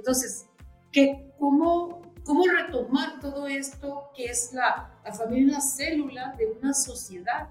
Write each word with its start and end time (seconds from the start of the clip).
Entonces, 0.00 0.46
¿qué, 0.90 1.30
cómo, 1.38 2.00
¿cómo 2.24 2.44
retomar 2.46 3.20
todo 3.20 3.46
esto 3.46 4.08
que 4.16 4.24
es 4.24 4.50
la, 4.54 4.98
la 5.04 5.12
familia, 5.12 5.56
una 5.56 5.60
célula 5.60 6.34
de 6.38 6.46
una 6.46 6.72
sociedad? 6.72 7.50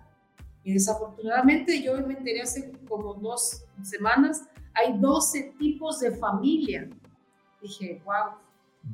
Y 0.64 0.74
desafortunadamente 0.74 1.80
yo 1.84 1.96
me 2.08 2.16
enteré 2.16 2.42
hace 2.42 2.72
como 2.88 3.14
dos 3.14 3.66
semanas, 3.84 4.50
hay 4.74 4.98
12 4.98 5.54
tipos 5.60 6.00
de 6.00 6.12
familia. 6.12 6.90
Dije, 7.62 8.02
wow, 8.04 8.40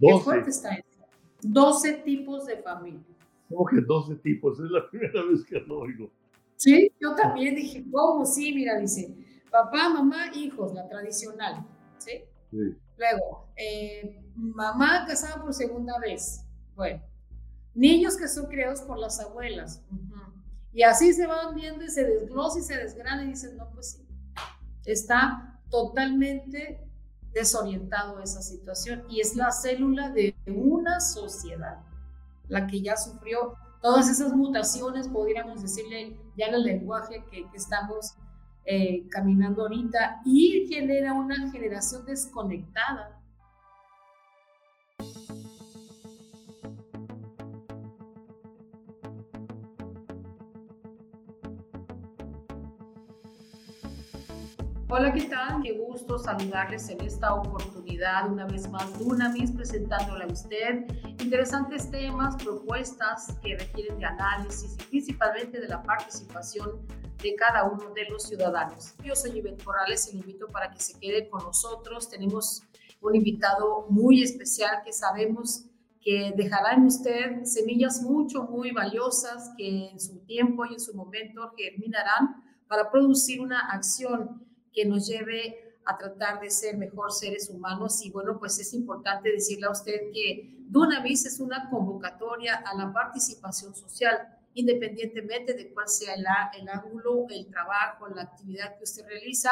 qué 0.01 0.19
fuerte 0.19 0.49
está 0.49 0.75
eso. 0.75 1.05
12 1.41 1.93
tipos 2.03 2.45
de 2.45 2.57
familia. 2.57 3.01
¿Cómo 3.47 3.65
que 3.67 3.79
12 3.79 4.15
tipos? 4.15 4.59
Es 4.59 4.69
la 4.69 4.89
primera 4.89 5.23
vez 5.23 5.45
que 5.45 5.61
lo 5.61 5.79
oigo. 5.79 6.11
Sí, 6.57 6.91
yo 6.99 7.15
también 7.15 7.55
dije, 7.55 7.85
¿cómo? 7.89 8.25
Sí, 8.25 8.53
mira, 8.53 8.77
dice, 8.79 9.15
papá, 9.49 9.87
mamá, 9.87 10.35
hijos, 10.35 10.73
la 10.73 10.89
tradicional. 10.89 11.65
¿sí? 11.99 12.21
sí. 12.51 12.75
Luego, 12.97 13.47
eh, 13.55 14.23
mamá 14.35 15.05
casada 15.07 15.41
por 15.41 15.53
segunda 15.53 15.99
vez. 15.99 16.43
Bueno, 16.75 17.01
niños 17.73 18.17
que 18.17 18.27
son 18.27 18.45
criados 18.47 18.81
por 18.81 18.97
las 18.97 19.19
abuelas. 19.19 19.81
Y 20.73 20.83
así 20.83 21.13
se 21.13 21.25
van 21.25 21.55
viendo 21.55 21.83
y 21.83 21.89
se 21.89 22.03
desglosa 22.03 22.59
y 22.59 22.63
se 22.63 22.77
desgrana 22.77 23.23
y 23.23 23.27
dicen, 23.27 23.55
no, 23.55 23.69
pues 23.71 23.91
sí, 23.91 24.07
está 24.83 25.59
totalmente 25.69 26.81
desorientado 27.31 28.19
esa 28.21 28.41
situación 28.41 29.03
y 29.09 29.21
es 29.21 29.35
la 29.35 29.51
célula 29.51 30.09
de 30.09 30.35
una 30.47 30.99
sociedad 30.99 31.79
la 32.47 32.67
que 32.67 32.81
ya 32.81 32.95
sufrió 32.95 33.55
todas 33.81 34.09
esas 34.09 34.33
mutaciones, 34.33 35.07
podríamos 35.07 35.61
decirle 35.61 36.17
ya 36.37 36.47
en 36.47 36.55
el 36.55 36.63
lenguaje 36.63 37.23
que, 37.29 37.49
que 37.49 37.57
estamos 37.57 38.15
eh, 38.65 39.07
caminando 39.09 39.61
ahorita 39.61 40.21
y 40.25 40.67
genera 40.67 41.13
una 41.13 41.51
generación 41.51 42.05
desconectada. 42.05 43.21
Hola, 54.87 55.11
¿qué 55.11 55.23
tal? 55.23 55.61
Qué 55.61 55.73
gusto 55.77 56.17
saludarles 56.17 56.87
en 56.89 57.01
esta 57.01 57.33
oportunidad, 57.33 58.31
una 58.31 58.45
vez 58.45 58.69
más, 58.69 58.97
Dunamis, 58.97 59.51
presentándole 59.51 60.23
a 60.23 60.27
usted 60.27 60.85
interesantes 61.25 61.89
temas, 61.89 62.35
propuestas 62.35 63.35
que 63.41 63.57
requieren 63.57 63.97
de 63.97 64.05
análisis 64.05 64.75
y 64.79 64.83
principalmente 64.83 65.59
de 65.59 65.67
la 65.67 65.81
participación 65.81 66.85
de 67.21 67.35
cada 67.35 67.63
uno 67.63 67.91
de 67.95 68.05
los 68.09 68.27
ciudadanos. 68.27 68.93
Yo 69.03 69.15
soy 69.15 69.39
Ivette 69.39 69.65
Morales 69.65 70.07
y 70.07 70.13
le 70.13 70.19
invito 70.19 70.47
para 70.47 70.71
que 70.71 70.79
se 70.79 70.99
quede 70.99 71.27
con 71.27 71.43
nosotros. 71.43 72.09
Tenemos 72.09 72.61
un 73.01 73.15
invitado 73.15 73.87
muy 73.89 74.21
especial 74.21 74.83
que 74.85 74.93
sabemos 74.93 75.65
que 75.99 76.31
dejará 76.37 76.75
en 76.75 76.85
usted 76.85 77.43
semillas 77.45 78.03
mucho, 78.03 78.43
muy 78.43 78.69
valiosas 78.71 79.51
que 79.57 79.89
en 79.89 79.99
su 79.99 80.19
tiempo 80.27 80.63
y 80.67 80.73
en 80.73 80.79
su 80.79 80.93
momento 80.93 81.51
germinarán 81.57 82.43
para 82.67 82.91
producir 82.91 83.41
una 83.41 83.71
acción 83.71 84.45
que 84.71 84.85
nos 84.85 85.07
lleve 85.07 85.73
a 85.85 85.97
tratar 85.97 86.39
de 86.39 86.51
ser 86.51 86.77
mejor 86.77 87.11
seres 87.11 87.49
humanos. 87.49 88.05
Y 88.05 88.11
bueno, 88.11 88.37
pues 88.37 88.59
es 88.59 88.73
importante 88.75 89.31
decirle 89.31 89.65
a 89.65 89.71
usted 89.71 90.11
que 90.13 90.54
Dunamis 90.67 91.25
es 91.25 91.39
una 91.39 91.69
convocatoria 91.69 92.63
a 92.65 92.75
la 92.75 92.91
participación 92.91 93.75
social, 93.75 94.15
independientemente 94.53 95.53
de 95.53 95.71
cuál 95.73 95.87
sea 95.87 96.15
el, 96.15 96.67
ángulo, 96.67 97.27
el 97.29 97.47
trabajo, 97.47 98.07
la 98.07 98.23
actividad 98.23 98.77
que 98.77 98.83
usted 98.83 99.05
realiza. 99.05 99.51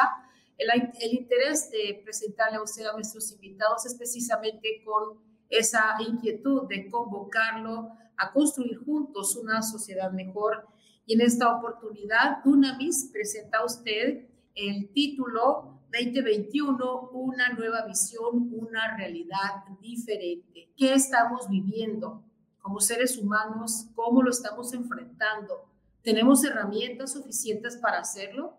El, 0.58 0.68
el, 1.00 1.14
interés 1.14 1.70
de 1.70 2.00
presentarle 2.04 2.56
a 2.56 2.62
usted 2.62 2.86
a 2.86 2.92
nuestros 2.92 3.32
invitados 3.32 3.86
es 3.86 3.94
precisamente 3.94 4.82
con 4.84 5.18
esa 5.48 5.96
inquietud 6.00 6.66
de 6.68 6.90
convocarlo 6.90 7.90
a 8.16 8.32
construir 8.32 8.78
juntos 8.84 9.36
una 9.36 9.62
sociedad 9.62 10.10
mejor. 10.12 10.66
Y 11.06 11.14
en 11.14 11.20
esta 11.20 11.54
oportunidad, 11.54 12.42
Dunamis 12.44 13.10
presenta 13.12 13.58
a 13.58 13.64
usted 13.64 14.26
el 14.54 14.90
título 14.92 15.73
2021, 15.94 17.10
una 17.12 17.52
nueva 17.52 17.86
visión, 17.86 18.50
una 18.52 18.96
realidad 18.96 19.64
diferente. 19.80 20.72
¿Qué 20.76 20.92
estamos 20.92 21.48
viviendo 21.48 22.24
como 22.60 22.80
seres 22.80 23.16
humanos? 23.16 23.86
¿Cómo 23.94 24.22
lo 24.22 24.30
estamos 24.30 24.72
enfrentando? 24.74 25.70
¿Tenemos 26.02 26.44
herramientas 26.44 27.12
suficientes 27.12 27.76
para 27.76 28.00
hacerlo? 28.00 28.56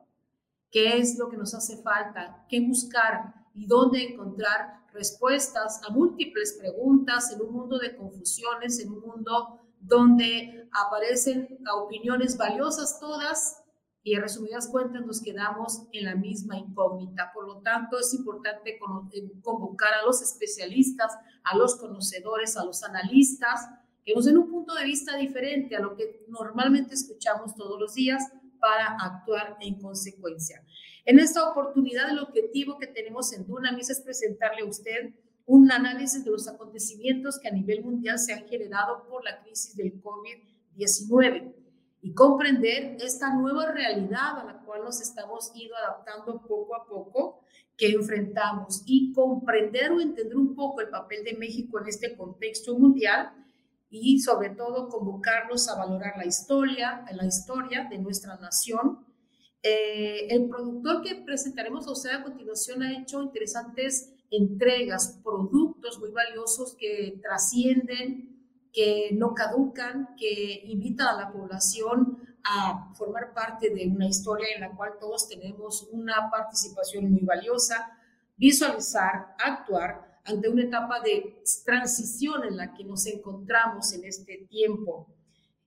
¿Qué 0.72 0.97
es 0.97 1.18
lo 1.18 1.29
que 1.29 1.38
nos 1.38 1.53
hace 1.53 1.81
falta? 1.81 2.45
¿Qué 2.47 2.62
buscar? 2.62 3.34
¿Y 3.53 3.68
dónde 3.68 4.03
encontrar 4.03 4.85
respuestas 4.94 5.81
a 5.85 5.91
múltiples 5.91 6.53
preguntas 6.53 7.31
en 7.34 7.41
un 7.41 7.51
mundo 7.51 7.78
de 7.78 7.97
confusiones, 7.97 8.79
en 8.79 8.94
un 8.94 9.01
mundo 9.01 9.59
donde 9.81 10.69
aparecen 10.72 11.59
opiniones 11.74 12.38
valiosas 12.38 13.00
todas, 13.00 13.65
y 14.06 14.14
en 14.14 14.22
resumidas 14.22 14.68
cuentas 14.68 15.04
nos 15.04 15.20
quedamos 15.20 15.82
en 15.92 16.06
la 16.06 16.14
misma 16.14 16.56
incógnita. 16.56 17.32
Por 17.34 17.48
lo 17.48 17.58
tanto, 17.62 17.98
es 17.98 18.14
importante 18.14 18.78
eh, 19.14 19.32
convocar 19.42 19.96
a 19.96 20.06
los 20.06 20.22
especialistas, 20.22 21.12
a 21.44 21.58
los 21.58 21.76
conocedores, 21.78 22.56
a 22.56 22.64
los 22.64 22.84
analistas, 22.84 23.68
que 24.06 24.14
nos 24.14 24.26
den 24.26 24.38
un 24.38 24.48
punto 24.48 24.76
de 24.76 24.84
vista 24.84 25.18
diferente 25.18 25.76
a 25.76 25.80
lo 25.80 25.96
que 25.96 26.24
normalmente 26.28 26.94
escuchamos 26.94 27.56
todos 27.56 27.80
los 27.80 27.96
días 27.96 28.24
para 28.60 28.96
actuar 29.02 29.58
en 29.60 29.82
consecuencia. 29.82 30.64
En 31.06 31.18
esta 31.18 31.50
oportunidad, 31.50 32.12
el 32.12 32.20
objetivo 32.20 32.78
que 32.78 32.86
tenemos 32.86 33.34
en 33.34 33.48
Dunamis 33.48 33.90
es 33.90 34.02
presentarle 34.02 34.62
a 34.62 34.66
usted 34.66 35.16
un 35.48 35.72
análisis 35.72 36.24
de 36.24 36.30
los 36.30 36.48
acontecimientos 36.48 37.40
que 37.40 37.48
a 37.48 37.52
nivel 37.52 37.84
mundial 37.84 38.20
se 38.20 38.34
han 38.34 38.48
generado 38.48 39.08
por 39.10 39.24
la 39.24 39.42
crisis 39.42 39.76
del 39.76 40.00
COVID-19 40.00 41.65
y 42.06 42.14
comprender 42.14 42.98
esta 43.00 43.34
nueva 43.34 43.72
realidad 43.72 44.38
a 44.38 44.44
la 44.44 44.60
cual 44.64 44.84
nos 44.84 45.02
estamos 45.02 45.52
ido 45.56 45.76
adaptando 45.76 46.40
poco 46.40 46.76
a 46.76 46.86
poco 46.86 47.42
que 47.76 47.94
enfrentamos 47.94 48.84
y 48.86 49.12
comprender 49.12 49.92
o 49.92 50.00
entender 50.00 50.38
un 50.38 50.54
poco 50.54 50.82
el 50.82 50.90
papel 50.90 51.24
de 51.24 51.34
México 51.34 51.80
en 51.80 51.88
este 51.88 52.16
contexto 52.16 52.78
mundial 52.78 53.34
y 53.90 54.20
sobre 54.20 54.52
todo 54.52 54.88
convocarnos 54.88 55.68
a 55.68 55.80
valorar 55.80 56.16
la 56.16 56.28
historia, 56.28 57.04
la 57.12 57.26
historia 57.26 57.88
de 57.90 57.98
nuestra 57.98 58.36
nación. 58.36 59.04
Eh, 59.64 60.28
el 60.30 60.48
productor 60.48 61.02
que 61.02 61.16
presentaremos 61.26 61.88
a 61.88 61.92
usted 61.92 62.12
a 62.12 62.22
continuación 62.22 62.84
ha 62.84 63.02
hecho 63.02 63.24
interesantes 63.24 64.14
entregas, 64.30 65.20
productos 65.24 65.98
muy 66.00 66.12
valiosos 66.12 66.76
que 66.80 67.20
trascienden 67.24 68.34
que 68.75 69.12
no 69.13 69.34
caducan, 69.34 70.16
que 70.18 70.63
invitan 70.66 71.08
a 71.08 71.22
la 71.22 71.31
población 71.31 72.19
a 72.44 72.94
formar 72.94 73.34
parte 73.34 73.69
de 73.69 73.88
una 73.88 74.06
historia 74.06 74.47
en 74.53 74.62
la 74.62 74.75
cual 74.75 74.97
todos 75.00 75.30
tenemos 75.30 75.88
una 75.94 76.30
participación 76.30 77.09
muy 77.09 77.22
valiosa, 77.22 77.97
visualizar, 78.36 79.34
actuar 79.40 80.19
ante 80.25 80.50
una 80.50 80.63
etapa 80.63 81.00
de 81.00 81.41
transición 81.63 82.44
en 82.44 82.58
la 82.58 82.74
que 82.74 82.84
nos 82.84 83.06
encontramos 83.06 83.94
en 83.94 84.03
este 84.03 84.46
tiempo. 84.50 85.07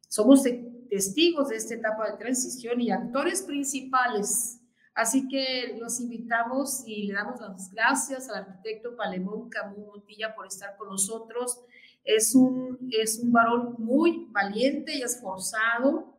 Somos 0.07 0.43
testigos 0.91 1.49
de 1.49 1.57
esta 1.57 1.75
etapa 1.75 2.11
de 2.11 2.19
transición 2.19 2.79
y 2.83 2.91
actores 2.91 3.41
principales. 3.41 4.61
Así 4.95 5.29
que 5.29 5.77
los 5.79 5.99
invitamos 6.01 6.83
y 6.87 7.05
le 7.05 7.15
damos 7.15 7.41
las 7.41 7.73
gracias 7.73 8.29
al 8.29 8.45
arquitecto 8.45 8.97
Palemón 8.97 9.49
Camus 9.49 9.87
Montilla 9.87 10.35
por 10.35 10.47
estar 10.47 10.77
con 10.77 10.89
nosotros 10.89 11.61
es 12.09 12.35
un, 12.35 12.89
es 12.91 13.19
un 13.23 13.33
varón 13.33 13.75
muy 13.77 14.27
valiente 14.31 14.97
y 14.97 15.03
esforzado. 15.03 16.17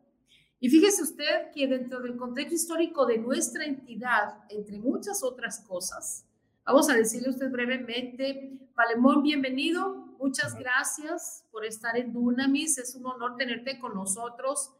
Y 0.60 0.68
fíjese 0.68 1.02
usted 1.02 1.50
que 1.52 1.66
dentro 1.66 2.00
del 2.00 2.16
contexto 2.16 2.54
histórico 2.54 3.06
de 3.06 3.18
nuestra 3.18 3.64
entidad, 3.64 4.38
entre 4.50 4.78
muchas 4.78 5.24
otras 5.24 5.58
cosas, 5.66 6.24
vamos 6.64 6.88
a 6.88 6.94
decirle 6.94 7.26
a 7.26 7.30
usted 7.30 7.50
brevemente, 7.50 8.56
Palemón, 8.76 9.24
bienvenido. 9.24 10.14
Muchas 10.20 10.54
gracias 10.54 11.44
por 11.50 11.64
estar 11.64 11.96
en 11.96 12.12
Dunamis. 12.12 12.78
Es 12.78 12.94
un 12.94 13.06
honor 13.06 13.36
tenerte 13.36 13.80
con 13.80 13.94
nosotros. 13.94 14.72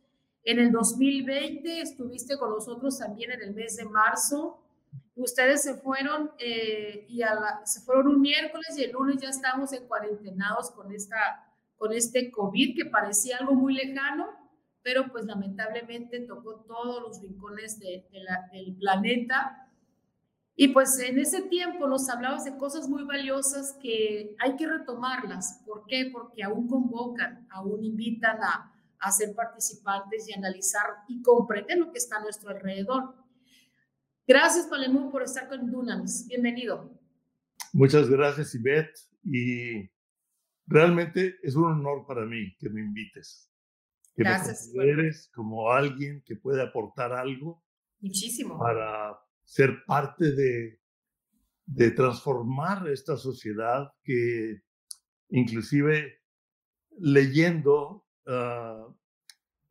En 0.44 0.60
el 0.60 0.70
2020 0.70 1.80
estuviste 1.80 2.38
con 2.38 2.50
nosotros 2.50 2.98
también 2.98 3.32
en 3.32 3.42
el 3.42 3.52
mes 3.52 3.76
de 3.76 3.84
marzo 3.84 4.59
Ustedes 5.20 5.62
se 5.62 5.74
fueron 5.74 6.30
eh, 6.38 7.04
y 7.10 7.20
se 7.64 7.80
fueron 7.80 8.08
un 8.08 8.20
miércoles 8.22 8.68
y 8.78 8.84
el 8.84 8.92
lunes 8.92 9.20
ya 9.20 9.28
estamos 9.28 9.70
en 9.74 9.86
cuarentenados 9.86 10.70
con, 10.70 10.90
esta, 10.92 11.46
con 11.76 11.92
este 11.92 12.30
COVID 12.30 12.74
que 12.74 12.86
parecía 12.86 13.36
algo 13.36 13.54
muy 13.54 13.74
lejano, 13.74 14.28
pero 14.82 15.12
pues 15.12 15.26
lamentablemente 15.26 16.20
tocó 16.20 16.64
todos 16.66 17.02
los 17.02 17.20
rincones 17.20 17.78
de, 17.78 18.08
del 18.50 18.74
planeta. 18.76 19.68
Y 20.56 20.68
pues 20.68 20.98
en 20.98 21.18
ese 21.18 21.42
tiempo 21.42 21.86
nos 21.86 22.08
hablabas 22.08 22.46
de 22.46 22.56
cosas 22.56 22.88
muy 22.88 23.04
valiosas 23.04 23.76
que 23.82 24.34
hay 24.38 24.56
que 24.56 24.66
retomarlas. 24.66 25.62
¿Por 25.66 25.84
qué? 25.86 26.08
Porque 26.10 26.42
aún 26.42 26.66
convocan, 26.66 27.46
aún 27.50 27.84
invitan 27.84 28.42
a, 28.42 28.72
a 28.98 29.12
ser 29.12 29.34
participantes 29.34 30.26
y 30.28 30.32
analizar 30.32 30.86
y 31.08 31.20
comprender 31.20 31.76
lo 31.76 31.92
que 31.92 31.98
está 31.98 32.16
a 32.16 32.22
nuestro 32.22 32.48
alrededor. 32.50 33.19
Gracias, 34.26 34.66
Palemón, 34.66 35.10
por 35.10 35.22
estar 35.22 35.48
con 35.48 35.70
Dunamis. 35.70 36.26
Bienvenido. 36.28 36.90
Muchas 37.72 38.08
gracias, 38.08 38.54
Ivette. 38.54 38.98
Y 39.24 39.90
realmente 40.66 41.36
es 41.42 41.56
un 41.56 41.64
honor 41.64 42.06
para 42.06 42.24
mí 42.24 42.54
que 42.58 42.68
me 42.68 42.80
invites. 42.80 43.50
Que 44.14 44.22
gracias. 44.22 44.68
me 44.68 44.78
consideres 44.78 45.30
como 45.34 45.70
alguien 45.70 46.22
que 46.24 46.36
puede 46.36 46.62
aportar 46.62 47.12
algo. 47.12 47.64
Muchísimo. 48.00 48.58
Para 48.58 49.18
ser 49.44 49.84
parte 49.84 50.32
de, 50.32 50.80
de 51.66 51.90
transformar 51.90 52.88
esta 52.88 53.16
sociedad 53.16 53.92
que 54.02 54.62
inclusive 55.30 56.20
leyendo 56.98 58.06
ah, 58.26 58.86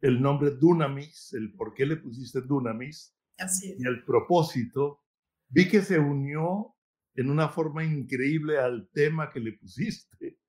el 0.01 0.21
nombre 0.21 0.51
Dunamis, 0.51 1.33
el 1.33 1.53
por 1.53 1.73
qué 1.73 1.85
le 1.85 1.97
pusiste 1.97 2.41
Dunamis 2.41 3.15
y 3.63 3.87
el 3.87 4.03
propósito, 4.03 5.03
vi 5.49 5.67
que 5.67 5.81
se 5.81 5.99
unió 5.99 6.75
en 7.15 7.29
una 7.29 7.49
forma 7.49 7.83
increíble 7.83 8.57
al 8.57 8.89
tema 8.93 9.29
que 9.29 9.39
le 9.39 9.53
pusiste. 9.53 10.39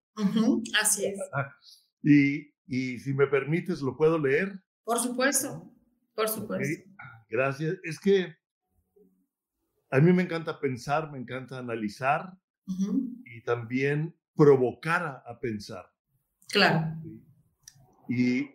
Así 0.80 1.06
es. 1.06 1.18
Y, 2.02 2.54
y, 2.66 2.98
si 2.98 3.12
me 3.12 3.26
permites, 3.26 3.82
¿lo 3.82 3.94
puedo 3.94 4.18
leer? 4.18 4.58
Por 4.84 4.98
supuesto, 4.98 5.70
por 6.14 6.30
supuesto. 6.30 6.90
Gracias. 7.28 7.76
Es 7.84 8.00
que 8.00 8.34
a 9.90 10.00
mí 10.00 10.10
me 10.14 10.22
encanta 10.22 10.58
pensar, 10.58 11.12
me 11.12 11.18
encanta 11.18 11.58
analizar 11.58 12.32
y 12.66 13.42
también 13.42 14.16
provocar 14.34 15.22
a, 15.26 15.38
pensar. 15.40 15.92
Claro. 16.48 16.96
Y 18.08 18.48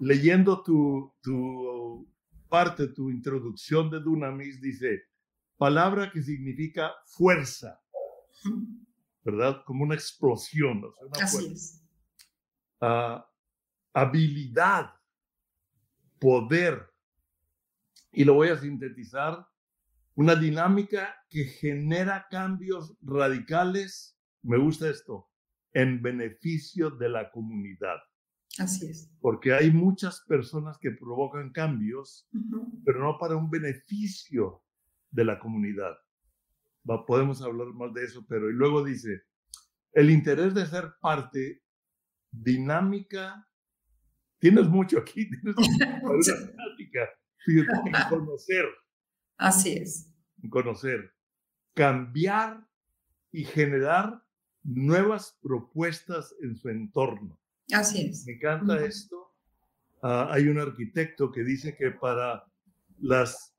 leyendo 0.00 0.62
tu, 0.62 1.12
tu 1.20 2.08
parte, 2.48 2.88
tu 2.88 3.10
introducción 3.10 3.90
de 3.90 4.00
Dunamis, 4.00 4.60
dice, 4.60 5.02
palabra 5.56 6.10
que 6.10 6.22
significa 6.22 6.92
fuerza, 7.06 7.80
¿verdad? 9.22 9.62
Como 9.64 9.84
una 9.84 9.94
explosión. 9.94 10.82
Así 11.12 11.52
es. 11.52 11.84
Ah, 12.80 13.28
habilidad, 13.92 14.94
poder. 16.18 16.92
Y 18.12 18.24
lo 18.24 18.34
voy 18.34 18.48
a 18.48 18.56
sintetizar, 18.56 19.46
una 20.14 20.34
dinámica 20.34 21.14
que 21.28 21.44
genera 21.44 22.26
cambios 22.30 22.96
radicales, 23.02 24.18
me 24.42 24.58
gusta 24.58 24.88
esto, 24.88 25.28
en 25.72 26.02
beneficio 26.02 26.90
de 26.90 27.08
la 27.08 27.30
comunidad. 27.30 27.98
Así 28.58 28.86
es. 28.86 29.10
Porque 29.20 29.52
hay 29.52 29.70
muchas 29.70 30.20
personas 30.26 30.78
que 30.78 30.90
provocan 30.90 31.52
cambios, 31.52 32.28
pero 32.84 33.00
no 33.00 33.18
para 33.18 33.36
un 33.36 33.50
beneficio 33.50 34.62
de 35.10 35.24
la 35.24 35.38
comunidad. 35.38 35.96
Va, 36.88 37.04
podemos 37.06 37.40
hablar 37.42 37.68
más 37.68 37.92
de 37.94 38.04
eso, 38.04 38.24
pero 38.28 38.50
y 38.50 38.52
luego 38.52 38.84
dice, 38.84 39.22
el 39.92 40.10
interés 40.10 40.54
de 40.54 40.66
ser 40.66 40.94
parte 41.00 41.62
dinámica, 42.30 43.46
tienes 44.38 44.68
mucho 44.68 44.98
aquí, 44.98 45.28
tienes 45.30 45.56
una 45.56 46.16
dinámica, 46.46 47.08
fíjate, 47.44 48.08
conocer. 48.08 48.64
Así 49.36 49.72
es. 49.74 50.12
Conocer, 50.50 51.14
cambiar 51.74 52.66
y 53.30 53.44
generar 53.44 54.22
nuevas 54.62 55.38
propuestas 55.42 56.34
en 56.42 56.56
su 56.56 56.68
entorno. 56.68 57.38
Así 57.72 58.02
es. 58.02 58.26
Me 58.26 58.34
encanta 58.34 58.84
esto. 58.84 59.34
Ah, 60.02 60.28
hay 60.30 60.48
un 60.48 60.58
arquitecto 60.58 61.30
que 61.30 61.42
dice 61.42 61.76
que 61.76 61.90
para 61.90 62.44
las 63.00 63.54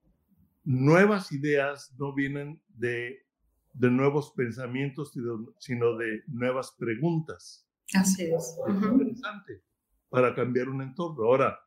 nuevas 0.63 1.31
ideas 1.31 1.93
no 1.97 2.13
vienen 2.13 2.61
de, 2.69 3.25
de 3.73 3.89
nuevos 3.89 4.31
pensamientos, 4.31 5.13
sino 5.59 5.97
de 5.97 6.23
nuevas 6.27 6.71
preguntas. 6.77 7.67
Así 7.93 8.23
es. 8.25 8.57
Es 8.67 8.75
interesante 8.75 9.63
para 10.09 10.33
cambiar 10.33 10.69
un 10.69 10.81
entorno. 10.81 11.23
Ahora, 11.23 11.59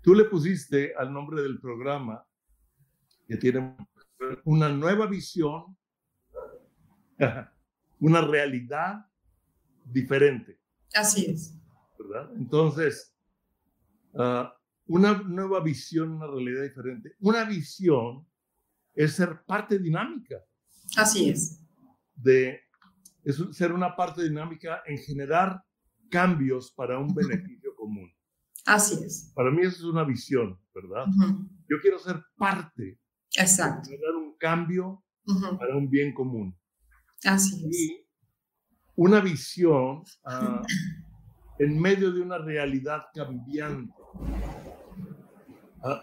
tú 0.00 0.14
le 0.14 0.24
pusiste 0.24 0.94
al 0.96 1.12
nombre 1.12 1.42
del 1.42 1.60
programa 1.60 2.24
que 3.26 3.36
tiene 3.36 3.76
una 4.44 4.68
nueva 4.68 5.06
visión, 5.06 5.76
una 8.00 8.20
realidad 8.20 9.06
diferente. 9.84 10.58
Así 10.94 11.26
es. 11.26 11.54
Entonces, 12.36 13.14
ah, 14.14 14.54
una 14.86 15.22
nueva 15.22 15.60
visión, 15.60 16.12
una 16.12 16.26
realidad 16.26 16.62
diferente. 16.62 17.14
Una 17.20 17.44
visión 17.44 18.26
es 18.94 19.14
ser 19.14 19.42
parte 19.44 19.78
dinámica. 19.78 20.36
Así 20.96 21.30
es. 21.30 21.60
De, 22.14 22.60
es 23.24 23.42
ser 23.52 23.72
una 23.72 23.96
parte 23.96 24.22
dinámica 24.22 24.82
en 24.86 24.98
generar 24.98 25.62
cambios 26.10 26.70
para 26.72 26.98
un 26.98 27.14
beneficio 27.14 27.74
común. 27.74 28.12
Así 28.66 29.02
es. 29.04 29.32
Para 29.34 29.50
mí 29.50 29.62
eso 29.62 29.76
es 29.76 29.84
una 29.84 30.04
visión, 30.04 30.58
¿verdad? 30.74 31.06
Yo 31.68 31.76
quiero 31.82 31.98
ser 31.98 32.22
parte. 32.36 32.98
Exacto. 33.36 33.90
De 33.90 33.96
generar 33.96 34.16
un 34.16 34.36
cambio 34.36 35.04
para 35.58 35.76
un 35.76 35.88
bien 35.90 36.14
común. 36.14 36.56
Así 37.24 37.66
es. 37.66 37.76
Y 37.76 38.06
una 38.96 39.20
visión 39.20 40.02
uh, 40.24 40.62
en 41.58 41.78
medio 41.78 42.12
de 42.12 42.20
una 42.20 42.38
realidad 42.38 43.02
cambiante. 43.14 43.92
Ah, 45.82 46.02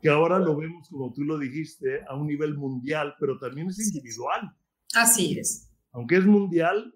que 0.00 0.10
ahora 0.10 0.38
lo 0.38 0.56
vemos, 0.56 0.88
como 0.88 1.12
tú 1.12 1.24
lo 1.24 1.38
dijiste, 1.38 2.02
a 2.06 2.14
un 2.14 2.26
nivel 2.26 2.56
mundial, 2.56 3.14
pero 3.18 3.38
también 3.38 3.68
es 3.68 3.78
individual. 3.80 4.54
Así 4.94 5.38
es. 5.38 5.70
Aunque 5.92 6.16
es 6.16 6.26
mundial, 6.26 6.92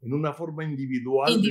en 0.00 0.12
una 0.14 0.32
forma 0.32 0.64
individual, 0.64 1.42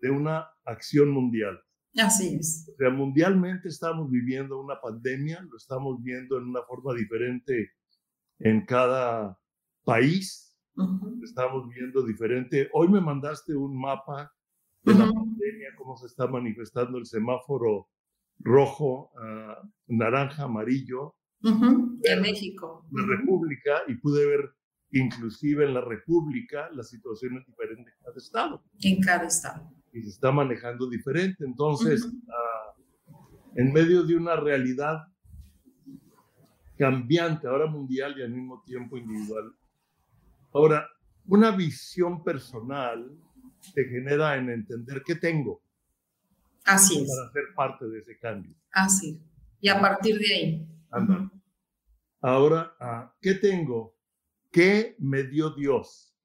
De, 0.00 0.10
una 0.10 0.46
acción 0.64 1.10
mundial. 1.10 1.58
Así 1.96 2.36
es. 2.38 2.70
O 2.74 2.76
sea, 2.76 2.90
mundialmente 2.90 3.68
estamos 3.68 4.10
viviendo 4.10 4.60
una 4.60 4.80
pandemia, 4.80 5.40
lo 5.50 5.56
estamos 5.56 6.00
viendo 6.02 6.38
en 6.38 6.44
una 6.44 6.62
forma 6.62 6.94
diferente 6.94 7.72
en 8.38 8.66
cada 8.66 9.40
país, 9.84 10.45
Estamos 11.22 11.68
viendo 11.68 12.02
diferente. 12.02 12.68
Hoy 12.72 12.88
me 12.88 13.00
mandaste 13.00 13.54
un 13.54 13.78
mapa 13.78 14.32
de 14.82 14.94
la 14.94 15.10
pandemia, 15.12 15.74
cómo 15.76 15.96
se 15.96 16.06
está 16.06 16.26
manifestando 16.26 16.98
el 16.98 17.06
semáforo 17.06 17.88
rojo, 18.38 19.10
ah, 19.18 19.62
naranja, 19.86 20.44
amarillo. 20.44 21.14
En 21.42 22.22
México. 22.22 22.86
La 22.92 23.16
República, 23.16 23.82
y 23.88 23.94
pude 23.94 24.26
ver 24.26 24.54
inclusive 24.92 25.64
en 25.64 25.74
la 25.74 25.80
República 25.80 26.70
las 26.72 26.90
situaciones 26.90 27.44
diferentes 27.46 27.94
en 27.94 28.04
cada 28.04 28.16
estado. 28.16 28.64
En 28.80 29.00
cada 29.00 29.26
estado. 29.26 29.72
Y 29.92 30.02
se 30.02 30.10
está 30.10 30.30
manejando 30.30 30.88
diferente. 30.88 31.44
Entonces, 31.44 32.06
ah, 32.28 32.74
en 33.54 33.72
medio 33.72 34.04
de 34.04 34.14
una 34.14 34.36
realidad 34.36 35.06
cambiante, 36.76 37.48
ahora 37.48 37.66
mundial 37.66 38.14
y 38.18 38.22
al 38.22 38.30
mismo 38.30 38.62
tiempo 38.64 38.98
individual, 38.98 39.52
Ahora, 40.56 40.88
una 41.26 41.50
visión 41.50 42.24
personal 42.24 43.14
te 43.74 43.84
genera 43.84 44.36
en 44.36 44.48
entender 44.48 45.02
qué 45.04 45.16
tengo. 45.16 45.62
Así 46.64 47.02
es. 47.02 47.14
Para 47.14 47.30
ser 47.30 47.54
parte 47.54 47.86
de 47.86 47.98
ese 47.98 48.18
cambio. 48.18 48.56
Así. 48.72 49.20
Y 49.60 49.68
a 49.68 49.78
partir 49.78 50.18
de 50.18 50.34
ahí. 50.34 50.68
Ahora, 52.22 52.74
ah, 52.80 53.14
¿qué 53.20 53.34
tengo? 53.34 53.98
¿Qué 54.50 54.96
me 54.98 55.24
dio 55.24 55.50
Dios? 55.50 56.16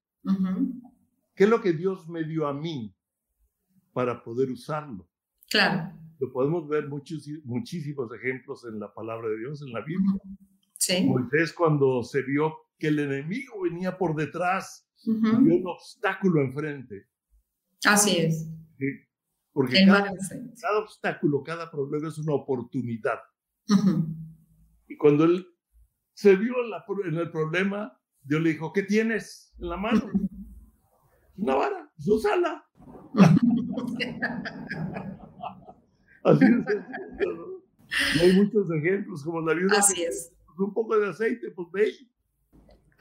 ¿Qué 1.34 1.44
es 1.44 1.50
lo 1.50 1.60
que 1.60 1.74
Dios 1.74 2.08
me 2.08 2.24
dio 2.24 2.46
a 2.46 2.54
mí 2.54 2.96
para 3.92 4.24
poder 4.24 4.48
usarlo? 4.48 5.06
Claro. 5.50 5.92
Lo 6.18 6.32
podemos 6.32 6.66
ver 6.66 6.88
muchos, 6.88 7.28
muchísimos 7.44 8.10
ejemplos 8.14 8.64
en 8.64 8.80
la 8.80 8.94
palabra 8.94 9.28
de 9.28 9.40
Dios, 9.40 9.60
en 9.60 9.74
la 9.74 9.82
Biblia. 9.82 10.18
Sí. 10.78 11.04
Moisés 11.04 11.52
cuando 11.52 12.02
se 12.02 12.22
vio 12.22 12.56
que 12.82 12.88
el 12.88 12.98
enemigo 12.98 13.62
venía 13.62 13.96
por 13.96 14.14
detrás 14.16 14.90
y 15.04 15.10
un 15.10 15.62
obstáculo 15.68 16.42
enfrente. 16.42 17.06
Así 17.84 18.16
es. 18.16 18.48
Porque 19.52 19.86
cada, 19.86 20.10
obstáculo, 20.80 21.44
cada 21.44 21.70
problema 21.70 22.08
es 22.08 22.18
una 22.18 22.34
oportunidad. 22.34 23.20
Y 24.88 24.96
cuando 24.96 25.26
él 25.26 25.46
se 26.14 26.34
vio 26.34 26.56
en, 27.04 27.14
el 27.14 27.30
problema, 27.30 27.96
Dios 28.20 28.42
le 28.42 28.50
dijo, 28.50 28.72
¿qué 28.72 28.82
tienes 28.82 29.54
en 29.60 29.68
la 29.68 29.76
mano? 29.76 30.10
Una 31.36 31.54
vara, 31.54 31.88
úsala. 32.04 32.66
Así 36.24 36.44
es. 36.44 36.64
Y 38.16 38.18
hay 38.18 38.32
muchos 38.32 38.68
ejemplos, 38.72 39.22
como 39.22 39.40
la 39.40 39.54
vida. 39.54 39.78
Así 39.78 40.02
es. 40.02 40.34
Pues, 40.46 40.58
un 40.58 40.74
poco 40.74 40.98
de 40.98 41.10
aceite, 41.10 41.52
pues 41.52 41.68
ve 41.72 41.92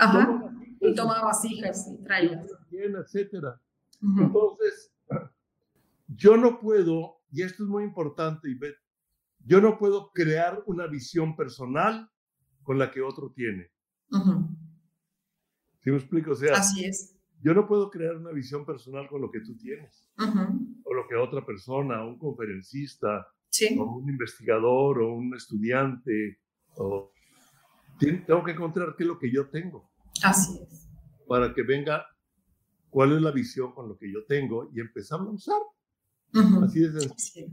Ajá. 0.02 0.52
y 0.80 0.96
toma 0.96 1.24
vasijas 1.24 1.88
y 1.88 2.04
trae. 2.04 2.40
Etcétera. 2.72 3.62
Entonces, 4.02 4.92
yo 6.08 6.38
no 6.38 6.60
puedo, 6.60 7.22
y 7.32 7.44
esto 7.44 7.64
es 7.64 7.70
muy 7.70 7.84
importante, 7.84 8.50
Ivette, 8.50 8.80
yo 9.46 9.62
no 9.62 9.78
puedo 9.78 10.12
crear 10.12 10.64
una 10.66 10.88
visión 10.88 11.36
personal 11.36 12.10
con 12.64 12.78
la 12.80 12.92
que 12.92 13.02
otro 13.02 13.32
tiene. 13.32 13.72
¿Sí 15.80 15.90
me 15.90 15.98
explico? 15.98 16.32
O 16.32 16.36
sea, 16.36 16.58
Así 16.58 16.86
es. 16.86 17.18
Yo 17.44 17.54
no 17.56 17.68
puedo 17.68 17.90
crear 17.90 18.18
una 18.18 18.32
visión 18.32 18.66
personal 18.66 19.08
con 19.08 19.22
lo 19.22 19.32
que 19.32 19.40
tú 19.42 19.58
tienes, 19.58 20.12
o 20.84 20.94
lo 20.94 21.08
que 21.08 21.16
otra 21.16 21.44
persona, 21.44 22.06
un 22.06 22.20
conferencista, 22.20 23.28
o 23.78 23.98
un 23.98 24.10
investigador, 24.10 25.02
o 25.02 25.14
un 25.14 25.36
estudiante, 25.36 26.40
o... 26.76 27.12
Tengo 28.00 28.44
que 28.44 28.52
encontrar 28.52 28.96
qué 28.98 29.04
es 29.04 29.08
lo 29.08 29.20
que 29.20 29.32
yo 29.32 29.50
tengo. 29.50 29.91
Así 30.24 30.60
es. 30.62 30.88
Para 31.28 31.54
que 31.54 31.64
venga 31.64 32.06
cuál 32.90 33.14
es 33.14 33.22
la 33.22 33.32
visión 33.32 33.74
con 33.74 33.88
lo 33.88 33.98
que 33.98 34.12
yo 34.12 34.26
tengo 34.26 34.70
y 34.74 34.80
empezamos 34.80 35.28
a 35.28 35.32
usar. 35.32 35.62
Así 36.64 36.84
es. 36.84 37.14
Sí. 37.18 37.48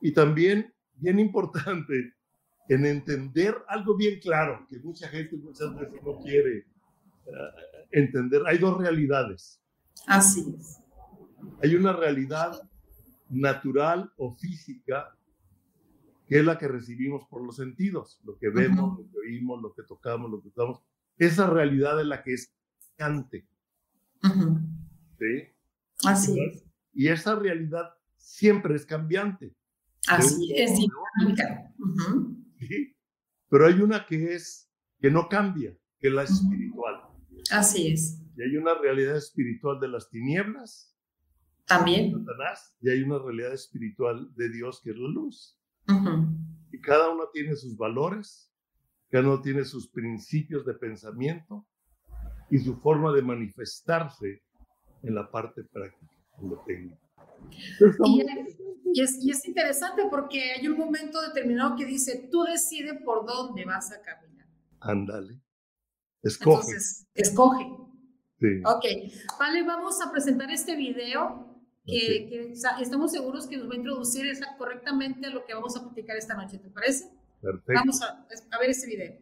Y 0.00 0.12
también, 0.12 0.72
bien 0.94 1.18
importante, 1.18 2.14
en 2.68 2.86
entender 2.86 3.56
algo 3.68 3.96
bien 3.96 4.20
claro, 4.20 4.66
que 4.68 4.78
mucha 4.80 5.08
gente 5.08 5.36
muchas 5.36 5.74
veces 5.74 6.00
no 6.04 6.18
quiere 6.20 6.58
eh, 6.58 6.66
entender. 7.92 8.42
Hay 8.46 8.58
dos 8.58 8.78
realidades. 8.78 9.60
Así 10.06 10.44
es. 10.58 10.80
Hay 11.62 11.74
una 11.74 11.92
realidad 11.92 12.52
natural 13.28 14.12
o 14.16 14.34
física, 14.34 15.16
que 16.26 16.38
es 16.38 16.44
la 16.44 16.58
que 16.58 16.68
recibimos 16.68 17.26
por 17.28 17.44
los 17.44 17.56
sentidos, 17.56 18.20
lo 18.24 18.38
que 18.38 18.48
vemos, 18.48 18.98
lo 18.98 19.10
que 19.10 19.18
oímos, 19.18 19.62
lo 19.62 19.74
que 19.74 19.82
tocamos, 19.82 20.30
lo 20.30 20.40
que 20.40 20.48
estamos. 20.48 20.80
Esa 21.18 21.48
realidad 21.48 22.00
es 22.00 22.06
la 22.06 22.22
que 22.22 22.34
es 22.34 22.54
cambiante. 22.96 23.46
¿Sí? 24.22 25.54
Así 26.04 26.40
es. 26.40 26.64
Y 26.92 27.08
esa 27.08 27.36
realidad 27.36 27.94
siempre 28.16 28.74
es 28.76 28.86
cambiante. 28.86 29.54
Así 30.08 30.52
es, 30.54 30.72
dinámica. 30.76 31.72
¿Sí? 32.58 32.96
Pero 33.48 33.66
hay 33.66 33.80
una 33.80 34.06
que 34.06 34.34
es, 34.34 34.70
que 35.00 35.10
no 35.10 35.28
cambia, 35.28 35.76
que 35.98 36.08
es 36.08 36.14
la 36.14 36.24
espiritual. 36.24 37.02
Así 37.50 37.88
es. 37.88 38.20
Y 38.36 38.42
hay 38.42 38.56
una 38.56 38.74
realidad 38.74 39.16
espiritual 39.16 39.78
de 39.80 39.88
las 39.88 40.08
tinieblas. 40.10 40.90
También. 41.66 42.12
y 42.80 42.90
hay 42.90 43.02
una 43.02 43.18
realidad 43.18 43.54
espiritual 43.54 44.28
de 44.34 44.50
Dios 44.50 44.82
que 44.82 44.90
es 44.90 44.96
la 44.96 45.08
luz. 45.08 45.58
Y 46.70 46.80
cada 46.80 47.10
uno 47.10 47.24
tiene 47.32 47.56
sus 47.56 47.76
valores, 47.76 48.52
cada 49.14 49.28
uno 49.28 49.40
tiene 49.40 49.64
sus 49.64 49.86
principios 49.86 50.66
de 50.66 50.74
pensamiento 50.74 51.64
y 52.50 52.58
su 52.58 52.74
forma 52.80 53.12
de 53.12 53.22
manifestarse 53.22 54.42
en 55.04 55.14
la 55.14 55.30
parte 55.30 55.62
práctica, 55.62 56.12
en 56.42 56.50
lo 56.50 56.58
técnico. 56.66 56.98
Y, 58.92 59.00
es, 59.00 59.24
y 59.24 59.30
es 59.30 59.46
interesante 59.46 60.02
porque 60.10 60.54
hay 60.54 60.66
un 60.66 60.76
momento 60.76 61.22
determinado 61.22 61.76
que 61.76 61.86
dice, 61.86 62.28
tú 62.28 62.42
decides 62.42 63.00
por 63.04 63.24
dónde 63.24 63.64
vas 63.64 63.92
a 63.92 64.02
caminar. 64.02 64.48
Ándale. 64.80 65.40
Escoge. 66.20 66.62
Entonces, 66.62 67.06
escoge. 67.14 67.66
Sí. 68.40 68.62
Ok, 68.64 68.84
vale, 69.38 69.62
vamos 69.62 70.00
a 70.04 70.10
presentar 70.10 70.50
este 70.50 70.74
video 70.74 71.56
que, 71.86 72.52
estamos 72.80 73.12
seguros 73.12 73.46
que 73.46 73.58
nos 73.58 73.70
va 73.70 73.74
a 73.74 73.76
introducir 73.76 74.26
correctamente 74.58 75.28
a 75.28 75.30
lo 75.30 75.44
que 75.44 75.54
vamos 75.54 75.76
a 75.76 75.84
platicar 75.84 76.16
esta 76.16 76.34
noche, 76.34 76.58
¿te 76.58 76.68
parece? 76.68 77.12
Perfecto. 77.44 77.72
Vamos 77.74 78.02
a, 78.02 78.26
a 78.50 78.58
ver 78.58 78.70
este 78.70 78.86
video. 78.86 79.12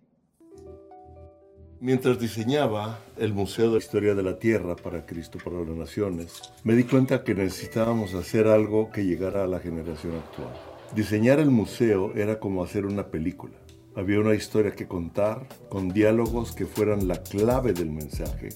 Mientras 1.80 2.20
diseñaba 2.20 3.00
el 3.16 3.34
Museo 3.34 3.66
de 3.66 3.72
la 3.72 3.78
Historia 3.78 4.14
de 4.14 4.22
la 4.22 4.38
Tierra 4.38 4.76
para 4.76 5.04
Cristo 5.04 5.38
para 5.44 5.58
las 5.58 5.76
Naciones, 5.76 6.40
me 6.62 6.76
di 6.76 6.84
cuenta 6.84 7.24
que 7.24 7.34
necesitábamos 7.34 8.14
hacer 8.14 8.46
algo 8.46 8.92
que 8.92 9.04
llegara 9.04 9.42
a 9.42 9.48
la 9.48 9.58
generación 9.58 10.14
actual. 10.14 10.54
Diseñar 10.94 11.40
el 11.40 11.50
museo 11.50 12.14
era 12.14 12.38
como 12.38 12.62
hacer 12.62 12.86
una 12.86 13.08
película. 13.08 13.54
Había 13.96 14.20
una 14.20 14.36
historia 14.36 14.76
que 14.76 14.86
contar, 14.86 15.48
con 15.68 15.88
diálogos 15.88 16.52
que 16.52 16.66
fueran 16.66 17.08
la 17.08 17.20
clave 17.20 17.72
del 17.72 17.90
mensaje, 17.90 18.50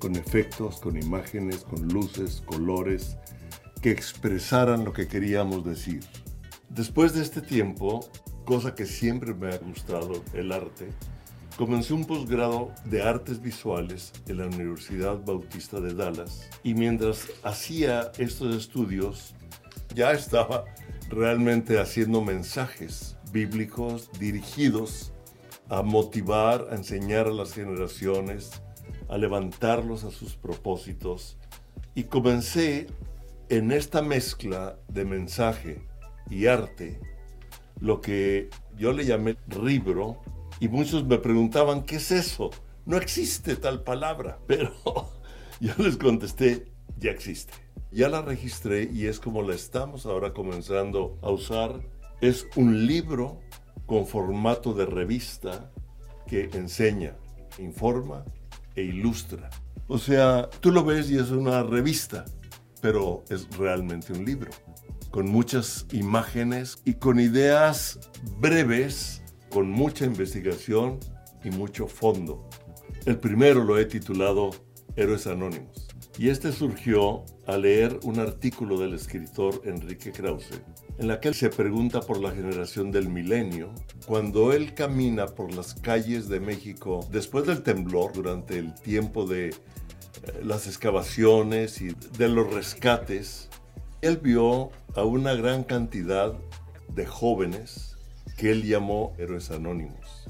con 0.00 0.16
efectos, 0.16 0.80
con 0.80 0.96
imágenes, 0.96 1.58
con 1.58 1.86
luces, 1.86 2.42
colores, 2.44 3.16
que 3.80 3.92
expresaran 3.92 4.84
lo 4.84 4.92
que 4.92 5.06
queríamos 5.06 5.64
decir. 5.64 6.00
Después 6.70 7.14
de 7.14 7.22
este 7.22 7.40
tiempo, 7.40 8.00
cosa 8.48 8.74
que 8.74 8.86
siempre 8.86 9.34
me 9.34 9.48
ha 9.48 9.58
gustado, 9.58 10.24
el 10.32 10.52
arte, 10.52 10.88
comencé 11.58 11.92
un 11.92 12.06
posgrado 12.06 12.72
de 12.86 13.02
artes 13.02 13.42
visuales 13.42 14.10
en 14.26 14.38
la 14.38 14.46
Universidad 14.46 15.22
Bautista 15.22 15.80
de 15.80 15.92
Dallas 15.92 16.48
y 16.62 16.72
mientras 16.72 17.28
hacía 17.42 18.10
estos 18.16 18.56
estudios 18.56 19.34
ya 19.94 20.12
estaba 20.12 20.64
realmente 21.10 21.78
haciendo 21.78 22.22
mensajes 22.22 23.18
bíblicos 23.32 24.08
dirigidos 24.18 25.12
a 25.68 25.82
motivar, 25.82 26.68
a 26.70 26.74
enseñar 26.74 27.26
a 27.26 27.32
las 27.32 27.52
generaciones, 27.52 28.62
a 29.10 29.18
levantarlos 29.18 30.04
a 30.04 30.10
sus 30.10 30.36
propósitos. 30.36 31.36
Y 31.94 32.04
comencé 32.04 32.86
en 33.50 33.72
esta 33.72 34.00
mezcla 34.00 34.78
de 34.88 35.04
mensaje 35.04 35.86
y 36.30 36.46
arte, 36.46 36.98
lo 37.80 38.00
que 38.00 38.50
yo 38.76 38.92
le 38.92 39.04
llamé 39.04 39.36
libro, 39.62 40.20
y 40.60 40.68
muchos 40.68 41.04
me 41.04 41.18
preguntaban, 41.18 41.82
¿qué 41.82 41.96
es 41.96 42.10
eso? 42.10 42.50
No 42.84 42.96
existe 42.96 43.56
tal 43.56 43.82
palabra, 43.82 44.38
pero 44.46 44.72
yo 45.60 45.72
les 45.78 45.96
contesté, 45.96 46.72
ya 46.98 47.10
existe. 47.10 47.52
Ya 47.90 48.08
la 48.08 48.20
registré 48.20 48.88
y 48.92 49.06
es 49.06 49.18
como 49.18 49.42
la 49.42 49.54
estamos 49.54 50.04
ahora 50.04 50.34
comenzando 50.34 51.18
a 51.22 51.30
usar 51.30 51.80
es 52.20 52.46
un 52.56 52.86
libro 52.86 53.40
con 53.86 54.06
formato 54.06 54.74
de 54.74 54.84
revista 54.84 55.70
que 56.26 56.50
enseña, 56.52 57.16
informa 57.58 58.24
e 58.74 58.82
ilustra. 58.82 59.48
O 59.86 59.98
sea, 59.98 60.50
tú 60.60 60.70
lo 60.70 60.84
ves 60.84 61.10
y 61.10 61.16
es 61.16 61.30
una 61.30 61.62
revista, 61.62 62.24
pero 62.82 63.24
es 63.30 63.48
realmente 63.56 64.12
un 64.12 64.24
libro, 64.24 64.50
con 65.10 65.28
muchas 65.28 65.86
imágenes 65.92 66.78
y 66.84 66.94
con 66.94 67.20
ideas 67.20 67.98
breves, 68.38 69.22
con 69.50 69.70
mucha 69.70 70.04
investigación 70.04 70.98
y 71.44 71.50
mucho 71.50 71.86
fondo. 71.86 72.48
El 73.06 73.18
primero 73.18 73.64
lo 73.64 73.78
he 73.78 73.86
titulado 73.86 74.50
Héroes 74.96 75.26
Anónimos. 75.26 75.88
Y 76.18 76.30
este 76.30 76.50
surgió 76.50 77.24
al 77.46 77.62
leer 77.62 78.00
un 78.02 78.18
artículo 78.18 78.80
del 78.80 78.94
escritor 78.94 79.62
Enrique 79.64 80.10
Krause, 80.10 80.60
en 80.98 81.06
la 81.06 81.20
que 81.20 81.32
se 81.32 81.48
pregunta 81.48 82.00
por 82.00 82.20
la 82.20 82.32
generación 82.32 82.90
del 82.90 83.08
milenio, 83.08 83.72
cuando 84.04 84.52
él 84.52 84.74
camina 84.74 85.26
por 85.26 85.54
las 85.54 85.74
calles 85.74 86.28
de 86.28 86.40
México 86.40 87.06
después 87.12 87.46
del 87.46 87.62
temblor, 87.62 88.12
durante 88.12 88.58
el 88.58 88.74
tiempo 88.74 89.26
de 89.26 89.50
eh, 89.50 89.54
las 90.42 90.66
excavaciones 90.66 91.80
y 91.80 91.94
de 92.18 92.28
los 92.28 92.52
rescates, 92.52 93.47
él 94.00 94.18
vio 94.18 94.70
a 94.94 95.02
una 95.02 95.34
gran 95.34 95.64
cantidad 95.64 96.34
de 96.88 97.06
jóvenes 97.06 97.96
que 98.36 98.52
él 98.52 98.64
llamó 98.64 99.14
héroes 99.18 99.50
anónimos. 99.50 100.28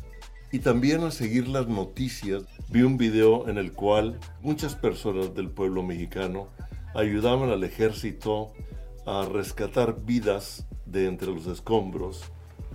Y 0.50 0.60
también 0.60 1.02
al 1.02 1.12
seguir 1.12 1.46
las 1.48 1.68
noticias, 1.68 2.44
vi 2.70 2.82
un 2.82 2.96
video 2.96 3.48
en 3.48 3.58
el 3.58 3.72
cual 3.72 4.18
muchas 4.40 4.74
personas 4.74 5.34
del 5.34 5.50
pueblo 5.50 5.82
mexicano 5.82 6.48
ayudaban 6.94 7.50
al 7.50 7.64
ejército 7.64 8.52
a 9.04 9.26
rescatar 9.30 10.04
vidas 10.04 10.66
de 10.86 11.06
entre 11.06 11.28
los 11.28 11.46
escombros 11.46 12.22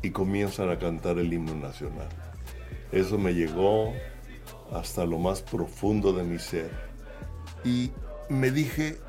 y 0.03 0.11
comienzan 0.11 0.69
a 0.69 0.77
cantar 0.77 1.17
el 1.17 1.33
himno 1.33 1.55
nacional. 1.55 2.09
Eso 2.91 3.17
me 3.17 3.33
llegó 3.33 3.93
hasta 4.71 5.05
lo 5.05 5.17
más 5.17 5.41
profundo 5.41 6.13
de 6.13 6.23
mi 6.23 6.37
ser. 6.37 6.69
Y 7.63 7.89
me 8.29 8.51
dije, 8.51 8.99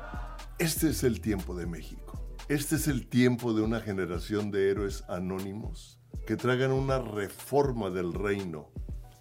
este 0.57 0.89
es 0.89 1.03
el 1.03 1.19
tiempo 1.19 1.55
de 1.55 1.65
México. 1.65 2.17
Este 2.47 2.75
es 2.75 2.87
el 2.87 3.07
tiempo 3.07 3.53
de 3.53 3.61
una 3.61 3.81
generación 3.81 4.51
de 4.51 4.71
héroes 4.71 5.03
anónimos 5.09 5.99
que 6.25 6.37
traigan 6.37 6.71
una 6.71 6.99
reforma 6.99 7.89
del 7.89 8.13
reino. 8.13 8.69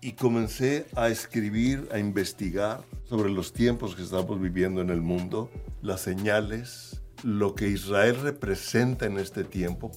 Y 0.01 0.13
comencé 0.13 0.87
a 0.95 1.09
escribir, 1.09 1.89
a 1.93 1.99
investigar 1.99 2.85
sobre 3.05 3.31
los 3.31 3.53
tiempos 3.53 3.97
que 3.97 4.03
estamos 4.03 4.41
viviendo 4.41 4.81
en 4.81 4.91
el 4.91 5.01
mundo, 5.01 5.51
las 5.83 6.03
señales, 6.03 7.03
lo 7.23 7.55
que 7.55 7.69
Israel 7.69 8.21
representa 8.21 9.07
en 9.07 9.19
este 9.19 9.45
tiempo. 9.45 9.91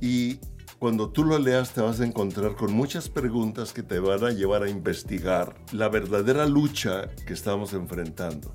Y 0.00 0.38
cuando 0.78 1.10
tú 1.10 1.24
lo 1.24 1.38
leas 1.38 1.72
te 1.72 1.80
vas 1.80 2.00
a 2.00 2.04
encontrar 2.04 2.56
con 2.56 2.74
muchas 2.74 3.08
preguntas 3.08 3.72
que 3.72 3.82
te 3.82 4.00
van 4.00 4.24
a 4.24 4.30
llevar 4.32 4.64
a 4.64 4.68
investigar 4.68 5.54
la 5.72 5.88
verdadera 5.88 6.46
lucha 6.46 7.08
que 7.26 7.32
estamos 7.32 7.72
enfrentando. 7.72 8.54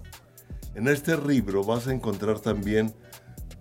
En 0.79 0.87
este 0.87 1.17
libro 1.17 1.61
vas 1.61 1.89
a 1.89 1.93
encontrar 1.93 2.39
también 2.39 2.93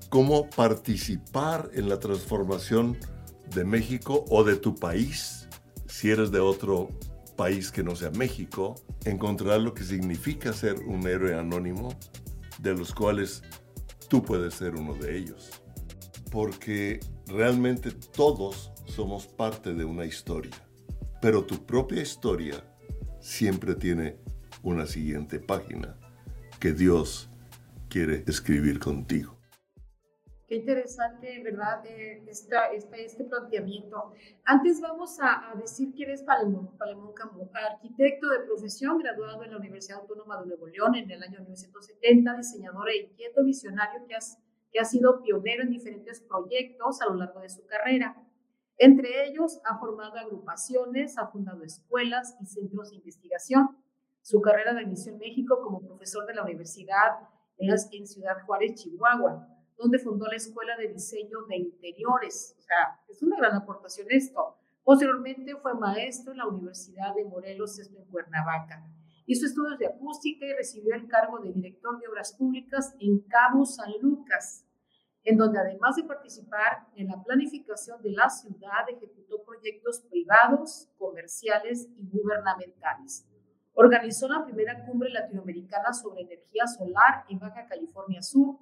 cómo 0.08 0.48
participar 0.50 1.68
en 1.74 1.88
la 1.88 1.98
transformación 1.98 2.96
de 3.52 3.64
México 3.64 4.24
o 4.28 4.44
de 4.44 4.54
tu 4.54 4.76
país, 4.76 5.48
si 5.88 6.12
eres 6.12 6.30
de 6.30 6.38
otro 6.38 6.90
país 7.36 7.72
que 7.72 7.82
no 7.82 7.96
sea 7.96 8.12
México, 8.12 8.76
encontrar 9.04 9.60
lo 9.60 9.74
que 9.74 9.82
significa 9.82 10.52
ser 10.52 10.78
un 10.78 11.08
héroe 11.08 11.36
anónimo, 11.36 11.88
de 12.60 12.76
los 12.76 12.94
cuales 12.94 13.42
tú 14.08 14.22
puedes 14.22 14.54
ser 14.54 14.76
uno 14.76 14.94
de 14.94 15.18
ellos. 15.18 15.50
Porque 16.30 17.00
realmente 17.26 17.90
todos 17.90 18.70
somos 18.86 19.26
parte 19.26 19.74
de 19.74 19.84
una 19.84 20.04
historia, 20.04 20.54
pero 21.20 21.44
tu 21.44 21.66
propia 21.66 22.00
historia 22.00 22.62
siempre 23.18 23.74
tiene 23.74 24.18
una 24.62 24.86
siguiente 24.86 25.40
página 25.40 25.98
que 26.58 26.72
Dios 26.72 27.28
quiere 27.88 28.24
escribir 28.26 28.78
contigo. 28.78 29.38
Qué 30.48 30.56
interesante, 30.56 31.42
¿verdad? 31.42 31.84
Eh, 31.84 32.24
este 32.26 33.24
planteamiento. 33.24 34.12
Antes 34.44 34.80
vamos 34.80 35.18
a, 35.20 35.52
decir 35.60 35.92
quién 35.94 36.10
es 36.10 36.22
Palemón, 36.22 36.74
Palemón 36.78 37.12
Camus, 37.12 37.48
arquitecto 37.54 38.30
de 38.30 38.40
profesión, 38.40 38.98
graduado 38.98 39.44
en 39.44 39.50
la 39.50 39.58
Universidad 39.58 40.00
Autónoma 40.00 40.40
de 40.40 40.46
Nuevo 40.46 40.66
León 40.66 40.94
en 40.94 41.10
el 41.10 41.22
año 41.22 41.40
1970, 41.40 42.34
diseñador 42.34 42.88
e 42.88 42.96
inquieto 42.96 43.44
visionario 43.44 44.06
que, 44.06 44.16
que 44.72 44.80
ha 44.80 44.84
sido 44.86 45.22
pionero 45.22 45.64
en 45.64 45.70
diferentes 45.70 46.22
proyectos 46.22 47.02
a 47.02 47.06
lo 47.10 47.16
largo 47.16 47.40
de 47.40 47.50
su 47.50 47.66
carrera. 47.66 48.16
Entre 48.78 49.26
ellos, 49.26 49.60
ha 49.64 49.78
formado 49.78 50.16
agrupaciones, 50.16 51.18
ha 51.18 51.26
fundado 51.26 51.62
escuelas 51.62 52.38
y 52.40 52.46
centros 52.46 52.88
de 52.88 52.96
investigación. 52.96 53.76
Su 54.28 54.42
carrera 54.42 54.74
de 54.74 54.82
inició 54.82 55.12
en 55.12 55.20
México 55.20 55.58
como 55.62 55.80
profesor 55.80 56.26
de 56.26 56.34
la 56.34 56.42
universidad 56.42 57.12
en, 57.56 58.06
Ciudad 58.06 58.36
Juárez, 58.44 58.74
Chihuahua 58.74 59.48
donde 59.78 59.98
fundó 59.98 60.26
la 60.26 60.36
Escuela 60.36 60.76
de 60.76 60.88
Diseño 60.88 61.46
de 61.48 61.56
Interiores. 61.56 62.54
O 62.58 62.60
sea, 62.60 63.00
es 63.08 63.22
una 63.22 63.38
gran 63.38 63.56
aportación 63.56 64.06
esto. 64.10 64.58
Posteriormente 64.84 65.56
fue 65.56 65.72
maestro 65.76 66.32
en 66.32 66.38
la 66.38 66.46
Universidad 66.46 67.14
de 67.14 67.24
Morelos, 67.24 67.78
esto 67.78 67.96
en 67.96 68.04
Cuernavaca. 68.04 68.84
Hizo 69.24 69.46
estudios 69.46 69.78
de 69.78 69.86
acústica 69.86 70.44
y 70.44 70.52
recibió 70.52 70.94
el 70.94 71.08
cargo 71.08 71.38
de 71.38 71.50
director 71.54 71.98
de 71.98 72.08
obras 72.08 72.34
públicas 72.34 72.94
en 73.00 73.20
Cabo 73.20 73.64
San 73.64 73.90
Lucas, 74.02 74.66
en 75.24 75.38
donde 75.38 75.58
además 75.58 75.96
de 75.96 76.04
participar 76.04 76.86
en 76.96 77.08
la 77.08 77.24
planificación 77.24 78.02
de 78.02 78.10
la 78.10 78.28
ciudad, 78.28 78.90
ejecutó 78.90 79.42
proyectos 79.42 80.02
privados, 80.10 80.90
comerciales 80.98 81.88
y 81.96 82.10
gubernamentales. 82.10 83.24
Organizó 83.80 84.28
la 84.28 84.44
primera 84.44 84.84
cumbre 84.84 85.08
latinoamericana 85.10 85.92
sobre 85.92 86.22
energía 86.22 86.66
solar 86.66 87.24
en 87.28 87.38
Baja 87.38 87.66
California 87.66 88.22
Sur 88.22 88.58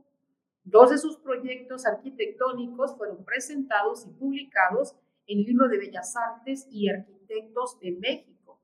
Dos 0.68 0.90
de 0.90 0.98
sus 0.98 1.16
proyectos 1.18 1.86
arquitectónicos 1.86 2.96
fueron 2.96 3.24
presentados 3.24 4.04
y 4.04 4.10
publicados 4.10 4.96
en 5.28 5.38
el 5.38 5.44
Libro 5.44 5.68
de 5.68 5.78
Bellas 5.78 6.16
Artes 6.16 6.66
y 6.72 6.88
Arquitectos 6.88 7.78
de 7.78 7.92
México. 7.92 8.60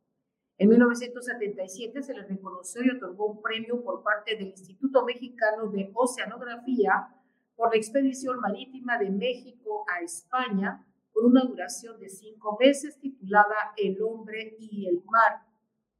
En 0.58 0.68
1977 0.70 2.02
se 2.02 2.12
le 2.12 2.24
reconoció 2.24 2.82
y 2.82 2.90
otorgó 2.90 3.26
un 3.26 3.40
premio 3.40 3.84
por 3.84 4.02
parte 4.02 4.34
del 4.34 4.48
Instituto 4.48 5.04
Mexicano 5.04 5.68
de 5.68 5.92
Oceanografía 5.94 7.06
por 7.54 7.70
la 7.70 7.76
expedición 7.76 8.40
marítima 8.40 8.98
de 8.98 9.10
México 9.10 9.84
a 9.88 10.02
España 10.02 10.84
con 11.12 11.26
una 11.26 11.44
duración 11.44 12.00
de 12.00 12.08
cinco 12.08 12.56
meses 12.58 12.98
titulada 12.98 13.74
El 13.76 14.02
hombre 14.02 14.56
y 14.58 14.88
el 14.88 15.04
mar. 15.04 15.51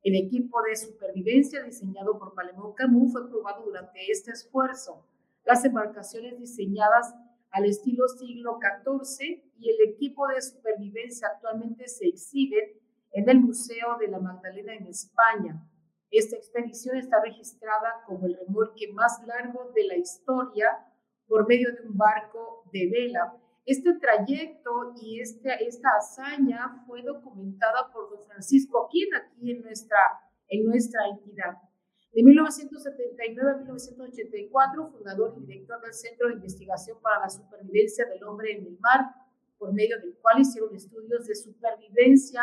El 0.03 0.17
equipo 0.17 0.61
de 0.63 0.75
supervivencia 0.75 1.63
diseñado 1.63 2.19
por 2.19 2.35
Palemón 2.35 2.75
Camus 2.75 3.13
fue 3.13 3.31
probado 3.31 3.65
durante 3.65 4.11
este 4.11 4.33
esfuerzo 4.33 5.07
las 5.45 5.65
embarcaciones 5.65 6.39
diseñadas 6.39 7.15
al 7.51 7.67
estilo 7.67 8.09
siglo 8.09 8.59
XIV 8.61 9.43
y 9.59 9.71
el 9.71 9.91
equipo 9.91 10.27
de 10.29 10.41
supervivencia 10.41 11.29
actualmente 11.29 11.87
se 11.87 12.07
exhiben 12.07 12.81
en 13.13 13.29
el 13.29 13.41
Museo 13.41 13.99
de 14.01 14.09
la 14.09 14.19
Magdalena 14.19 14.75
en 14.75 14.87
España. 14.87 15.63
Esta 16.11 16.37
expedición 16.37 16.97
está 16.97 17.21
registrada 17.23 18.03
como 18.07 18.27
el 18.27 18.37
remolque 18.37 18.93
más 18.93 19.25
largo 19.27 19.71
de 19.75 19.85
la 19.85 19.97
historia 19.97 20.87
por 21.27 21.47
medio 21.47 21.73
de 21.73 21.87
un 21.87 21.97
barco 21.97 22.65
de 22.73 22.89
vela. 22.91 23.37
Este 23.65 23.95
trayecto 23.95 24.93
y 25.01 25.21
este, 25.21 25.65
esta 25.65 25.91
hazaña 25.91 26.83
fue 26.85 27.03
documentada 27.03 27.93
por 27.93 28.11
don 28.11 28.27
Francisco 28.27 28.87
Aquín 28.87 29.15
aquí 29.15 29.53
en 29.53 29.63
nuestra, 29.63 29.99
en 30.49 30.65
nuestra 30.65 31.07
entidad. 31.07 31.59
De 32.13 32.25
1979 32.25 33.51
a 33.53 33.57
1984, 33.59 34.91
fundador 34.91 35.35
y 35.39 35.47
director 35.47 35.81
del 35.81 35.95
Centro 35.95 36.29
de 36.29 36.35
Investigación 36.35 36.99
para 37.01 37.21
la 37.21 37.31
Supervivencia 37.31 38.05
del 38.07 38.25
Hombre 38.25 38.51
en 38.51 38.67
el 38.67 38.79
Mar, 38.81 39.15
por 39.59 39.73
medio 39.73 39.97
del 40.01 40.19
cual 40.19 40.41
hicieron 40.41 40.75
estudios 40.75 41.29
de 41.29 41.35
supervivencia 41.37 42.43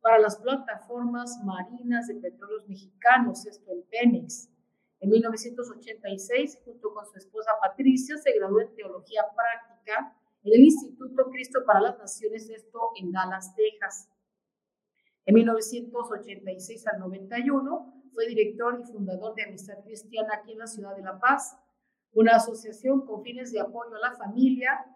para 0.00 0.18
las 0.18 0.36
plataformas 0.36 1.38
marinas 1.44 2.08
de 2.08 2.16
petróleos 2.16 2.68
mexicanos, 2.68 3.46
esto 3.46 3.70
en 3.70 3.82
Pemex. 3.84 4.50
En 4.98 5.10
1986, 5.10 6.60
junto 6.64 6.92
con 6.92 7.06
su 7.06 7.16
esposa 7.18 7.52
Patricia, 7.62 8.16
se 8.18 8.32
graduó 8.32 8.60
en 8.60 8.74
Teología 8.74 9.22
Práctica 9.34 10.12
en 10.46 10.52
el 10.52 10.64
Instituto 10.64 11.28
Cristo 11.30 11.60
para 11.66 11.80
las 11.80 11.98
Naciones, 11.98 12.48
esto 12.48 12.90
en 12.94 13.10
Dallas, 13.10 13.54
Texas. 13.56 14.08
En 15.24 15.34
1986 15.34 16.86
al 16.86 17.00
91, 17.00 18.02
fue 18.14 18.28
director 18.28 18.78
y 18.80 18.84
fundador 18.84 19.34
de 19.34 19.42
Amistad 19.42 19.82
Cristiana 19.82 20.34
aquí 20.36 20.52
en 20.52 20.60
la 20.60 20.68
ciudad 20.68 20.94
de 20.94 21.02
La 21.02 21.18
Paz, 21.18 21.58
una 22.12 22.36
asociación 22.36 23.04
con 23.04 23.24
fines 23.24 23.50
de 23.50 23.58
apoyo 23.58 23.96
a 23.96 23.98
la 23.98 24.16
familia, 24.16 24.86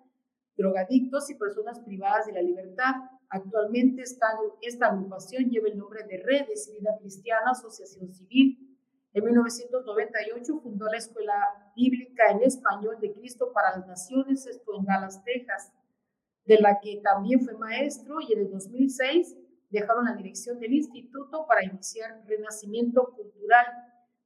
drogadictos 0.57 1.29
y 1.31 1.35
personas 1.35 1.81
privadas 1.81 2.27
de 2.27 2.33
la 2.33 2.43
libertad. 2.43 2.95
Actualmente 3.29 4.03
esta, 4.03 4.27
esta 4.63 4.87
agrupación 4.87 5.51
lleva 5.51 5.69
el 5.69 5.77
nombre 5.77 6.05
de 6.05 6.19
Redes 6.19 6.73
Vida 6.79 6.97
Cristiana 7.01 7.51
Asociación 7.51 8.15
Civil. 8.15 8.79
En 9.13 9.25
1998 9.25 10.61
fundó 10.61 10.87
la 10.87 10.97
Escuela 10.97 11.35
Bíblica 11.75 12.31
en 12.31 12.43
Español 12.43 12.99
de 13.01 13.13
Cristo 13.13 13.53
para 13.53 13.77
las 13.77 13.87
Naciones, 13.87 14.47
esto 14.47 14.73
en 14.79 14.85
Dallas, 14.85 15.23
Texas, 15.25 15.73
de 16.45 16.59
la 16.59 16.81
que 16.81 17.01
también 17.03 17.41
fue 17.41 17.55
maestro 17.55 18.21
y 18.21 18.33
en 18.33 18.41
el 18.41 18.51
2006 18.51 19.37
dejaron 19.71 20.05
la 20.05 20.15
dirección 20.15 20.59
del 20.59 20.75
instituto 20.75 21.47
para 21.47 21.65
iniciar 21.65 22.25
Renacimiento 22.27 23.13
Cultural, 23.17 23.67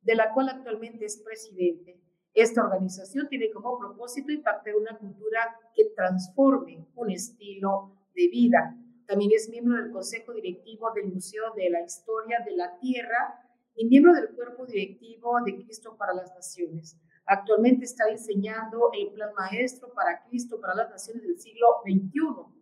de 0.03 0.15
la 0.15 0.33
cual 0.33 0.49
actualmente 0.49 1.05
es 1.05 1.19
presidente. 1.23 2.01
Esta 2.33 2.65
organización 2.65 3.29
tiene 3.29 3.51
como 3.51 3.79
propósito 3.79 4.33
impactar 4.33 4.75
una 4.75 4.99
cultura 4.99 5.57
que 5.75 5.85
transforme 5.95 6.87
un 6.97 7.11
estilo 7.11 7.93
de 8.15 8.29
vida. 8.29 8.77
También 9.07 9.31
es 9.35 9.49
miembro 9.49 9.81
del 9.81 9.93
Consejo 9.93 10.33
Directivo 10.33 10.91
del 10.93 11.13
Museo 11.13 11.53
de 11.55 11.71
la 11.71 11.83
Historia 11.83 12.41
de 12.45 12.57
la 12.57 12.79
Tierra 12.79 13.41
y 13.77 13.87
miembro 13.87 14.15
del 14.15 14.35
Cuerpo 14.35 14.67
Directivo 14.67 15.37
de 15.45 15.55
Cristo 15.57 15.97
para 15.97 16.15
las 16.15 16.35
Naciones. 16.35 16.99
Actualmente 17.27 17.85
está 17.85 18.07
diseñando 18.07 18.91
el 18.93 19.13
Plan 19.13 19.33
Maestro 19.35 19.93
para 19.95 20.23
Cristo 20.25 20.61
para 20.61 20.75
las 20.75 20.91
Naciones 20.91 21.23
del 21.23 21.39
siglo 21.39 21.67
XXI 21.85 22.55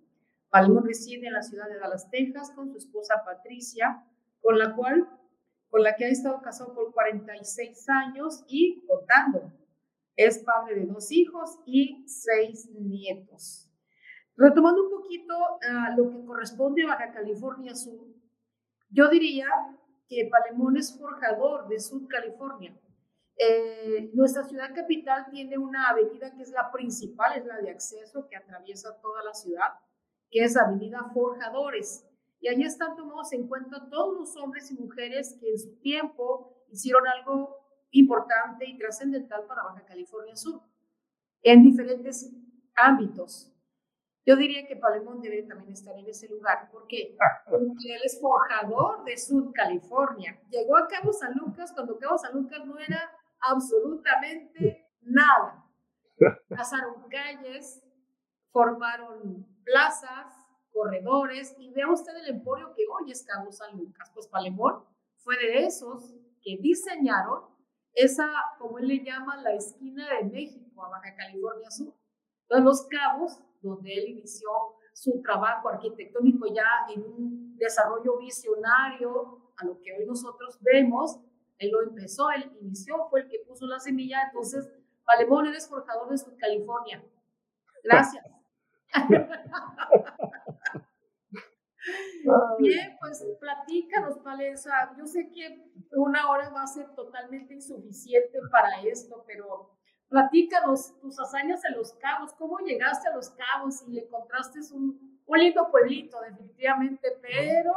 Palemón 0.53 0.85
reside 0.85 1.29
en 1.29 1.33
la 1.33 1.43
ciudad 1.43 1.67
de 1.67 1.79
Dallas, 1.79 2.11
Texas, 2.11 2.53
con 2.55 2.71
su 2.71 2.77
esposa 2.77 3.23
Patricia, 3.25 4.05
con 4.43 4.59
la 4.59 4.77
cual, 4.77 5.09
con 5.71 5.83
la 5.83 5.97
que 5.97 6.05
ha 6.05 6.09
estado 6.09 6.43
casado 6.43 6.75
por 6.75 6.93
46 6.93 7.89
años 7.89 8.45
y 8.47 8.85
contando. 8.87 9.51
Es 10.15 10.41
padre 10.41 10.75
de 10.75 10.85
dos 10.85 11.11
hijos 11.11 11.59
y 11.65 12.05
seis 12.07 12.69
nietos. 12.71 13.67
Retomando 14.37 14.85
un 14.85 14.91
poquito 14.91 15.35
a 15.63 15.97
lo 15.97 16.11
que 16.11 16.23
corresponde 16.27 16.83
a 16.83 16.89
Baja 16.89 17.13
California 17.13 17.75
Sur, 17.75 18.09
yo 18.91 19.09
diría 19.09 19.47
que 20.07 20.29
Palemón 20.31 20.77
es 20.77 20.99
forjador 20.99 21.67
de 21.69 21.81
Sur 21.81 22.07
California. 22.09 22.79
Eh, 23.37 24.11
nuestra 24.15 24.45
ciudad 24.45 24.75
capital 24.75 25.27
tiene 25.31 25.59
una 25.59 25.89
avenida 25.89 26.35
que 26.35 26.43
es 26.43 26.51
la 26.51 26.71
principal, 26.71 27.39
es 27.39 27.47
la 27.47 27.59
de 27.59 27.71
acceso 27.71 28.29
que 28.29 28.37
atraviesa 28.37 29.01
toda 29.01 29.23
la 29.25 29.35
ciudad 29.35 29.69
que 30.33 30.43
es 30.43 30.57
Avenida 30.57 31.11
Forjadores. 31.13 32.09
Y 32.41 32.49
allí 32.49 32.65
están 32.65 32.97
tomados 32.97 33.33
en 33.35 33.47
cuenta 33.47 33.89
todos 33.89 34.19
los 34.19 34.37
hombres 34.37 34.69
y 34.73 34.75
mujeres 34.75 35.37
que 35.39 35.51
en 35.51 35.59
su 35.59 35.79
tiempo 35.81 36.65
hicieron 36.71 37.07
algo 37.07 37.57
importante 37.91 38.67
y 38.67 38.79
trascendental 38.79 39.45
para 39.47 39.63
Baja 39.63 39.85
California 39.85 40.35
Sur, 40.35 40.63
en 41.43 41.63
diferentes 41.63 42.33
ámbitos. 42.75 43.53
Yo 44.25 44.37
diría 44.37 44.67
que 44.67 44.77
Palemón 44.77 45.21
debe 45.21 45.43
también 45.43 45.73
estar 45.73 45.97
en 45.99 46.07
ese 46.07 46.29
lugar. 46.29 46.71
Porque 46.71 47.17
él 47.17 48.01
es 48.05 48.21
forjador 48.21 49.05
de 49.05 49.17
Sur 49.17 49.53
California. 49.53 50.41
Llegó 50.49 50.77
a 50.77 50.87
Cabo 50.87 51.13
San 51.13 51.35
Lucas 51.35 51.73
cuando 51.73 51.99
Cabo 51.99 52.17
San 52.17 52.33
Lucas 52.35 52.65
no 52.65 52.79
era 52.79 53.11
absolutamente 53.43 54.91
nada. 55.03 55.67
Pasaron 56.49 57.09
calles, 57.09 57.83
formaron 58.51 59.47
plazas, 59.65 60.27
corredores, 60.73 61.55
y 61.59 61.73
vea 61.73 61.91
usted 61.91 62.13
el 62.17 62.37
emporio 62.37 62.73
que 62.75 62.85
hoy 62.89 63.11
es 63.11 63.25
Cabo 63.25 63.51
San 63.53 63.77
Lucas. 63.77 64.11
Pues 64.15 64.29
Palemón 64.29 64.85
fue 65.17 65.37
de 65.37 65.65
esos 65.65 66.15
que 66.43 66.59
diseñaron 66.61 67.45
esa, 67.95 68.27
como 68.59 68.79
él 68.79 68.89
le 68.89 69.05
llama, 69.05 69.37
la 69.37 69.53
esquina 69.53 70.09
de 70.15 70.25
México 70.25 70.85
a 70.85 70.89
Baja 70.89 71.15
California 71.15 71.71
Sur. 71.71 71.95
Entonces, 72.43 72.65
los 72.65 72.87
cabos, 72.87 73.43
donde 73.61 73.93
él 73.93 74.09
inició 74.11 74.49
su 74.95 75.21
trabajo 75.23 75.69
arquitectónico 75.69 76.47
ya 76.53 76.87
en 76.95 77.03
un 77.03 77.57
desarrollo 77.57 78.19
visionario 78.19 79.53
a 79.57 79.65
lo 79.65 79.81
que 79.81 79.93
hoy 79.93 80.07
nosotros 80.07 80.59
vemos, 80.61 81.21
él 81.59 81.71
lo 81.71 81.83
empezó, 81.83 82.31
él 82.31 82.51
inició, 82.61 83.09
fue 83.09 83.23
el 83.23 83.29
que 83.29 83.39
puso 83.47 83.67
la 83.67 83.79
semilla, 83.79 84.23
entonces, 84.27 84.69
Palemón, 85.05 85.47
eres 85.47 85.69
forjador 85.69 86.11
de 86.11 86.19
Sur 86.19 86.37
California. 86.37 87.03
Gracias. 87.83 88.25
Bien, 92.59 92.97
pues 93.01 93.25
platícanos, 93.41 94.19
Palesa. 94.19 94.95
Yo 94.97 95.07
sé 95.07 95.31
que 95.31 95.73
una 95.93 96.31
hora 96.31 96.51
va 96.51 96.63
a 96.63 96.67
ser 96.67 96.95
totalmente 96.95 97.55
insuficiente 97.55 98.39
para 98.51 98.81
esto, 98.83 99.25
pero 99.27 99.71
platícanos 100.09 100.99
tus 101.01 101.19
hazañas 101.19 101.65
en 101.65 101.77
Los 101.77 101.93
Cabos. 101.95 102.33
¿Cómo 102.35 102.59
llegaste 102.59 103.09
a 103.09 103.15
Los 103.15 103.31
Cabos 103.31 103.83
y 103.89 103.99
encontraste 103.99 104.61
un, 104.73 105.21
un 105.27 105.39
lindo 105.39 105.69
pueblito, 105.71 106.21
definitivamente? 106.21 107.19
Pero, 107.21 107.73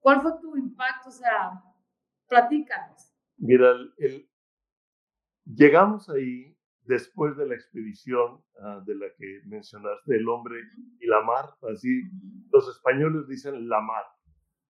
¿cuál 0.00 0.20
fue 0.20 0.38
tu 0.40 0.56
impacto? 0.56 1.08
O 1.08 1.12
sea, 1.12 1.62
platícanos. 2.34 3.14
Mira, 3.38 3.70
el, 3.98 4.28
llegamos 5.44 6.08
ahí 6.08 6.56
después 6.82 7.36
de 7.36 7.46
la 7.46 7.54
expedición 7.54 8.42
ah, 8.60 8.82
de 8.84 8.94
la 8.96 9.06
que 9.16 9.40
mencionaste, 9.46 10.16
el 10.16 10.28
hombre 10.28 10.56
y 11.00 11.06
la 11.06 11.22
mar, 11.22 11.46
así 11.72 12.02
los 12.52 12.68
españoles 12.68 13.28
dicen 13.28 13.68
la 13.68 13.80
mar. 13.80 14.04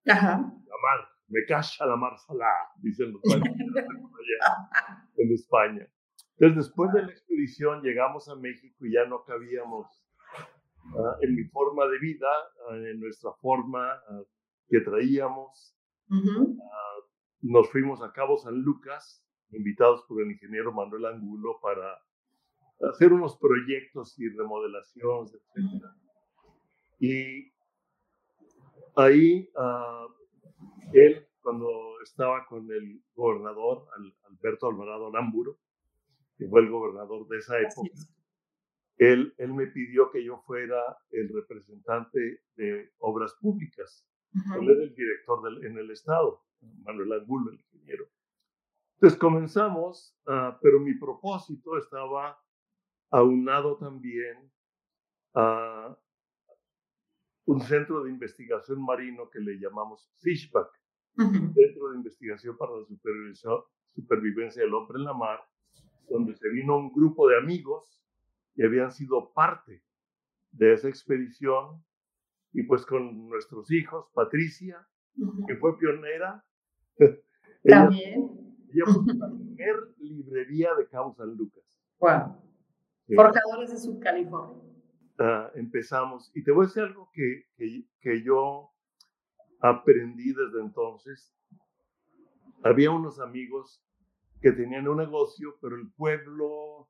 Ajá. 0.06 0.36
La 0.36 0.76
mar, 0.86 1.08
me 1.28 1.44
cacha 1.46 1.86
la 1.86 1.96
mar 1.96 2.12
salá, 2.18 2.54
dicen 2.76 3.12
los 3.12 3.22
españoles 3.24 3.84
en 5.16 5.32
España. 5.32 5.88
Entonces, 6.36 6.66
después 6.66 6.92
de 6.92 7.02
la 7.02 7.12
expedición 7.12 7.82
llegamos 7.82 8.28
a 8.28 8.36
México 8.36 8.84
y 8.84 8.92
ya 8.92 9.06
no 9.06 9.24
cabíamos 9.24 9.86
ah, 10.98 11.16
en 11.22 11.34
mi 11.34 11.44
forma 11.44 11.86
de 11.86 11.98
vida, 11.98 12.28
ah, 12.68 12.76
en 12.76 13.00
nuestra 13.00 13.32
forma 13.40 14.00
que 14.68 14.80
traíamos. 14.80 15.74
Nos 17.44 17.70
fuimos 17.70 18.02
a 18.02 18.10
Cabo 18.12 18.38
San 18.38 18.62
Lucas, 18.62 19.22
invitados 19.50 20.02
por 20.08 20.22
el 20.22 20.32
ingeniero 20.32 20.72
Manuel 20.72 21.04
Angulo 21.04 21.58
para 21.60 22.00
hacer 22.90 23.12
unos 23.12 23.36
proyectos 23.36 24.18
y 24.18 24.30
remodelaciones, 24.30 25.34
etc. 25.34 25.84
Y 26.98 27.52
ahí 28.96 29.50
uh, 29.56 30.10
él, 30.94 31.26
cuando 31.42 32.00
estaba 32.02 32.46
con 32.46 32.70
el 32.72 33.02
gobernador 33.14 33.88
Alberto 34.30 34.68
Alvarado 34.68 35.12
Lamburo, 35.12 35.58
que 36.38 36.48
fue 36.48 36.62
el 36.62 36.70
gobernador 36.70 37.28
de 37.28 37.38
esa 37.38 37.60
época, 37.60 37.90
él, 38.96 39.34
él 39.36 39.52
me 39.52 39.66
pidió 39.66 40.10
que 40.10 40.24
yo 40.24 40.38
fuera 40.46 40.80
el 41.10 41.28
representante 41.28 42.40
de 42.56 42.90
obras 42.98 43.34
públicas. 43.34 44.08
Él 44.58 44.70
era 44.70 44.82
el 44.82 44.94
director 44.94 45.42
del, 45.42 45.66
en 45.66 45.78
el 45.78 45.90
Estado, 45.90 46.42
Manuel 46.82 47.12
Angulo, 47.12 47.50
el 47.50 47.60
ingeniero. 47.60 48.06
Entonces 48.94 49.18
comenzamos, 49.18 50.16
uh, 50.26 50.56
pero 50.62 50.80
mi 50.80 50.94
propósito 50.94 51.76
estaba 51.76 52.38
aunado 53.10 53.76
también 53.76 54.50
a 55.34 55.96
un 57.46 57.60
centro 57.60 58.02
de 58.02 58.10
investigación 58.10 58.82
marino 58.82 59.28
que 59.30 59.40
le 59.40 59.58
llamamos 59.58 60.10
Fishback, 60.20 60.68
Centro 61.16 61.90
de 61.90 61.96
Investigación 61.96 62.56
para 62.56 62.72
la 62.76 62.84
Supervivencia 63.94 64.62
del 64.62 64.74
Hombre 64.74 64.98
en 64.98 65.04
la 65.04 65.14
Mar, 65.14 65.40
donde 66.08 66.34
se 66.34 66.48
vino 66.48 66.76
un 66.76 66.92
grupo 66.92 67.28
de 67.28 67.38
amigos 67.38 68.00
que 68.54 68.64
habían 68.64 68.90
sido 68.90 69.32
parte 69.32 69.84
de 70.52 70.72
esa 70.72 70.88
expedición 70.88 71.84
y 72.52 72.62
pues 72.62 72.86
con 72.86 73.28
nuestros 73.28 73.70
hijos, 73.70 74.06
Patricia, 74.14 74.86
que 75.46 75.56
fue 75.56 75.76
pionera. 75.78 76.44
También. 77.64 78.30
Ella 78.72 78.84
fue 78.86 79.14
la 79.14 79.28
primera 79.28 79.78
librería 79.98 80.74
de 80.74 80.88
Cabo 80.88 81.14
San 81.14 81.34
Lucas. 81.36 81.64
Wow. 82.00 82.36
Forjadores 83.14 83.70
de 83.70 83.78
Subcalifornia. 83.78 84.62
Uh, 85.18 85.56
empezamos. 85.58 86.30
Y 86.34 86.42
te 86.42 86.50
voy 86.50 86.64
a 86.64 86.68
decir 86.68 86.82
algo 86.82 87.08
que, 87.12 87.44
que, 87.56 87.84
que 88.00 88.22
yo 88.22 88.70
aprendí 89.60 90.32
desde 90.32 90.60
entonces. 90.60 91.32
Había 92.62 92.90
unos 92.90 93.20
amigos 93.20 93.82
que 94.40 94.52
tenían 94.52 94.88
un 94.88 94.98
negocio, 94.98 95.56
pero 95.60 95.76
el 95.76 95.90
pueblo 95.92 96.88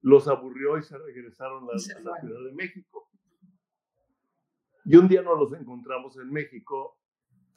los 0.00 0.28
aburrió 0.28 0.78
y 0.78 0.82
se 0.82 0.96
regresaron 0.98 1.64
a, 1.64 1.72
la 1.72 1.78
Ciudad 1.78 2.44
de 2.44 2.52
México. 2.52 3.10
Y 4.84 4.96
un 4.96 5.08
día 5.08 5.22
nos 5.22 5.38
los 5.38 5.52
encontramos 5.58 6.16
en 6.18 6.30
México 6.30 6.98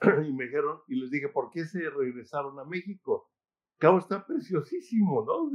y 0.28 0.34
me 0.34 0.46
dijeron, 0.46 0.80
y 0.88 0.96
les 0.96 1.12
dije, 1.12 1.30
¿por 1.30 1.50
qué 1.52 1.66
se 1.66 1.90
regresaron 1.90 2.60
a 2.60 2.66
México? 2.66 3.30
Cabo 3.78 4.00
está 4.00 4.26
preciosísimo, 4.26 5.26
¿no? 5.26 5.52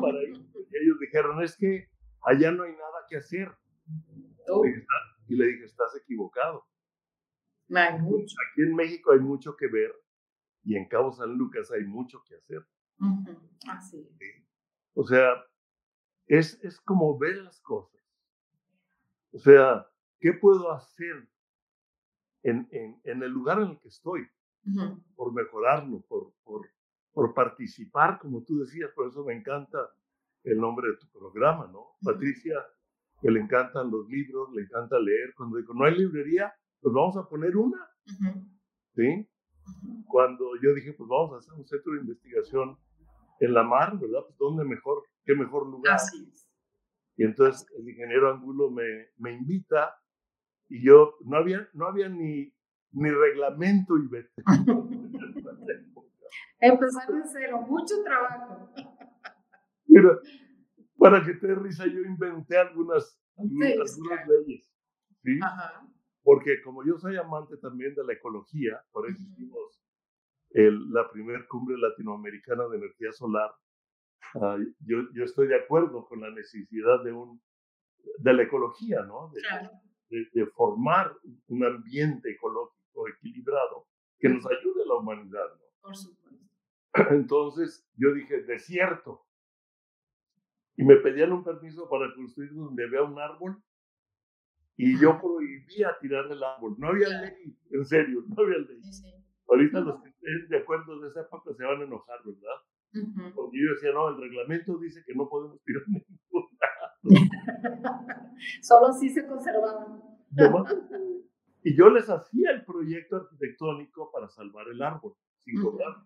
para 0.00 0.18
Y 0.22 0.76
ellos 0.82 0.98
dijeron, 1.00 1.42
es 1.42 1.56
que 1.56 1.88
allá 2.22 2.52
no 2.52 2.64
hay 2.64 2.72
nada 2.72 3.06
que 3.08 3.16
hacer. 3.16 3.50
Oh. 4.48 4.64
Y 5.28 5.34
le 5.34 5.46
dije, 5.46 5.64
estás 5.64 5.96
equivocado. 5.96 6.66
Aquí 8.52 8.62
en 8.62 8.74
México 8.74 9.12
hay 9.12 9.20
mucho 9.20 9.56
que 9.56 9.66
ver 9.66 9.92
y 10.66 10.76
en 10.76 10.88
Cabo 10.88 11.12
San 11.12 11.34
Lucas 11.34 11.70
hay 11.70 11.84
mucho 11.84 12.22
que 12.24 12.34
hacer. 12.34 12.66
Así 13.68 14.08
O 14.94 15.06
sea, 15.06 15.44
es, 16.26 16.62
es 16.64 16.80
como 16.80 17.16
ver 17.18 17.36
las 17.36 17.60
cosas. 17.60 18.00
O 19.32 19.38
sea, 19.38 19.86
¿qué 20.18 20.32
puedo 20.32 20.72
hacer 20.72 21.28
en, 22.46 22.68
en, 22.70 23.00
en 23.02 23.22
el 23.22 23.30
lugar 23.30 23.60
en 23.60 23.70
el 23.70 23.78
que 23.80 23.88
estoy? 23.88 24.26
Por 25.14 25.32
mejorarlo, 25.32 26.00
por, 26.08 26.32
por, 26.44 26.66
por 27.12 27.34
participar, 27.34 28.18
como 28.18 28.42
tú 28.42 28.58
decías, 28.58 28.90
por 28.94 29.08
eso 29.08 29.24
me 29.24 29.34
encanta 29.34 29.78
el 30.44 30.58
nombre 30.58 30.88
de 30.88 30.96
tu 30.96 31.08
programa, 31.08 31.68
¿no? 31.72 31.96
Patricia, 32.02 32.54
que 33.20 33.30
le 33.30 33.40
encantan 33.40 33.90
los 33.90 34.08
libros, 34.08 34.52
le 34.54 34.62
encanta 34.62 34.98
leer, 34.98 35.34
cuando 35.36 35.56
dijo, 35.56 35.72
no 35.74 35.84
hay 35.84 35.96
librería, 35.96 36.52
pues 36.80 36.94
vamos 36.94 37.16
a 37.16 37.28
poner 37.28 37.56
una, 37.56 37.88
¿sí? 38.94 39.28
Cuando 40.06 40.44
yo 40.62 40.74
dije, 40.74 40.92
pues 40.92 41.08
vamos 41.08 41.32
a 41.34 41.38
hacer 41.38 41.54
un 41.54 41.66
centro 41.66 41.94
de 41.94 42.00
investigación 42.00 42.78
en 43.40 43.54
la 43.54 43.64
mar, 43.64 43.98
¿verdad? 43.98 44.20
Pues 44.26 44.38
dónde 44.38 44.64
mejor, 44.64 45.02
qué 45.24 45.34
mejor 45.34 45.66
lugar. 45.68 45.94
Así 45.94 46.32
Y 47.16 47.24
entonces 47.24 47.66
el 47.76 47.88
ingeniero 47.88 48.32
Angulo 48.32 48.70
me, 48.70 49.08
me 49.16 49.32
invita 49.32 49.96
y 50.68 50.84
yo, 50.84 51.14
no 51.24 51.36
había, 51.36 51.68
no 51.74 51.86
había 51.86 52.08
ni, 52.08 52.52
ni 52.92 53.10
reglamento 53.10 53.96
y 53.98 54.08
vete. 54.08 54.42
Empezar 56.60 57.08
de 57.08 57.22
cero, 57.32 57.60
mucho 57.62 57.94
trabajo. 58.02 58.70
Mira, 59.86 60.18
para 60.98 61.24
que 61.24 61.34
te 61.34 61.46
dé 61.46 61.54
risa, 61.54 61.86
yo 61.86 62.00
inventé 62.00 62.56
algunas, 62.58 63.20
algunas, 63.36 63.98
leyes. 64.28 64.72
¿sí? 65.22 65.38
Porque 66.22 66.60
como 66.62 66.84
yo 66.84 66.98
soy 66.98 67.16
amante 67.16 67.56
también 67.58 67.94
de 67.94 68.04
la 68.04 68.14
ecología, 68.14 68.82
por 68.90 69.08
eso 69.08 69.22
hicimos 69.22 69.80
el, 70.50 70.90
la 70.90 71.08
primera 71.10 71.44
cumbre 71.48 71.76
latinoamericana 71.78 72.66
de 72.68 72.78
energía 72.78 73.12
solar, 73.12 73.50
ah, 74.40 74.56
yo, 74.80 74.98
yo, 75.12 75.24
estoy 75.24 75.48
de 75.48 75.56
acuerdo 75.56 76.06
con 76.06 76.20
la 76.20 76.30
necesidad 76.30 77.04
de, 77.04 77.12
un, 77.12 77.40
de 78.18 78.32
la 78.32 78.42
ecología, 78.42 79.02
¿no? 79.02 79.30
De, 79.34 79.42
de, 80.10 80.46
formar 80.54 81.12
un 81.48 81.64
ambiente 81.64 82.30
ecológico 82.30 83.08
equilibrado 83.08 83.86
que 84.18 84.28
nos 84.28 84.46
ayude 84.46 84.82
a 84.84 84.88
la 84.88 84.94
humanidad, 84.96 85.46
¿no? 85.58 85.64
Por 85.82 85.96
supuesto. 85.96 86.46
Entonces 87.10 87.86
yo 87.96 88.12
dije, 88.14 88.42
desierto. 88.42 89.22
Y 90.76 90.84
me 90.84 90.96
pedían 90.96 91.32
un 91.32 91.42
permiso 91.42 91.88
para 91.88 92.12
construir 92.14 92.52
donde 92.54 92.84
había 92.84 93.02
un 93.02 93.18
árbol. 93.18 93.62
Y 94.76 95.00
yo 95.00 95.18
prohibía 95.18 95.96
tirar 96.00 96.30
el 96.30 96.42
árbol. 96.42 96.74
No 96.78 96.88
había 96.88 97.08
ley, 97.08 97.56
en 97.70 97.84
serio, 97.86 98.24
no 98.28 98.42
había 98.42 98.58
ley. 98.58 98.80
Ahorita 99.48 99.80
los 99.80 100.02
que 100.02 100.10
estén 100.10 100.48
de 100.48 100.58
acuerdo 100.58 101.00
de 101.00 101.08
esa 101.08 101.22
época 101.22 101.54
se 101.54 101.64
van 101.64 101.80
a 101.80 101.84
enojar, 101.84 102.18
¿verdad? 102.24 103.32
Porque 103.34 103.58
yo 103.58 103.72
decía, 103.72 103.92
no, 103.92 104.08
el 104.08 104.20
reglamento 104.20 104.78
dice 104.78 105.02
que 105.06 105.14
no 105.14 105.28
podemos 105.28 105.62
tirar 105.64 105.82
ningún 105.86 106.04
árbol. 106.32 106.48
Solo 108.62 108.92
sí 108.92 109.08
se 109.08 109.26
conservaban. 109.26 110.02
y 111.62 111.76
yo 111.76 111.88
les 111.88 112.08
hacía 112.08 112.50
el 112.50 112.64
proyecto 112.64 113.16
arquitectónico 113.16 114.10
para 114.12 114.28
salvar 114.28 114.68
el 114.68 114.82
árbol, 114.82 115.14
sin 115.44 115.62
cobrar. 115.62 115.96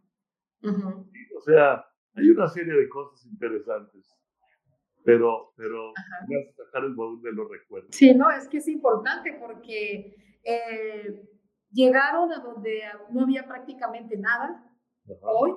O 0.62 1.40
sea, 1.40 1.84
hay 2.14 2.30
una 2.30 2.48
serie 2.48 2.74
de 2.74 2.88
cosas 2.88 3.24
interesantes, 3.26 4.14
pero, 5.04 5.52
pero 5.56 5.92
voy 6.26 6.36
a 6.36 6.52
sacar 6.64 6.84
el 6.84 6.94
baúl 6.94 7.22
de 7.22 7.32
los 7.32 7.50
recuerdos. 7.50 7.90
Sí, 7.94 8.14
no, 8.14 8.30
es 8.30 8.48
que 8.48 8.58
es 8.58 8.68
importante 8.68 9.38
porque 9.40 10.14
eh, 10.44 11.28
llegaron 11.70 12.32
a 12.32 12.40
donde 12.40 12.82
no 13.10 13.22
había 13.22 13.46
prácticamente 13.46 14.16
nada. 14.16 14.66
Hoy 15.22 15.52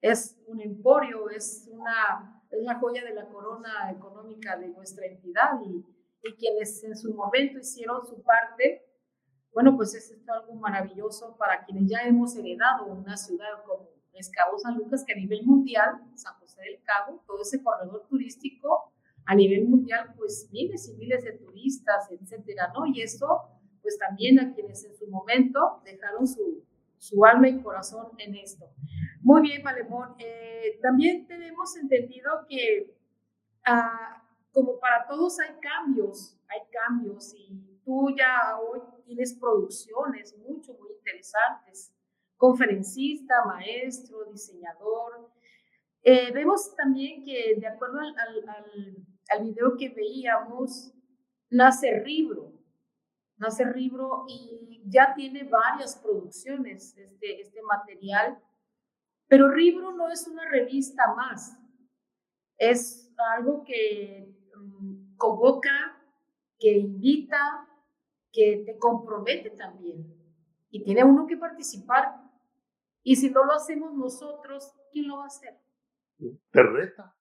es 0.00 0.42
un 0.46 0.60
emporio, 0.60 1.30
es 1.30 1.68
una, 1.72 2.33
es 2.54 2.64
la 2.64 2.78
joya 2.78 3.04
de 3.04 3.14
la 3.14 3.26
corona 3.28 3.90
económica 3.90 4.56
de 4.56 4.68
nuestra 4.68 5.06
entidad 5.06 5.60
y, 5.64 5.84
y 6.22 6.34
quienes 6.36 6.82
en 6.84 6.96
su 6.96 7.14
momento 7.14 7.58
hicieron 7.58 8.06
su 8.06 8.22
parte 8.22 8.84
bueno, 9.54 9.76
pues 9.76 9.94
es 9.94 10.12
algo 10.26 10.54
maravilloso 10.54 11.36
para 11.38 11.64
quienes 11.64 11.88
ya 11.88 12.02
hemos 12.02 12.36
heredado 12.36 12.86
una 12.86 13.16
ciudad 13.16 13.62
como 13.64 13.88
es 14.12 14.30
Cabo 14.30 14.58
San 14.58 14.76
Lucas, 14.76 15.04
que 15.04 15.12
a 15.12 15.16
nivel 15.16 15.44
mundial, 15.44 16.00
San 16.14 16.34
José 16.34 16.60
del 16.62 16.82
Cabo, 16.82 17.22
todo 17.26 17.42
ese 17.42 17.62
corredor 17.62 18.06
turístico, 18.08 18.92
a 19.26 19.34
nivel 19.34 19.66
mundial, 19.66 20.12
pues 20.16 20.48
miles 20.52 20.88
y 20.88 20.94
miles 20.94 21.24
de 21.24 21.32
turistas, 21.32 22.10
etcétera, 22.10 22.72
¿no? 22.74 22.86
Y 22.86 23.00
eso, 23.00 23.42
pues 23.82 23.98
también 23.98 24.38
a 24.38 24.54
quienes 24.54 24.84
en 24.84 24.94
su 24.96 25.06
momento 25.08 25.80
dejaron 25.84 26.26
su, 26.26 26.64
su 26.98 27.24
alma 27.24 27.48
y 27.48 27.60
corazón 27.60 28.08
en 28.18 28.36
esto. 28.36 28.66
Muy 29.24 29.40
bien, 29.40 29.62
Palemón. 29.62 30.14
Eh, 30.18 30.78
también 30.82 31.26
tenemos 31.26 31.74
entendido 31.78 32.44
que 32.46 32.94
ah, 33.64 34.22
como 34.52 34.78
para 34.78 35.06
todos 35.06 35.40
hay 35.40 35.56
cambios, 35.60 36.38
hay 36.46 36.60
cambios 36.70 37.32
y 37.34 37.80
tú 37.86 38.14
ya 38.14 38.58
hoy 38.60 38.80
tienes 39.06 39.32
producciones 39.32 40.36
mucho, 40.36 40.74
muy 40.74 40.92
interesantes. 40.98 41.90
Conferencista, 42.36 43.46
maestro, 43.46 44.26
diseñador. 44.30 45.30
Eh, 46.02 46.30
vemos 46.30 46.76
también 46.76 47.24
que 47.24 47.56
de 47.58 47.66
acuerdo 47.66 48.00
al, 48.00 48.14
al, 48.18 49.06
al, 49.30 49.42
video 49.42 49.74
que 49.78 49.88
veíamos, 49.88 50.92
nace 51.48 51.98
Ribro. 52.00 52.52
Nace 53.38 53.64
Ribro 53.64 54.26
y 54.28 54.82
ya 54.84 55.14
tiene 55.14 55.44
varias 55.44 55.96
producciones 55.96 56.94
este, 56.98 57.40
este 57.40 57.62
material. 57.62 58.38
Pero 59.28 59.50
Ribro 59.50 59.92
no 59.92 60.10
es 60.10 60.26
una 60.28 60.48
revista 60.48 61.14
más. 61.14 61.58
Es 62.56 63.12
algo 63.36 63.64
que 63.64 64.34
mm, 64.56 65.16
convoca, 65.16 66.00
que 66.58 66.78
invita, 66.78 67.68
que 68.32 68.62
te 68.66 68.78
compromete 68.78 69.50
también. 69.50 70.14
Y 70.70 70.82
tiene 70.82 71.04
uno 71.04 71.26
que 71.26 71.36
participar. 71.36 72.20
Y 73.02 73.16
si 73.16 73.30
no 73.30 73.44
lo 73.44 73.52
hacemos 73.52 73.94
nosotros, 73.94 74.74
¿quién 74.92 75.08
lo 75.08 75.18
va 75.18 75.24
a 75.24 75.26
hacer? 75.28 75.54
Te 76.50 76.62
reta. 76.62 77.16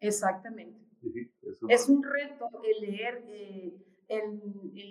Exactamente. 0.00 0.80
es, 1.68 1.88
un 1.88 2.02
reto 2.02 2.48
el 2.62 2.90
leer 2.90 3.24
eh, 3.26 3.84
el, 4.08 4.40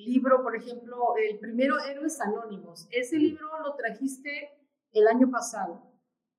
libro, 0.05 0.41
por 0.43 0.55
ejemplo, 0.55 1.15
el 1.17 1.39
primero, 1.39 1.79
Héroes 1.79 2.19
Anónimos. 2.21 2.87
Ese 2.91 3.17
libro 3.17 3.47
lo 3.61 3.75
trajiste 3.75 4.51
el 4.91 5.07
año 5.07 5.29
pasado. 5.29 5.92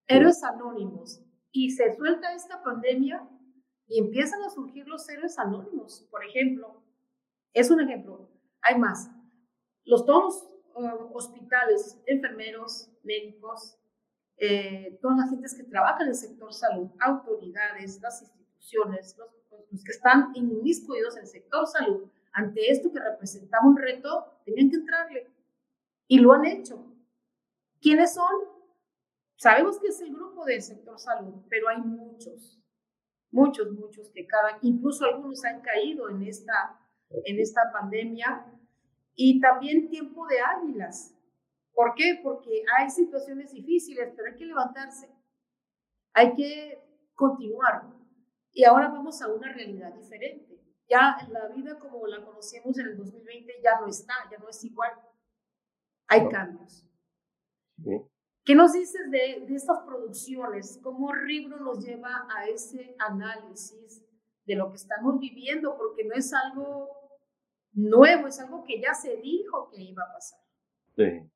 Héroes 0.07 0.43
Anónimos. 0.43 1.23
Y 1.53 1.71
se 1.71 1.95
suelta 1.95 2.33
esta 2.35 2.63
pandemia 2.63 3.29
y 3.87 4.01
empiezan 4.01 4.43
a 4.43 4.51
surgir 4.51 4.87
los 4.89 5.09
héroes 5.09 5.39
anónimos, 5.39 6.07
por 6.11 6.25
ejemplo. 6.25 6.83
Es 7.53 7.71
un 7.71 7.81
ejemplo. 7.81 8.29
Hay 8.63 8.79
más 8.79 9.09
los 9.85 10.07
todos 10.07 10.49
um, 10.75 11.15
hospitales, 11.15 12.01
enfermeros, 12.07 12.91
médicos, 13.03 13.77
eh, 14.37 14.99
todas 15.01 15.19
las 15.19 15.31
gentes 15.31 15.55
que 15.55 15.65
trabajan 15.65 16.03
en 16.03 16.09
el 16.09 16.15
sector 16.15 16.53
salud, 16.53 16.91
autoridades, 17.01 18.01
las 18.01 18.23
instituciones, 18.23 19.17
los, 19.19 19.29
que 19.85 19.93
están 19.93 20.33
inmiscuidos 20.35 21.17
en 21.17 21.23
el 21.23 21.29
sector 21.29 21.67
salud, 21.67 22.09
ante 22.33 22.71
esto 22.71 22.91
que 22.93 22.99
representaba 22.99 23.67
un 23.67 23.77
reto, 23.77 24.41
tenían 24.45 24.71
que 24.71 24.77
entrarle. 24.77 25.31
Y 26.09 26.19
lo 26.19 26.33
han 26.33 26.45
hecho. 26.45 26.85
¿Quiénes 27.81 28.15
son? 28.15 28.54
Sabemos 29.37 29.79
que 29.81 29.89
es 29.89 30.01
el 30.01 30.15
grupo 30.15 30.45
del 30.45 30.63
sector 30.63 30.99
salud, 30.99 31.43
pero 31.49 31.69
hay 31.69 31.79
muchos, 31.79 32.63
muchos, 33.31 33.73
muchos 33.73 34.11
que 34.11 34.27
cada, 34.27 34.59
incluso 34.63 35.05
algunos 35.05 35.45
han 35.45 35.61
caído 35.61 36.09
en 36.09 36.23
esta, 36.23 36.81
en 37.11 37.39
esta 37.39 37.73
pandemia 37.73 38.47
y 39.15 39.41
también 39.41 39.89
tiempo 39.89 40.27
de 40.27 40.41
águilas. 40.41 41.15
¿Por 41.73 41.95
qué? 41.95 42.21
Porque 42.23 42.65
hay 42.79 42.89
situaciones 42.89 43.53
difíciles, 43.53 44.13
pero 44.17 44.31
hay 44.31 44.37
que 44.37 44.47
levantarse, 44.47 45.11
hay 46.13 46.35
que 46.35 46.81
continuar. 47.15 47.93
Y 48.53 48.65
ahora 48.65 48.89
vamos 48.89 49.21
a 49.21 49.33
una 49.33 49.53
realidad 49.53 49.93
diferente. 49.95 50.61
Ya 50.89 51.17
la 51.31 51.49
vida 51.49 51.79
como 51.79 52.07
la 52.07 52.25
conocíamos 52.25 52.79
en 52.79 52.87
el 52.87 52.97
2020 52.97 53.53
ya 53.63 53.81
no 53.81 53.89
está, 53.89 54.15
ya 54.31 54.39
no 54.39 54.49
es 54.49 54.63
igual. 54.65 54.93
Hay 56.07 56.29
cambios. 56.29 56.87
¿Qué 58.45 58.55
nos 58.55 58.75
dices 58.75 59.11
de, 59.11 59.47
de, 59.47 59.55
estas 59.55 59.81
producciones? 59.87 60.79
¿Cómo 60.83 61.13
Ribro 61.13 61.59
nos 61.61 61.83
lleva 61.83 62.27
a 62.37 62.47
ese 62.47 62.95
análisis 62.99 64.05
de 64.45 64.55
lo 64.55 64.69
que 64.71 64.77
estamos 64.77 65.19
viviendo? 65.19 65.77
Porque 65.79 66.05
no 66.05 66.15
es 66.15 66.33
algo 66.35 66.91
nuevo, 67.73 68.27
es 68.27 68.39
algo 68.41 68.63
que 68.65 68.81
ya 68.81 68.93
se 68.93 69.17
dijo 69.17 69.71
que 69.71 69.83
iba 69.83 70.03
a 70.03 70.13
pasar. 70.13 70.41
Sí. 70.95 71.31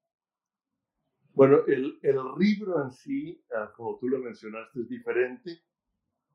Bueno, 1.32 1.64
el, 1.66 1.98
el 2.02 2.16
libro 2.38 2.82
en 2.84 2.90
sí, 2.90 3.42
ah, 3.54 3.72
como 3.74 3.98
tú 3.98 4.08
lo 4.08 4.18
mencionaste, 4.18 4.80
es 4.80 4.88
diferente. 4.88 5.62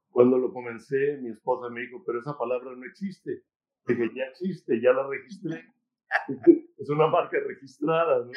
Cuando 0.10 0.40
lo 0.40 0.52
comencé, 0.52 1.18
mi 1.22 1.30
esposa 1.30 1.70
me 1.70 1.82
dijo, 1.82 2.04
pero 2.04 2.20
esa 2.20 2.36
palabra 2.36 2.76
no 2.76 2.86
existe. 2.86 3.44
Dije, 3.86 4.10
ya 4.16 4.24
existe, 4.24 4.82
ya 4.82 4.92
la 4.92 5.08
registré. 5.08 5.66
es 6.78 6.90
una 6.90 7.08
marca 7.08 7.38
registrada, 7.46 8.26
¿no? 8.26 8.32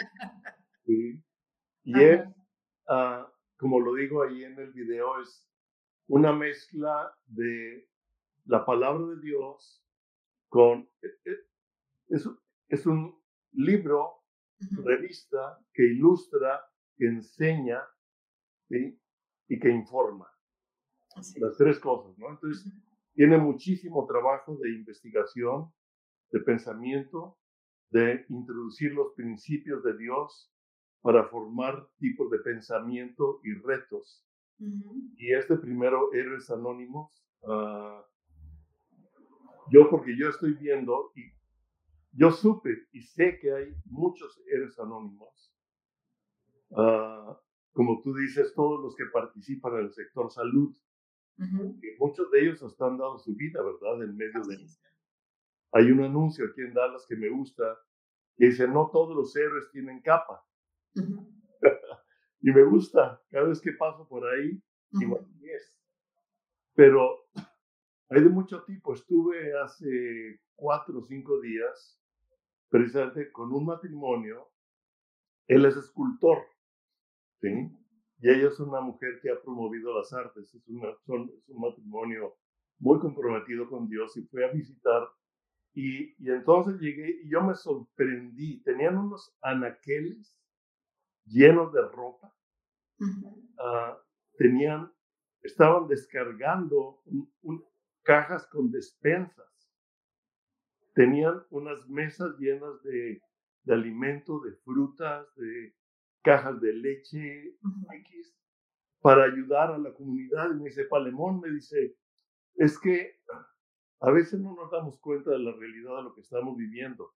Sí. 0.84 1.22
Y 1.86 2.02
es, 2.02 2.20
ah, 2.88 3.32
como 3.56 3.78
lo 3.78 3.94
digo 3.94 4.24
ahí 4.24 4.42
en 4.42 4.58
el 4.58 4.72
video, 4.72 5.20
es 5.20 5.48
una 6.08 6.32
mezcla 6.32 7.16
de 7.26 7.88
la 8.44 8.66
palabra 8.66 9.06
de 9.06 9.20
Dios 9.20 9.86
con... 10.48 10.80
Eh, 11.00 11.08
eh, 11.24 11.46
es, 12.08 12.28
es 12.68 12.86
un 12.86 13.16
libro, 13.52 14.24
revista, 14.84 15.60
que 15.72 15.84
ilustra, 15.84 16.60
que 16.96 17.06
enseña 17.06 17.80
y 18.68 19.58
que 19.60 19.70
informa. 19.70 20.28
Las 21.36 21.56
tres 21.56 21.78
cosas, 21.78 22.18
¿no? 22.18 22.30
Entonces, 22.30 22.74
tiene 23.14 23.38
muchísimo 23.38 24.06
trabajo 24.06 24.56
de 24.56 24.70
investigación, 24.70 25.72
de 26.32 26.40
pensamiento, 26.40 27.38
de 27.90 28.26
introducir 28.28 28.92
los 28.92 29.14
principios 29.14 29.84
de 29.84 29.96
Dios 29.96 30.52
para 31.06 31.22
formar 31.28 31.88
tipos 31.98 32.28
de 32.32 32.40
pensamiento 32.40 33.38
y 33.44 33.54
retos. 33.54 34.26
Y 34.58 35.32
este 35.32 35.56
primero, 35.56 36.12
Héroes 36.12 36.50
Anónimos, 36.50 37.24
uh, 37.42 38.02
yo 39.70 39.88
porque 39.88 40.18
yo 40.18 40.28
estoy 40.28 40.54
viendo 40.54 41.12
y 41.14 41.30
yo 42.10 42.32
supe 42.32 42.88
y 42.90 43.02
sé 43.02 43.38
que 43.38 43.52
hay 43.52 43.72
muchos 43.84 44.42
héroes 44.48 44.76
anónimos. 44.80 45.54
Ah, 46.76 47.40
como 47.72 48.02
tú 48.02 48.12
dices, 48.12 48.52
todos 48.54 48.80
los 48.82 48.96
que 48.96 49.04
participan 49.12 49.74
en 49.74 49.84
el 49.84 49.92
sector 49.92 50.28
salud, 50.32 50.76
muchos 52.00 52.30
de 52.32 52.40
ellos 52.40 52.62
están 52.62 52.98
dando 52.98 53.18
su 53.18 53.36
vida, 53.36 53.62
¿verdad? 53.62 54.02
En 54.02 54.16
medio 54.16 54.40
de... 54.42 54.66
Hay 55.70 55.92
un 55.92 56.02
anuncio 56.02 56.46
aquí 56.46 56.62
en 56.62 56.74
Dallas 56.74 57.06
que 57.08 57.14
me 57.14 57.28
gusta, 57.28 57.78
que 58.36 58.46
dice, 58.46 58.66
no 58.66 58.90
todos 58.90 59.14
los 59.14 59.36
héroes 59.36 59.70
tienen 59.70 60.00
capa. 60.00 60.42
y 62.40 62.50
me 62.50 62.62
gusta, 62.64 63.22
cada 63.30 63.48
vez 63.48 63.60
que 63.60 63.72
paso 63.72 64.06
por 64.08 64.26
ahí, 64.26 64.62
igual 64.92 65.26
es. 65.42 65.76
Pero 66.74 67.26
hay 68.10 68.22
de 68.22 68.28
mucho 68.28 68.62
tipo. 68.64 68.94
Estuve 68.94 69.58
hace 69.58 70.40
cuatro 70.54 70.98
o 70.98 71.02
cinco 71.02 71.40
días 71.40 72.00
precisamente 72.68 73.30
con 73.32 73.52
un 73.52 73.66
matrimonio. 73.66 74.48
Él 75.48 75.64
es 75.64 75.76
escultor, 75.76 76.38
¿sí? 77.40 77.70
Y 78.18 78.30
ella 78.30 78.48
es 78.48 78.58
una 78.60 78.80
mujer 78.80 79.20
que 79.22 79.30
ha 79.30 79.40
promovido 79.40 79.96
las 79.96 80.12
artes. 80.12 80.54
Es, 80.54 80.68
una, 80.68 80.88
son, 81.04 81.30
es 81.36 81.48
un 81.48 81.60
matrimonio 81.60 82.36
muy 82.78 82.98
comprometido 82.98 83.68
con 83.68 83.88
Dios 83.88 84.16
y 84.16 84.22
fue 84.22 84.44
a 84.44 84.52
visitar. 84.52 85.08
Y, 85.74 86.14
y 86.18 86.30
entonces 86.30 86.80
llegué 86.80 87.22
y 87.22 87.30
yo 87.30 87.42
me 87.42 87.54
sorprendí. 87.54 88.62
Tenían 88.62 88.96
unos 88.96 89.36
anaqueles 89.42 90.36
llenos 91.26 91.72
de 91.72 91.82
ropa. 91.82 92.34
uh, 92.98 93.96
tenían, 94.38 94.92
estaban 95.42 95.86
descargando 95.88 97.02
cajas 98.02 98.46
con 98.46 98.70
despensas 98.70 99.46
tenían 100.96 101.44
unas 101.50 101.86
mesas 101.88 102.36
llenas 102.38 102.82
de, 102.82 103.20
de 103.64 103.74
alimento, 103.74 104.40
de 104.40 104.52
frutas, 104.64 105.26
de 105.36 105.76
cajas 106.22 106.58
de 106.60 106.72
leche 106.72 107.54
X, 107.92 108.34
para 109.02 109.24
ayudar 109.24 109.72
a 109.72 109.78
la 109.78 109.92
comunidad. 109.92 110.50
Y 110.50 110.54
me 110.54 110.64
dice, 110.64 110.86
Palemón, 110.86 111.40
me 111.40 111.50
dice, 111.50 111.94
es 112.54 112.78
que 112.78 113.20
a 114.00 114.10
veces 114.10 114.40
no 114.40 114.54
nos 114.54 114.70
damos 114.70 114.98
cuenta 114.98 115.32
de 115.32 115.38
la 115.38 115.52
realidad 115.52 115.98
de 115.98 116.02
lo 116.04 116.14
que 116.14 116.22
estamos 116.22 116.56
viviendo. 116.56 117.12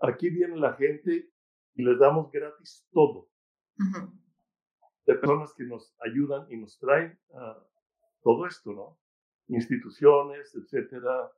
Aquí 0.00 0.30
viene 0.30 0.56
la 0.56 0.72
gente 0.72 1.30
y 1.74 1.82
les 1.84 1.98
damos 1.98 2.32
gratis 2.32 2.88
todo. 2.92 3.28
De 3.76 5.14
personas 5.14 5.52
que 5.54 5.64
nos 5.64 5.94
ayudan 6.00 6.46
y 6.50 6.56
nos 6.56 6.78
traen 6.78 7.18
todo 8.22 8.46
esto, 8.46 8.72
¿no? 8.72 8.98
Instituciones, 9.48 10.54
etcétera, 10.54 11.32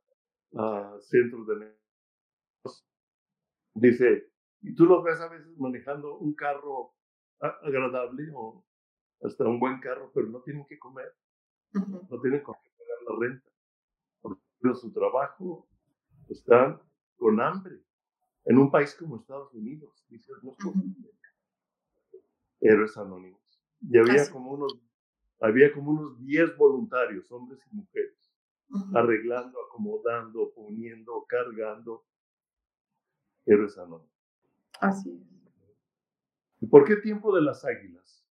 centros 0.99 1.47
de 1.47 1.55
negocios. 1.55 2.87
Dice, 3.73 4.31
y 4.61 4.73
tú 4.75 4.85
los 4.85 5.03
ves 5.03 5.19
a 5.19 5.27
veces 5.27 5.57
manejando 5.57 6.17
un 6.17 6.33
carro 6.33 6.93
agradable 7.39 8.31
o 8.33 8.65
hasta 9.21 9.45
un 9.45 9.59
buen 9.59 9.79
carro, 9.79 10.11
pero 10.13 10.27
no 10.27 10.41
tienen 10.41 10.65
que 10.65 10.77
comer, 10.79 11.13
no 11.73 12.21
tienen 12.21 12.39
que 12.39 12.45
pagar 12.45 13.01
la 13.09 13.15
renta. 13.19 13.49
Por 14.21 14.39
su 14.75 14.91
trabajo 14.93 15.67
están 16.29 16.81
con 17.17 17.39
hambre. 17.41 17.81
en 18.45 18.57
un 18.57 18.71
país 18.71 18.95
como 18.95 19.17
Estados 19.17 19.53
Unidos. 19.53 20.05
Dices, 20.07 20.35
no 20.43 20.55
Héroes 22.65 22.97
anónimos. 22.97 23.41
Y 23.81 23.97
había 23.97 24.29
como 24.31 24.51
unos, 24.51 24.79
había 25.39 25.71
como 25.71 25.91
unos 25.91 26.25
10 26.25 26.57
voluntarios, 26.57 27.31
hombres 27.31 27.59
y 27.71 27.75
mujeres, 27.75 28.33
arreglando, 28.93 29.59
acomodando, 29.67 30.51
poniendo, 30.55 31.25
cargando. 31.27 32.03
Héroes 33.45 33.77
anónimos. 33.77 34.09
Así 34.79 35.11
es. 35.11 35.35
¿Y 36.61 36.67
por 36.67 36.85
qué 36.85 36.95
tiempo 36.95 37.35
de 37.35 37.41
las 37.43 37.63
águilas? 37.63 38.25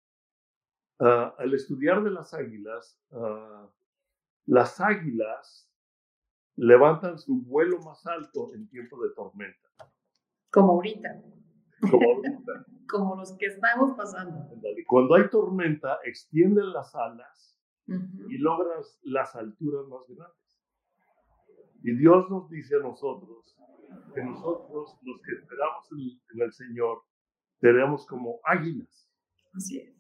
Ah, 1.01 1.35
al 1.39 1.53
estudiar 1.55 2.05
de 2.05 2.11
las 2.11 2.33
águilas, 2.33 3.01
ah, 3.11 3.69
las 4.47 4.81
águilas 4.81 5.69
levantan 6.55 7.19
su 7.19 7.43
vuelo 7.43 7.81
más 7.81 8.07
alto 8.07 8.55
en 8.55 8.69
tiempo 8.69 9.03
de 9.03 9.11
tormenta. 9.15 9.69
Como 10.51 10.73
ahorita. 10.73 11.21
Como 11.91 12.15
ahorita. 12.15 12.67
Como 12.89 13.17
los 13.17 13.37
que 13.39 13.47
estamos 13.47 13.97
pasando. 13.97 14.49
Cuando 14.87 15.15
hay 15.15 15.29
tormenta, 15.31 15.99
extienden 16.05 16.73
las 16.73 16.95
alas 16.95 17.59
y 17.87 18.39
logran 18.39 18.81
las 19.03 19.35
alturas 19.35 19.87
más 19.89 20.03
grandes. 20.09 20.41
Y 21.83 21.97
Dios 21.97 22.29
nos 22.31 22.51
dice 22.51 22.77
a 22.77 22.81
nosotros 22.81 23.57
que 24.15 24.23
nosotros, 24.23 24.99
los 25.03 25.23
que 25.23 25.33
esperamos 25.33 25.89
en, 25.93 26.43
el 26.43 26.53
Señor, 26.53 27.03
seremos 27.61 28.07
como 28.07 28.41
águilas. 28.45 29.11
Así 29.55 29.79
es. 29.79 29.95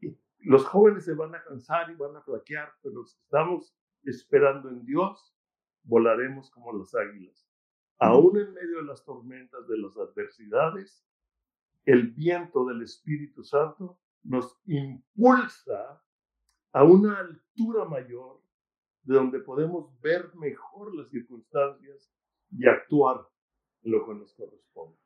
Y 0.00 0.16
los 0.40 0.64
jóvenes 0.64 1.04
se 1.04 1.14
van 1.14 1.34
a 1.34 1.42
cansar 1.42 1.90
y 1.90 1.94
van 1.94 2.16
a 2.16 2.22
flaquear, 2.22 2.70
pero 2.82 3.04
si 3.04 3.18
estamos 3.18 3.74
esperando 4.04 4.68
en 4.68 4.84
Dios, 4.84 5.34
volaremos 5.82 6.50
como 6.50 6.72
las 6.72 6.94
águilas. 6.94 7.45
Aún 7.98 8.38
en 8.38 8.52
medio 8.52 8.78
de 8.78 8.84
las 8.84 9.04
tormentas, 9.04 9.66
de 9.68 9.78
las 9.78 9.96
adversidades, 9.96 11.06
el 11.84 12.08
viento 12.08 12.66
del 12.66 12.82
Espíritu 12.82 13.42
Santo 13.42 13.98
nos 14.22 14.58
impulsa 14.66 16.02
a 16.72 16.84
una 16.84 17.18
altura 17.18 17.84
mayor 17.84 18.42
de 19.04 19.14
donde 19.14 19.38
podemos 19.38 19.98
ver 20.00 20.34
mejor 20.34 20.94
las 20.94 21.08
circunstancias 21.08 22.12
y 22.50 22.66
actuar 22.66 23.26
en 23.82 23.92
lo 23.92 24.04
que 24.04 24.14
nos 24.14 24.34
corresponde. 24.34 24.98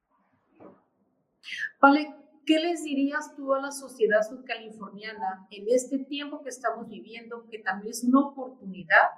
Vale, 1.81 2.14
¿qué 2.46 2.59
les 2.59 2.83
dirías 2.83 3.37
tú 3.37 3.53
a 3.55 3.61
la 3.61 3.70
sociedad 3.70 4.22
sudcaliforniana 4.22 5.46
en 5.50 5.66
este 5.68 5.98
tiempo 5.98 6.42
que 6.42 6.48
estamos 6.48 6.88
viviendo, 6.88 7.46
que 7.48 7.59
también 7.59 7.90
es 7.90 8.05
una 8.05 8.20
oportunidad 8.20 9.11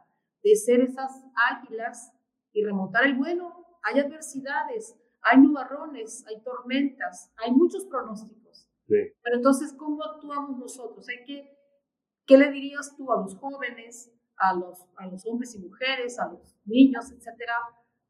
de 0.42 0.56
ser 0.56 0.80
esas 0.80 1.24
águilas 1.50 2.12
y 2.52 2.64
remontar 2.64 3.06
el 3.06 3.16
vuelo? 3.16 3.61
Hay 3.82 3.98
adversidades, 4.00 4.96
hay 5.22 5.38
nubarrones, 5.40 6.24
hay 6.26 6.42
tormentas, 6.42 7.32
hay 7.36 7.52
muchos 7.52 7.84
pronósticos. 7.86 8.68
Pero 8.86 9.36
entonces, 9.36 9.74
¿cómo 9.78 10.04
actuamos 10.04 10.58
nosotros? 10.58 11.06
¿Qué 11.26 12.38
le 12.38 12.50
dirías 12.50 12.94
tú 12.96 13.10
a 13.12 13.16
los 13.16 13.36
jóvenes, 13.36 14.12
a 14.36 14.54
los, 14.54 14.86
a 14.96 15.06
los 15.06 15.24
hombres 15.26 15.54
y 15.54 15.60
mujeres, 15.60 16.18
a 16.18 16.28
los 16.28 16.56
niños, 16.64 17.10
etcétera, 17.10 17.54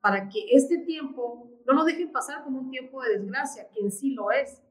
para 0.01 0.29
que 0.29 0.47
este 0.51 0.79
tiempo 0.79 1.51
no 1.67 1.75
lo 1.75 1.85
dejen 1.85 2.11
pasar 2.11 2.43
como 2.43 2.61
un 2.61 2.71
tiempo 2.71 3.03
de 3.03 3.19
desgracia, 3.19 3.69
que 3.71 3.81
en 3.81 3.91
sí 3.93 4.15
lo 4.15 4.31
es, 4.31 4.63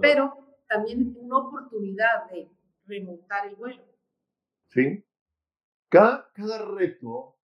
pero 0.00 0.56
también 0.68 1.14
una 1.18 1.38
oportunidad 1.38 2.30
de 2.30 2.50
remontar 2.86 3.48
el 3.48 3.56
vuelo. 3.56 3.82
Sí. 4.68 5.04
Cada, 5.88 6.30
cada 6.32 6.64
reto 6.64 7.36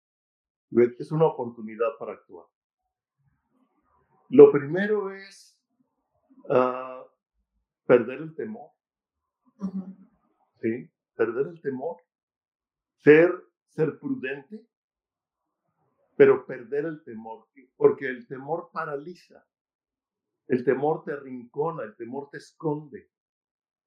es 0.98 1.12
una 1.12 1.26
oportunidad 1.26 1.88
para 1.98 2.12
actuar. 2.12 2.46
Lo 4.28 4.50
primero 4.50 5.10
es 5.10 5.58
ah, 6.50 7.04
perder 7.86 8.20
el 8.20 8.34
temor. 8.34 8.70
¿Sí? 10.60 10.90
Perder 11.14 11.46
el 11.48 11.60
temor. 11.60 11.96
Ser, 12.98 13.32
ser 13.68 13.98
prudente 13.98 14.66
pero 16.16 16.46
perder 16.46 16.86
el 16.86 17.04
temor, 17.04 17.46
porque 17.76 18.08
el 18.08 18.26
temor 18.26 18.70
paraliza, 18.72 19.46
el 20.48 20.64
temor 20.64 21.04
te 21.04 21.12
arrincona, 21.12 21.84
el 21.84 21.94
temor 21.94 22.30
te 22.30 22.38
esconde, 22.38 23.10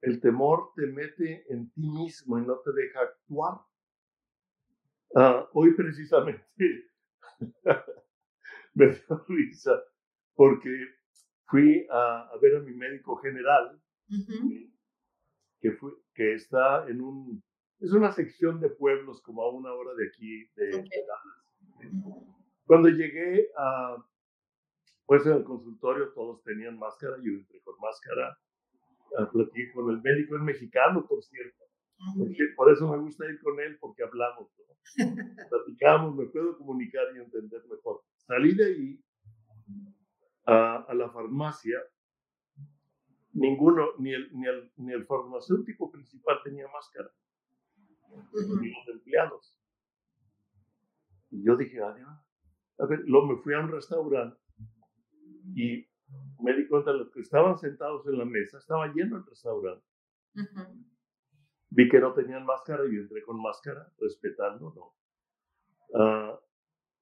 el 0.02 0.22
temor 0.22 0.72
te 0.76 0.86
mete 0.86 1.52
en 1.52 1.72
ti 1.72 1.90
mismo 1.90 2.38
y 2.38 2.46
no 2.46 2.60
te 2.60 2.72
deja 2.72 3.02
actuar. 3.02 3.60
Ah, 5.16 5.50
hoy 5.54 5.74
precisamente 5.74 6.46
me 8.76 8.88
dio 8.88 9.26
risa 9.28 9.84
porque 10.40 10.74
fui 11.48 11.86
a, 11.92 12.32
ver 12.42 12.56
a 12.56 12.60
mi 12.62 12.74
médico 12.74 13.18
general, 13.18 13.78
que, 15.60 15.72
fue, 15.74 15.92
que 16.16 16.34
está 16.36 16.88
en 16.88 17.02
un, 17.02 17.44
es 17.82 17.92
una 17.92 18.14
sección 18.14 18.62
de 18.62 18.70
pueblos 18.70 19.22
como 19.22 19.42
a 19.44 19.52
una 19.52 19.74
hora 19.74 19.94
de 19.96 20.08
aquí, 20.08 20.50
de, 20.56 20.86
cuando 22.66 22.88
llegué 22.88 23.50
a, 23.58 23.98
pues 25.08 25.26
en 25.26 25.34
el 25.34 25.44
consultorio 25.44 26.14
todos 26.14 26.42
tenían 26.44 26.80
máscara, 26.80 27.18
yo 27.22 27.34
entré 27.34 27.60
con 27.64 27.76
máscara, 27.82 28.40
platiqué 29.34 29.74
con 29.74 29.90
el 29.90 30.02
médico, 30.02 30.38
es 30.38 30.42
mexicano, 30.42 31.06
por 31.06 31.22
cierto. 31.22 31.66
por 32.56 32.72
eso 32.72 32.90
me 32.90 32.98
gusta 32.98 33.26
ir 33.30 33.42
con 33.42 33.60
él, 33.60 33.78
porque 33.82 34.04
hablamos, 34.04 34.50
platicamos, 35.50 36.16
me 36.16 36.28
puedo 36.28 36.58
comunicar 36.58 37.08
y 37.14 37.20
entender 37.20 37.62
mejor. 37.70 38.04
Salí 38.26 38.56
de 38.56 38.66
ahí 38.66 39.04
a, 40.50 40.86
a 40.88 40.94
la 40.94 41.10
farmacia, 41.10 41.80
ninguno, 43.34 43.90
ni 44.00 44.14
el, 44.14 44.32
ni, 44.34 44.48
el, 44.48 44.72
ni 44.78 44.94
el 44.94 45.06
farmacéutico 45.06 45.92
principal 45.92 46.40
tenía 46.44 46.68
máscara, 46.68 47.10
ni 48.60 48.70
los 48.72 48.88
empleados. 48.88 49.56
Y 51.30 51.44
yo 51.44 51.56
dije, 51.56 51.82
adiós. 51.82 52.10
A 52.80 52.86
ver, 52.88 53.02
luego 53.06 53.28
me 53.28 53.38
fui 53.38 53.54
a 53.54 53.60
un 53.60 53.72
restaurante 53.72 54.40
y 55.54 55.88
me 56.40 56.54
di 56.56 56.68
cuenta 56.68 56.92
de 56.92 57.00
los 57.00 57.12
que 57.12 57.20
estaban 57.20 57.58
sentados 57.58 58.08
en 58.08 58.18
la 58.18 58.26
mesa, 58.26 58.58
estaba 58.58 58.88
lleno 58.88 59.18
el 59.18 59.26
restaurante. 59.26 59.86
Vi 61.70 61.88
que 61.90 62.00
no 62.00 62.14
tenían 62.14 62.46
máscara 62.46 62.84
y 62.86 62.96
yo 62.96 63.02
entré 63.02 63.22
con 63.22 63.40
máscara, 63.40 63.92
respetando, 64.00 64.74
¿no? 64.74 64.96
Ah, 65.94 66.40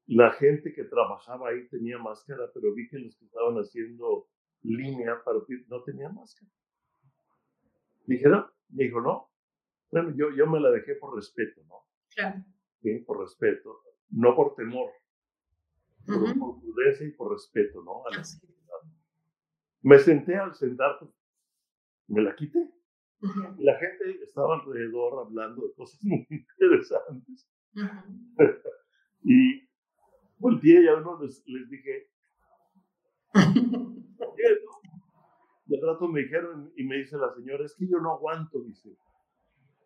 la 0.07 0.31
gente 0.31 0.73
que 0.73 0.83
trabajaba 0.85 1.49
ahí 1.49 1.67
tenía 1.67 1.97
máscara, 1.97 2.49
pero 2.53 2.73
vi 2.73 2.87
que 2.89 2.99
los 2.99 3.15
que 3.17 3.25
estaban 3.25 3.55
haciendo 3.55 4.27
línea 4.63 5.21
para 5.23 5.39
no 5.67 5.83
tenían 5.83 6.15
máscara. 6.15 6.51
Dije, 8.05 8.27
no, 8.27 8.49
me 8.69 8.85
dijo, 8.85 9.01
no. 9.01 9.29
Bueno, 9.91 10.13
yo, 10.15 10.31
yo 10.31 10.47
me 10.47 10.59
la 10.59 10.71
dejé 10.71 10.95
por 10.95 11.15
respeto, 11.15 11.61
¿no? 11.67 11.85
Claro. 12.13 12.43
Sí, 12.81 12.99
por 12.99 13.19
respeto 13.19 13.81
no 14.11 14.35
por 14.35 14.55
temor, 14.55 14.91
por 16.05 16.59
prudencia 16.59 17.07
y 17.07 17.11
por 17.11 17.33
respeto, 17.33 17.83
¿no? 17.83 18.03
Me 19.81 19.99
senté 19.99 20.35
al 20.35 20.55
sentar, 20.55 20.97
pues, 20.99 21.11
me 22.07 22.21
la 22.21 22.35
quité. 22.35 22.69
La 23.57 23.77
gente 23.79 24.23
estaba 24.23 24.55
alrededor 24.55 25.25
hablando 25.25 25.67
de 25.67 25.73
cosas 25.73 25.99
muy 26.03 26.27
interesantes. 26.29 27.49
y 29.23 29.66
volteé 30.39 30.83
y 30.83 30.87
a 30.87 30.95
uno 30.95 31.19
les, 31.21 31.43
dije, 31.69 32.09
de 35.65 35.81
rato 35.81 36.07
me 36.07 36.21
dijeron 36.21 36.71
y 36.75 36.83
me 36.83 36.97
dice 36.97 37.17
la 37.17 37.33
señora, 37.33 37.65
es 37.65 37.75
que 37.75 37.87
yo 37.87 37.99
no 37.99 38.13
aguanto, 38.13 38.61
dice, 38.63 38.97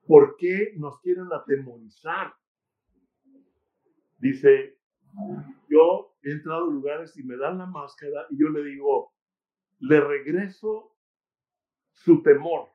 ¿por 0.06 0.36
qué 0.38 0.74
nos 0.78 1.00
quieren 1.02 1.28
atemorizar? 1.32 2.34
Dice, 4.18 4.78
yo 5.70 6.16
he 6.22 6.32
entrado 6.32 6.66
a 6.66 6.74
lugares 6.74 7.18
y 7.18 7.24
me 7.24 7.38
dan 7.38 7.58
la 7.58 7.66
máscara 7.66 8.28
y 8.30 8.40
yo 8.40 8.50
le 8.50 8.64
digo, 8.64 9.12
le 9.80 10.00
regreso 10.00 10.96
su 11.92 12.22
temor, 12.22 12.70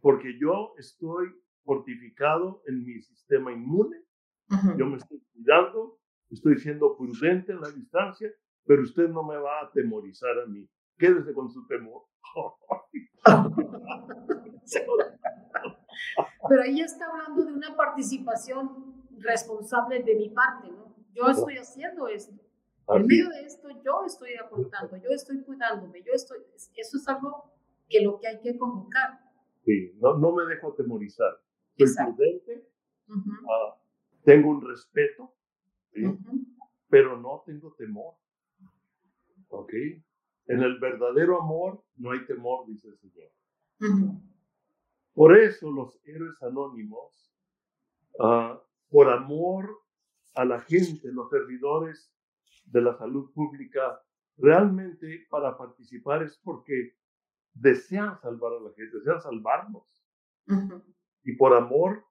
porque 0.00 0.38
yo 0.38 0.74
estoy 0.78 1.28
fortificado 1.64 2.62
en 2.66 2.84
mi 2.84 3.00
sistema 3.00 3.52
inmune, 3.52 4.02
yo 4.76 4.86
me 4.86 4.98
estoy 4.98 5.20
cuidando, 5.32 5.98
estoy 6.34 6.58
siendo 6.58 6.96
prudente 6.96 7.52
en 7.52 7.60
la 7.60 7.70
distancia, 7.70 8.30
pero 8.64 8.82
usted 8.82 9.08
no 9.08 9.22
me 9.22 9.36
va 9.36 9.60
a 9.60 9.64
atemorizar 9.66 10.38
a 10.38 10.46
mí. 10.46 10.68
Quédese 10.96 11.32
con 11.32 11.50
su 11.50 11.66
temor. 11.66 12.02
pero 16.48 16.62
ahí 16.62 16.80
está 16.80 17.06
hablando 17.06 17.44
de 17.44 17.52
una 17.52 17.76
participación 17.76 19.04
responsable 19.18 20.02
de 20.02 20.14
mi 20.16 20.30
parte, 20.30 20.70
¿no? 20.70 20.94
Yo 21.12 21.28
estoy 21.28 21.56
haciendo 21.56 22.08
esto. 22.08 22.34
En 22.88 23.06
medio 23.06 23.28
de 23.30 23.42
esto, 23.42 23.68
yo 23.82 24.04
estoy 24.04 24.34
aportando, 24.34 24.96
yo 24.96 25.08
estoy 25.10 25.42
cuidándome, 25.42 26.02
yo 26.02 26.12
estoy. 26.12 26.38
Eso 26.76 26.98
es 26.98 27.08
algo 27.08 27.50
que 27.88 28.02
lo 28.02 28.18
que 28.18 28.28
hay 28.28 28.40
que 28.40 28.58
convocar. 28.58 29.20
Sí, 29.64 29.92
no, 30.00 30.18
no 30.18 30.32
me 30.32 30.44
dejo 30.44 30.72
atemorizar. 30.72 31.40
Soy 31.78 31.88
prudente, 31.96 32.68
ah, 33.08 33.78
tengo 34.24 34.50
un 34.50 34.68
respeto, 34.68 35.32
pero 36.88 37.20
no 37.20 37.42
tengo 37.46 37.72
temor. 37.74 38.14
¿Ok? 39.48 39.72
En 40.46 40.62
el 40.62 40.78
verdadero 40.78 41.40
amor 41.40 41.82
no 41.96 42.10
hay 42.10 42.24
temor, 42.26 42.66
dice 42.66 42.88
el 42.88 42.98
Señor. 42.98 43.30
Por 45.14 45.36
eso 45.38 45.70
los 45.70 45.98
héroes 46.04 46.42
anónimos, 46.42 47.32
ah, 48.20 48.60
por 48.90 49.10
amor 49.10 49.82
a 50.34 50.44
la 50.44 50.60
gente, 50.60 51.12
los 51.12 51.30
servidores 51.30 52.12
de 52.66 52.82
la 52.82 52.96
salud 52.98 53.32
pública, 53.32 54.00
realmente 54.36 55.26
para 55.30 55.56
participar 55.56 56.22
es 56.22 56.36
porque 56.38 56.96
desean 57.52 58.20
salvar 58.20 58.52
a 58.54 58.60
la 58.60 58.72
gente, 58.72 58.98
desean 58.98 59.20
salvarnos. 59.20 59.84
Y 61.22 61.36
por 61.36 61.54
amor 61.54 62.04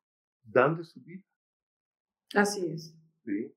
dan 0.44 0.78
de 0.78 0.84
su 0.84 1.02
vida. 1.04 1.24
Así 2.34 2.66
es. 2.66 2.98
¿Sí? 3.26 3.54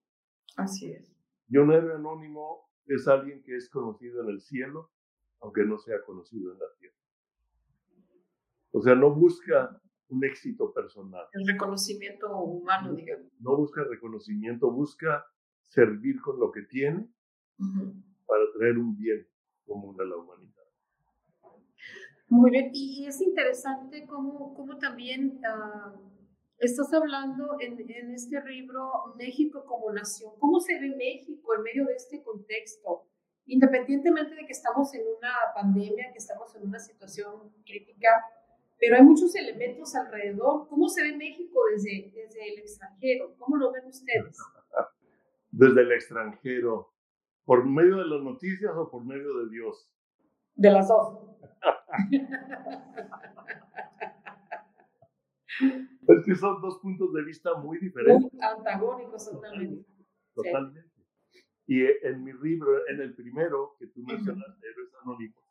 Así 0.57 0.91
es. 0.91 1.15
Y 1.49 1.59
un 1.59 1.73
héroe 1.73 1.95
anónimo 1.95 2.69
es 2.87 3.07
alguien 3.07 3.43
que 3.43 3.57
es 3.57 3.69
conocido 3.69 4.23
en 4.23 4.31
el 4.31 4.41
cielo, 4.41 4.91
aunque 5.41 5.65
no 5.65 5.79
sea 5.79 6.03
conocido 6.05 6.53
en 6.53 6.59
la 6.59 6.67
tierra. 6.79 6.97
O 8.73 8.83
sea, 8.83 8.95
no 8.95 9.15
busca 9.15 9.81
un 10.09 10.25
éxito 10.25 10.73
personal. 10.73 11.27
El 11.33 11.47
reconocimiento 11.47 12.37
humano, 12.39 12.95
digamos. 12.95 13.33
No 13.41 13.57
busca 13.57 13.85
reconocimiento, 13.85 14.71
busca 14.71 15.25
servir 15.65 16.21
con 16.21 16.39
lo 16.39 16.51
que 16.51 16.63
tiene 16.63 17.09
para 18.27 18.43
traer 18.57 18.79
un 18.79 18.97
bien 18.97 19.27
común 19.65 20.01
a 20.01 20.05
la 20.05 20.17
humanidad. 20.17 20.53
Muy 22.29 22.51
bien, 22.51 22.71
y 22.73 23.07
es 23.07 23.21
interesante 23.21 24.05
cómo, 24.07 24.53
cómo 24.55 24.79
también 24.79 25.41
uh, 25.41 26.16
estás 26.59 26.93
hablando 26.93 27.57
en, 27.61 27.79
en, 27.79 28.15
este 28.15 28.43
libro 28.45 29.15
México 29.17 29.65
como 29.67 29.93
nación. 29.93 30.33
¿Cómo 30.39 30.61
se 30.61 30.81
ve 30.81 30.95
México 30.97 31.55
en 31.55 31.63
medio 31.63 31.87
de 31.87 31.95
este 31.95 32.23
contexto? 32.23 33.09
Independientemente 33.47 34.35
de 34.35 34.47
que 34.47 34.53
estamos 34.53 34.93
en 34.95 35.03
una 35.03 35.33
pandemia, 35.55 36.13
que 36.13 36.19
estamos 36.19 36.55
en 36.57 36.67
una 36.67 36.79
situación 36.79 37.53
crítica, 37.65 38.09
pero 38.79 38.97
hay 38.97 39.03
muchos 39.03 39.35
elementos 39.37 39.95
alrededor. 39.95 40.69
¿Cómo 40.69 40.89
se 40.89 41.03
ve 41.03 41.17
México 41.17 41.61
desde, 41.71 42.13
desde 42.15 42.53
el 42.53 42.59
extranjero? 42.59 43.35
¿Cómo 43.39 43.57
lo 43.57 43.73
ven 43.73 43.87
ustedes? 43.87 44.39
Desde 45.51 45.81
el 45.81 45.93
extranjero, 45.93 46.93
¿por 47.47 47.65
medio 47.65 47.97
de 47.97 48.05
las 48.05 48.21
noticias 48.21 48.73
o 48.77 48.91
por 48.91 49.07
medio 49.07 49.39
de 49.39 49.49
Dios? 49.49 49.91
De 50.55 50.71
las 50.71 50.89
dos. 50.89 51.19
es 55.61 56.25
que 56.25 56.35
son 56.35 56.61
dos 56.61 56.79
puntos 56.81 57.13
de 57.13 57.25
vista 57.25 57.55
muy 57.55 57.79
diferentes. 57.79 58.33
Muy 58.33 58.43
antagónicos 58.43 59.31
totalmente. 59.31 59.87
Totalmente. 60.35 60.91
Y 61.67 61.85
en 61.85 62.23
mi 62.23 62.33
libro, 62.33 62.87
en 62.89 63.01
el 63.01 63.15
primero 63.15 63.77
que 63.79 63.89
tú 63.89 64.03
mencionaste, 64.03 64.67
Héroes 64.69 64.95
Anónimos, 65.03 65.45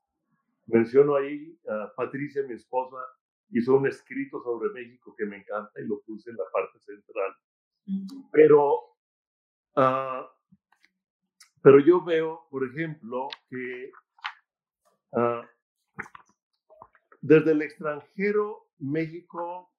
menciono 0.67 1.15
ahí 1.15 1.59
a 1.67 1.91
Patricia, 1.95 2.43
mi 2.47 2.53
esposa, 2.53 2.97
hizo 3.49 3.75
un 3.75 3.87
escrito 3.87 4.41
sobre 4.41 4.69
México 4.69 5.13
que 5.17 5.25
me 5.25 5.37
encanta 5.37 5.79
y 5.81 5.85
lo 5.85 6.01
puse 6.01 6.29
en 6.29 6.37
la 6.37 6.45
parte 6.53 6.79
central. 6.79 7.35
Pero, 8.31 8.95
uh, 9.75 10.25
pero 11.61 11.79
yo 11.79 12.03
veo, 12.03 12.47
por 12.49 12.65
ejemplo, 12.65 13.27
que 13.49 13.91
uh, 15.11 15.45
desde 17.21 17.51
el 17.51 17.61
extranjero, 17.61 18.67
México, 18.79 19.74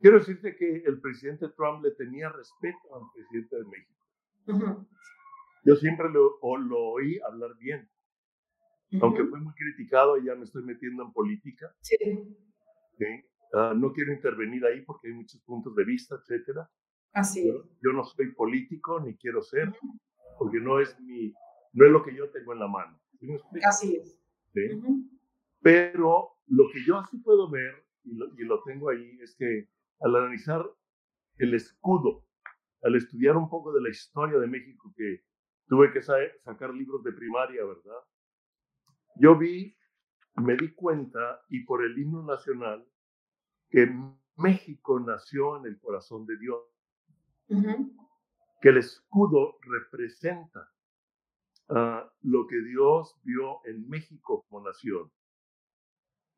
quiero 0.00 0.18
decirte 0.18 0.56
que 0.56 0.82
el 0.86 1.00
presidente 1.00 1.48
Trump 1.50 1.84
le 1.84 1.92
tenía 1.92 2.28
respeto 2.30 2.94
al 2.94 3.02
presidente 3.14 3.56
de 3.56 3.64
México. 3.64 4.86
Yo 5.64 5.76
siempre 5.76 6.08
lo, 6.08 6.38
lo, 6.58 6.78
oí 6.78 7.20
hablar 7.20 7.56
bien, 7.58 7.88
aunque 9.00 9.24
fue 9.24 9.38
muy 9.40 9.54
criticado 9.54 10.16
y 10.18 10.24
ya 10.24 10.34
me 10.34 10.44
estoy 10.44 10.64
metiendo 10.64 11.04
en 11.04 11.12
política. 11.12 11.72
Sí. 11.80 11.96
Uh, 13.52 13.74
no 13.74 13.92
quiero 13.92 14.12
intervenir 14.12 14.64
ahí 14.64 14.82
porque 14.82 15.08
hay 15.08 15.14
muchos 15.14 15.40
puntos 15.42 15.74
de 15.74 15.84
vista, 15.84 16.14
etcétera. 16.14 16.70
Así 17.12 17.48
yo, 17.48 17.64
yo, 17.82 17.92
no 17.92 18.04
soy 18.04 18.32
político 18.32 19.00
ni 19.00 19.16
quiero 19.16 19.42
ser, 19.42 19.72
porque 20.38 20.60
no 20.60 20.78
es 20.78 20.98
mi, 21.00 21.34
no 21.72 21.84
es 21.84 21.90
lo 21.90 22.04
que 22.04 22.14
yo 22.14 22.30
tengo 22.30 22.52
en 22.52 22.60
la 22.60 22.68
mano. 22.68 23.00
¿Sí 23.18 23.28
Así 23.64 23.96
es. 23.96 24.22
¿Sí? 24.54 24.80
Pero 25.60 26.28
lo 26.46 26.70
que 26.72 26.84
yo 26.84 26.98
así 26.98 27.18
puedo 27.18 27.50
ver, 27.50 27.74
y 28.04 28.14
lo, 28.14 28.26
y 28.38 28.44
lo 28.44 28.62
tengo 28.62 28.88
ahí, 28.88 29.18
es 29.20 29.34
que 29.34 29.68
al 30.00 30.16
analizar 30.16 30.64
el 31.38 31.54
escudo, 31.54 32.26
al 32.82 32.96
estudiar 32.96 33.36
un 33.36 33.48
poco 33.48 33.72
de 33.72 33.82
la 33.82 33.90
historia 33.90 34.38
de 34.38 34.46
México, 34.46 34.92
que 34.96 35.24
tuve 35.66 35.92
que 35.92 36.02
sacar 36.02 36.74
libros 36.74 37.02
de 37.04 37.12
primaria, 37.12 37.64
¿verdad? 37.64 38.00
Yo 39.16 39.36
vi, 39.36 39.76
me 40.36 40.56
di 40.56 40.72
cuenta, 40.74 41.42
y 41.48 41.64
por 41.64 41.84
el 41.84 41.96
himno 41.98 42.22
nacional, 42.22 42.86
que 43.70 43.88
México 44.36 44.98
nació 45.00 45.58
en 45.58 45.66
el 45.66 45.78
corazón 45.80 46.26
de 46.26 46.38
Dios. 46.38 46.60
Que 48.60 48.68
el 48.68 48.78
escudo 48.78 49.58
representa 49.62 50.70
uh, 51.68 52.08
lo 52.22 52.46
que 52.46 52.60
Dios 52.62 53.18
vio 53.22 53.64
en 53.66 53.88
México 53.88 54.44
como 54.48 54.66
nación. 54.66 55.10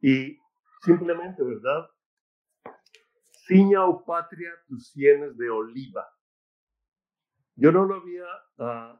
Y 0.00 0.38
simplemente, 0.82 1.42
¿verdad? 1.42 1.88
Ciña 3.46 3.84
o 3.86 4.04
patria 4.04 4.50
tus 4.66 4.90
sienes 4.90 5.36
de 5.36 5.50
oliva. 5.50 6.06
Yo 7.56 7.72
no 7.72 7.84
lo 7.84 7.96
había 7.96 8.24
uh, 8.58 8.98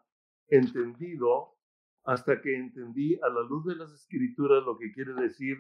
entendido 0.49 1.57
hasta 2.05 2.41
que 2.41 2.57
entendí 2.57 3.19
a 3.23 3.29
la 3.29 3.43
luz 3.43 3.65
de 3.67 3.77
las 3.77 3.93
escrituras 3.93 4.65
lo 4.65 4.77
que 4.77 4.93
quiere 4.93 5.15
decir 5.15 5.57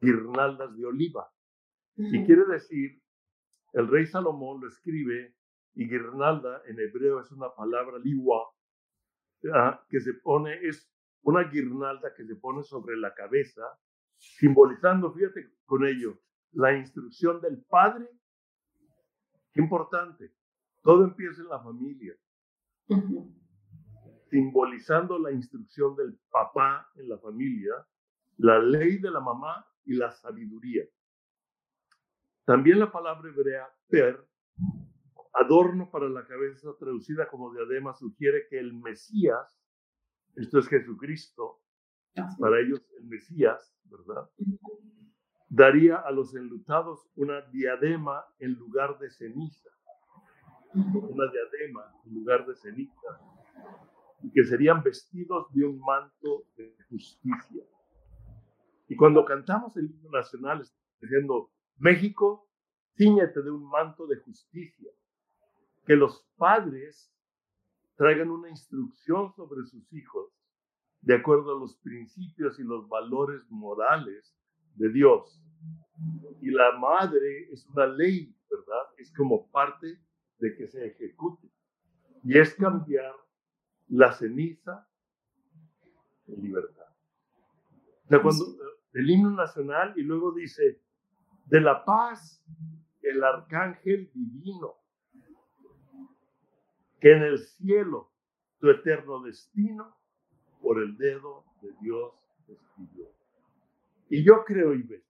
guirnaldas 0.00 0.76
de 0.76 0.86
oliva. 0.86 1.30
Y 1.96 2.24
quiere 2.24 2.44
decir, 2.46 3.00
el 3.74 3.88
rey 3.88 4.06
Salomón 4.06 4.60
lo 4.60 4.68
escribe, 4.68 5.36
y 5.74 5.88
guirnalda 5.88 6.62
en 6.66 6.78
hebreo 6.80 7.20
es 7.20 7.30
una 7.32 7.54
palabra 7.54 7.98
liwa, 7.98 8.42
ah, 9.54 9.84
que 9.88 10.00
se 10.00 10.14
pone, 10.14 10.58
es 10.66 10.90
una 11.22 11.44
guirnalda 11.44 12.12
que 12.14 12.24
se 12.24 12.36
pone 12.36 12.62
sobre 12.62 12.96
la 12.96 13.14
cabeza 13.14 13.62
simbolizando, 14.16 15.12
fíjate 15.12 15.52
con 15.64 15.86
ello, 15.86 16.18
la 16.52 16.76
instrucción 16.76 17.40
del 17.40 17.62
padre. 17.62 18.08
Qué 19.52 19.60
importante. 19.60 20.32
Todo 20.82 21.04
empieza 21.04 21.42
en 21.42 21.48
la 21.48 21.62
familia. 21.62 22.14
Simbolizando 24.30 25.18
la 25.18 25.30
instrucción 25.30 25.94
del 25.94 26.18
papá 26.30 26.90
en 26.96 27.08
la 27.08 27.18
familia, 27.18 27.74
la 28.38 28.58
ley 28.58 28.98
de 28.98 29.10
la 29.10 29.20
mamá 29.20 29.66
y 29.84 29.94
la 29.94 30.10
sabiduría. 30.10 30.84
También 32.44 32.80
la 32.80 32.90
palabra 32.90 33.28
hebrea 33.28 33.68
per, 33.88 34.26
adorno 35.34 35.90
para 35.90 36.08
la 36.08 36.26
cabeza 36.26 36.70
traducida 36.78 37.28
como 37.28 37.52
diadema, 37.52 37.94
sugiere 37.94 38.46
que 38.48 38.58
el 38.58 38.74
Mesías, 38.74 39.58
esto 40.34 40.58
es 40.58 40.68
Jesucristo, 40.68 41.60
para 42.38 42.60
ellos 42.60 42.80
el 42.98 43.04
Mesías, 43.04 43.74
¿verdad? 43.84 44.28
Daría 45.54 45.96
a 45.96 46.10
los 46.10 46.34
enlutados 46.34 47.06
una 47.14 47.42
diadema 47.50 48.24
en 48.38 48.54
lugar 48.54 48.98
de 48.98 49.10
ceniza. 49.10 49.68
Una 50.72 51.30
diadema 51.30 51.92
en 52.06 52.14
lugar 52.14 52.46
de 52.46 52.54
ceniza. 52.56 53.20
Y 54.22 54.32
que 54.32 54.44
serían 54.44 54.82
vestidos 54.82 55.52
de 55.52 55.66
un 55.66 55.78
manto 55.78 56.44
de 56.56 56.74
justicia. 56.88 57.62
Y 58.88 58.96
cuando 58.96 59.26
cantamos 59.26 59.76
el 59.76 59.90
himno 59.90 60.08
nacional, 60.08 60.66
diciendo, 61.02 61.50
México, 61.76 62.48
ciñete 62.96 63.42
de 63.42 63.50
un 63.50 63.68
manto 63.68 64.06
de 64.06 64.16
justicia. 64.20 64.90
Que 65.84 65.96
los 65.96 66.26
padres 66.38 67.12
traigan 67.96 68.30
una 68.30 68.48
instrucción 68.48 69.30
sobre 69.34 69.66
sus 69.66 69.92
hijos 69.92 70.32
de 71.02 71.16
acuerdo 71.16 71.54
a 71.54 71.60
los 71.60 71.76
principios 71.76 72.58
y 72.58 72.62
los 72.62 72.88
valores 72.88 73.44
morales 73.50 74.34
de 74.76 74.90
Dios. 74.90 75.40
Y 76.40 76.50
la 76.50 76.72
madre 76.78 77.48
es 77.52 77.66
una 77.66 77.86
ley, 77.86 78.34
¿verdad? 78.50 78.82
Es 78.98 79.12
como 79.14 79.50
parte 79.50 79.98
de 80.38 80.56
que 80.56 80.66
se 80.66 80.86
ejecute. 80.86 81.48
Y 82.24 82.38
es 82.38 82.54
cambiar 82.54 83.14
la 83.88 84.12
ceniza 84.12 84.88
en 86.26 86.42
libertad. 86.42 86.86
O 88.04 88.08
sea, 88.08 88.22
cuando 88.22 88.44
el 88.94 89.10
himno 89.10 89.30
nacional 89.30 89.94
y 89.96 90.02
luego 90.02 90.32
dice, 90.32 90.80
de 91.46 91.60
la 91.60 91.84
paz, 91.84 92.42
el 93.02 93.22
arcángel 93.22 94.10
divino, 94.14 94.74
que 97.00 97.12
en 97.12 97.22
el 97.22 97.38
cielo 97.38 98.12
tu 98.58 98.70
eterno 98.70 99.20
destino 99.22 99.96
por 100.60 100.80
el 100.80 100.96
dedo 100.96 101.44
de 101.60 101.72
Dios 101.80 102.14
escribió. 102.46 103.11
Y 104.12 104.22
yo 104.26 104.44
creo, 104.44 104.74
Ibe, 104.74 105.02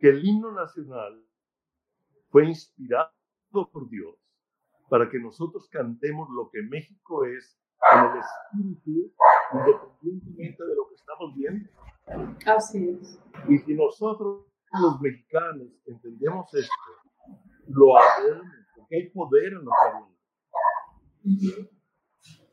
que 0.00 0.08
el 0.10 0.22
himno 0.22 0.52
nacional 0.52 1.24
fue 2.28 2.44
inspirado 2.44 3.10
por 3.72 3.88
Dios 3.88 4.14
para 4.90 5.08
que 5.08 5.18
nosotros 5.18 5.66
cantemos 5.70 6.28
lo 6.28 6.50
que 6.50 6.60
México 6.60 7.24
es 7.24 7.58
en 7.90 8.00
el 8.00 8.18
espíritu, 8.18 9.14
independientemente 9.54 10.62
de 10.62 10.74
lo 10.74 10.88
que 10.90 10.94
estamos 10.96 11.34
viendo. 11.36 11.70
Así 12.44 12.90
es. 12.90 13.18
Y 13.48 13.56
si 13.60 13.72
nosotros, 13.72 14.44
los 14.78 15.00
mexicanos, 15.00 15.68
entendemos 15.86 16.52
esto, 16.52 16.74
lo 17.68 17.96
hablamos, 17.96 18.46
porque 18.76 18.94
hay 18.94 19.08
poder 19.08 19.54
en 19.54 19.64
lo 19.64 19.70
que 19.70 19.86
hablamos. 19.86 20.18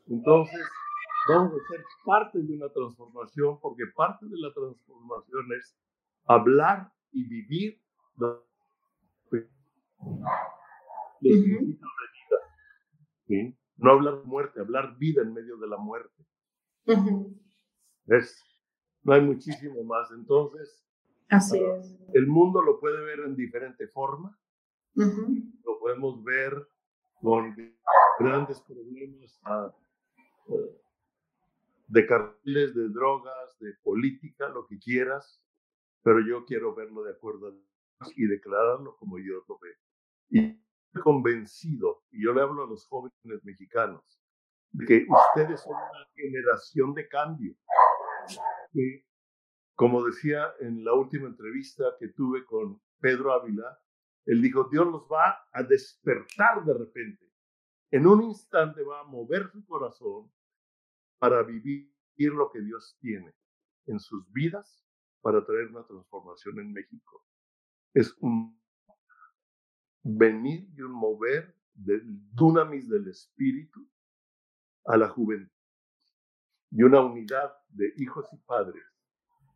Entonces, 0.06 0.60
vamos 1.28 1.52
a 1.54 1.68
ser 1.68 1.84
parte 2.04 2.38
de 2.42 2.54
una 2.54 2.68
transformación, 2.68 3.58
porque 3.60 3.84
parte 3.94 4.26
de 4.26 4.38
la 4.38 4.52
transformación 4.52 5.46
es 5.58 5.76
hablar 6.26 6.92
y 7.12 7.28
vivir 7.28 7.80
los 8.16 8.42
principios 9.20 9.50
de 11.20 11.78
vida. 13.28 13.56
No 13.76 13.90
hablar 13.90 14.24
muerte, 14.24 14.60
hablar 14.60 14.96
vida 14.98 15.22
en 15.22 15.34
medio 15.34 15.56
de 15.58 15.68
la 15.68 15.76
muerte. 15.76 16.24
es, 18.06 18.42
no 19.02 19.12
hay 19.12 19.20
muchísimo 19.22 19.82
más. 19.84 20.10
Entonces, 20.12 20.82
Así 21.28 21.58
ah, 21.58 21.76
es. 21.78 21.98
el 22.14 22.26
mundo 22.26 22.62
lo 22.62 22.78
puede 22.78 23.04
ver 23.04 23.20
en 23.20 23.34
diferente 23.34 23.88
forma. 23.88 24.38
Lo 24.94 25.78
podemos 25.78 26.22
ver 26.24 26.68
con 27.20 27.54
grandes 28.18 28.60
problemas 28.62 29.40
ah, 29.44 29.74
de 31.86 32.06
carteles, 32.06 32.74
de 32.74 32.88
drogas, 32.88 33.58
de 33.60 33.74
política, 33.82 34.48
lo 34.48 34.66
que 34.66 34.78
quieras, 34.78 35.42
pero 36.02 36.20
yo 36.20 36.44
quiero 36.44 36.74
verlo 36.74 37.02
de 37.02 37.12
acuerdo 37.12 37.48
a 37.48 37.52
y 38.14 38.26
declararlo 38.26 38.96
como 38.96 39.18
yo 39.18 39.44
lo 39.48 39.58
veo. 39.58 39.76
Y 40.28 40.38
estoy 40.40 41.02
convencido, 41.02 42.04
y 42.10 42.24
yo 42.24 42.32
le 42.32 42.42
hablo 42.42 42.64
a 42.64 42.66
los 42.66 42.86
jóvenes 42.86 43.44
mexicanos, 43.44 44.20
de 44.72 44.86
que 44.86 45.06
ustedes 45.08 45.62
son 45.62 45.74
una 45.74 46.06
generación 46.14 46.94
de 46.94 47.08
cambio. 47.08 47.54
Que, 48.72 49.06
como 49.74 50.04
decía 50.04 50.52
en 50.60 50.84
la 50.84 50.94
última 50.94 51.28
entrevista 51.28 51.84
que 51.98 52.08
tuve 52.08 52.44
con 52.44 52.80
Pedro 53.00 53.32
Ávila, 53.32 53.78
él 54.26 54.42
dijo, 54.42 54.64
Dios 54.64 54.86
los 54.86 55.02
va 55.10 55.46
a 55.52 55.62
despertar 55.62 56.64
de 56.64 56.74
repente. 56.74 57.24
En 57.92 58.06
un 58.06 58.24
instante 58.24 58.82
va 58.82 59.00
a 59.00 59.04
mover 59.04 59.48
su 59.52 59.64
corazón 59.64 60.30
para 61.18 61.42
vivir 61.42 61.92
lo 62.16 62.50
que 62.50 62.60
Dios 62.60 62.96
tiene 63.00 63.34
en 63.86 64.00
sus 64.00 64.30
vidas 64.32 64.84
para 65.20 65.44
traer 65.44 65.68
una 65.68 65.84
transformación 65.86 66.58
en 66.60 66.72
México. 66.72 67.24
Es 67.94 68.16
un 68.20 68.60
venir 70.02 70.68
y 70.72 70.82
un 70.82 70.92
mover 70.92 71.56
del 71.74 72.02
dunamis 72.32 72.88
del 72.88 73.08
espíritu 73.08 73.88
a 74.84 74.96
la 74.96 75.08
juventud 75.08 75.50
y 76.70 76.82
una 76.82 77.00
unidad 77.00 77.52
de 77.68 77.92
hijos 77.96 78.26
y 78.32 78.36
padres 78.38 78.84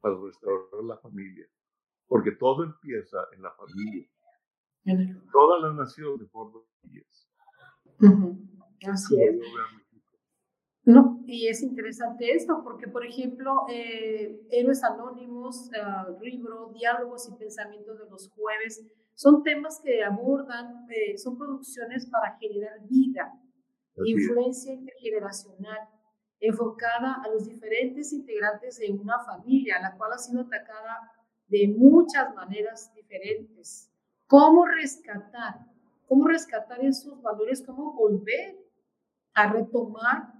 para 0.00 0.16
restaurar 0.20 0.84
la 0.84 0.98
familia. 0.98 1.46
Porque 2.06 2.32
todo 2.32 2.64
empieza 2.64 3.18
en 3.32 3.42
la 3.42 3.52
familia. 3.52 4.08
Toda 5.30 5.60
la 5.60 5.74
nación 5.74 6.18
de 6.18 6.26
por 6.26 6.66
días. 6.82 7.30
Así 8.82 9.22
es. 9.22 9.36
No, 10.90 11.22
y 11.24 11.46
es 11.46 11.62
interesante 11.62 12.32
esto 12.32 12.62
porque, 12.64 12.88
por 12.88 13.06
ejemplo, 13.06 13.64
eh, 13.70 14.40
Héroes 14.50 14.82
Anónimos, 14.82 15.70
uh, 15.70 16.20
Libro, 16.20 16.72
Diálogos 16.74 17.28
y 17.28 17.38
Pensamientos 17.38 17.96
de 17.96 18.10
los 18.10 18.28
Jueves, 18.30 18.84
son 19.14 19.44
temas 19.44 19.80
que 19.84 20.02
abordan, 20.02 20.86
eh, 20.90 21.16
son 21.16 21.38
producciones 21.38 22.06
para 22.06 22.36
generar 22.38 22.80
vida, 22.88 23.32
influencia 24.04 24.72
intergeneracional, 24.72 25.78
enfocada 26.40 27.22
a 27.22 27.28
los 27.28 27.46
diferentes 27.46 28.12
integrantes 28.12 28.78
de 28.78 28.90
una 28.90 29.20
familia, 29.20 29.80
la 29.80 29.96
cual 29.96 30.14
ha 30.14 30.18
sido 30.18 30.40
atacada 30.40 31.12
de 31.46 31.68
muchas 31.68 32.34
maneras 32.34 32.92
diferentes. 32.94 33.92
¿Cómo 34.26 34.66
rescatar? 34.66 35.66
¿Cómo 36.08 36.26
rescatar 36.26 36.84
esos 36.84 37.22
valores? 37.22 37.62
¿Cómo 37.64 37.92
volver 37.92 38.56
a 39.34 39.52
retomar 39.52 40.39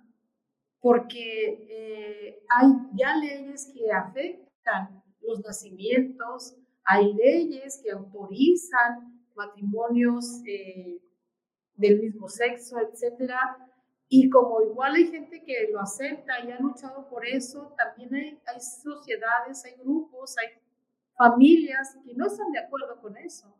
porque 0.80 1.66
eh, 1.68 2.42
hay 2.48 2.68
ya 2.94 3.16
leyes 3.16 3.70
que 3.74 3.92
afectan 3.92 5.02
los 5.20 5.40
nacimientos, 5.40 6.56
hay 6.84 7.12
leyes 7.12 7.80
que 7.82 7.90
autorizan 7.90 9.22
matrimonios 9.34 10.42
eh, 10.46 11.00
del 11.74 12.00
mismo 12.00 12.28
sexo, 12.28 12.78
etc. 12.78 13.32
Y 14.08 14.28
como 14.30 14.62
igual 14.62 14.94
hay 14.94 15.06
gente 15.08 15.42
que 15.44 15.68
lo 15.70 15.80
acepta 15.80 16.44
y 16.44 16.50
ha 16.50 16.58
luchado 16.58 17.08
por 17.08 17.26
eso, 17.26 17.74
también 17.76 18.14
hay, 18.14 18.40
hay 18.46 18.60
sociedades, 18.60 19.64
hay 19.64 19.74
grupos, 19.82 20.36
hay 20.38 20.48
familias 21.16 21.96
que 22.04 22.14
no 22.14 22.26
están 22.26 22.50
de 22.52 22.60
acuerdo 22.60 23.00
con 23.00 23.16
eso. 23.18 23.54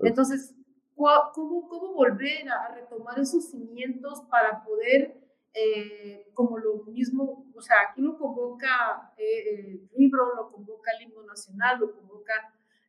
Entonces, 0.00 0.54
¿cómo, 0.96 1.68
cómo 1.68 1.94
volver 1.94 2.48
a 2.48 2.74
retomar 2.74 3.18
esos 3.18 3.50
cimientos 3.50 4.22
para 4.30 4.64
poder 4.64 5.19
eh, 5.52 6.30
como 6.32 6.58
lo 6.58 6.84
mismo, 6.84 7.50
o 7.54 7.60
sea, 7.60 7.76
aquí 7.90 8.00
lo 8.00 8.16
convoca 8.16 9.12
eh, 9.16 9.50
el 9.58 9.90
libro, 9.96 10.34
lo 10.34 10.50
convoca 10.50 10.92
el 10.96 11.06
himno 11.06 11.22
nacional, 11.24 11.80
lo 11.80 11.92
convoca 11.92 12.32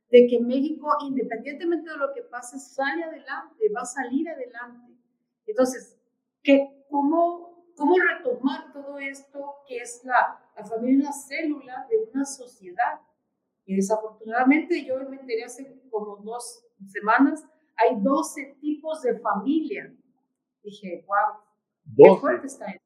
de 0.10 0.28
que 0.28 0.40
México, 0.40 0.88
independientemente 1.02 1.90
de 1.90 1.98
lo 1.98 2.14
que 2.14 2.22
pase, 2.24 2.60
sale 2.60 3.04
adelante, 3.04 3.72
va 3.76 3.82
a 3.82 3.86
salir 3.86 4.30
adelante. 4.30 4.94
Entonces, 5.46 5.98
¿qué, 6.44 6.86
cómo, 6.90 7.66
¿cómo 7.76 7.96
retomar 7.98 8.72
todo 8.74 9.00
esto 9.00 9.56
que 9.68 9.78
es 9.78 10.02
la, 10.04 10.40
la 10.56 10.66
familia, 10.66 11.10
una 11.10 11.14
célula 11.14 11.88
de 11.90 11.98
una 12.14 12.26
sociedad? 12.26 13.00
Y 13.66 13.76
desafortunadamente 13.76 14.86
yo 14.86 14.98
me 15.10 15.18
enteré 15.18 15.46
hace 15.46 15.82
como 15.90 16.18
dos 16.18 16.66
semanas, 16.88 17.46
hay 17.78 17.96
12 18.02 18.58
tipos 18.60 19.02
de 19.02 19.18
familia. 19.20 19.96
Dije, 20.62 21.06
wow, 21.08 21.42
12. 21.86 22.14
Qué 22.14 22.20
fuerte 22.20 22.48
está 22.48 22.66
eso. 22.72 22.86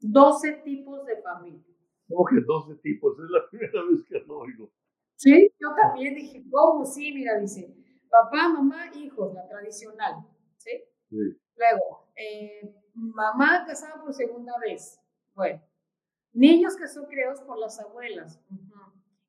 12 0.00 0.52
tipos 0.64 1.04
de 1.06 1.22
familia. 1.22 1.62
¿Cómo 2.08 2.26
que 2.26 2.36
12 2.40 2.74
tipos? 2.76 3.18
Es 3.18 3.30
la 3.30 3.48
primera 3.50 3.82
vez 3.90 4.04
que 4.06 4.20
lo 4.20 4.38
oigo. 4.40 4.70
Sí, 5.16 5.50
yo 5.58 5.74
también 5.74 6.14
dije, 6.14 6.44
¿cómo? 6.50 6.84
Sí, 6.84 7.12
mira, 7.12 7.38
dice, 7.38 7.74
papá, 8.10 8.48
mamá, 8.48 8.90
hijos, 8.94 9.32
la 9.32 9.48
tradicional. 9.48 10.26
¿Sí? 10.56 10.70
sí. 11.08 11.16
Luego, 11.56 12.08
eh, 12.16 12.74
mamá 12.94 13.64
casada 13.66 14.02
por 14.02 14.12
segunda 14.12 14.58
vez. 14.58 15.00
Bueno, 15.34 15.62
niños 16.32 16.76
que 16.76 16.88
son 16.88 17.06
criados 17.06 17.40
por 17.42 17.58
las 17.58 17.78
abuelas. 17.80 18.40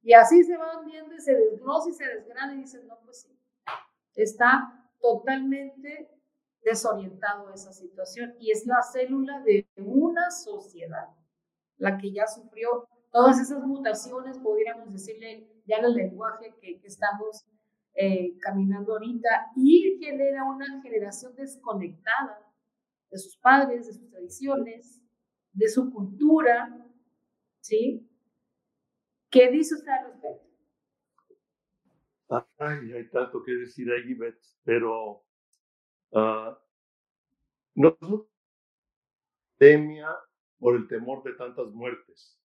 Y 0.01 0.13
así 0.13 0.43
se 0.43 0.57
van 0.57 0.85
viendo 0.85 1.15
y 1.15 1.19
se 1.19 1.33
desglosa 1.33 1.89
y 1.89 1.93
se 1.93 2.05
desgrana 2.05 2.53
y 2.53 2.59
dicen, 2.59 2.87
no, 2.87 2.99
pues 3.03 3.21
sí. 3.21 3.39
Está 4.15 4.89
totalmente 4.99 6.09
desorientado 6.65 7.53
esa 7.53 7.71
situación 7.71 8.33
y 8.39 8.51
es 8.51 8.65
la 8.65 8.81
célula 8.81 9.41
de 9.43 9.67
una 9.77 10.29
sociedad 10.31 11.07
la 11.77 11.97
que 11.97 12.11
ya 12.11 12.25
sufrió 12.27 12.87
todas 13.11 13.39
esas 13.39 13.63
mutaciones, 13.65 14.39
podríamos 14.39 14.91
decirle 14.91 15.47
ya 15.65 15.77
en 15.77 15.85
el 15.85 15.93
lenguaje 15.93 16.53
que, 16.59 16.81
estamos 16.83 17.45
eh, 17.93 18.37
caminando 18.39 18.93
ahorita 18.93 19.51
y 19.55 19.97
genera 20.01 20.43
una 20.43 20.81
generación 20.81 21.35
desconectada 21.35 22.39
de 23.09 23.17
sus 23.17 23.37
padres, 23.37 23.87
de 23.87 23.93
sus 23.93 24.09
tradiciones, 24.09 25.01
de 25.53 25.69
su 25.69 25.91
cultura, 25.91 26.85
¿sí? 27.61 28.09
¿Qué 29.29 29.49
dice 29.51 29.75
usted 29.75 29.91
al 29.91 30.11
respecto? 30.11 30.45
Ay, 32.57 32.91
hay 32.91 33.09
tanto 33.09 33.43
que 33.43 33.53
decir 33.53 33.87
ahí, 33.91 34.17
pero 34.63 35.24
Uh, 36.11 36.55
no 37.75 37.97
pandemia 39.57 40.09
por 40.59 40.75
el 40.75 40.87
temor 40.87 41.23
de 41.23 41.33
tantas 41.33 41.67
muertes, 41.71 42.39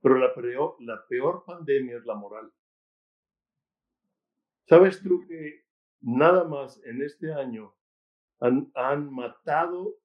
pero 0.00 0.18
la 0.18 0.34
peor, 0.34 0.76
la 0.80 1.06
peor 1.06 1.44
pandemia 1.44 1.96
es 1.96 2.04
la 2.04 2.14
moral. 2.14 2.52
¿Sabes 4.66 5.02
tú 5.02 5.24
que 5.26 5.64
nada 6.00 6.44
más 6.44 6.82
en 6.84 7.02
este 7.02 7.32
año 7.32 7.74
han, 8.40 8.70
han 8.74 9.12
matado 9.12 9.96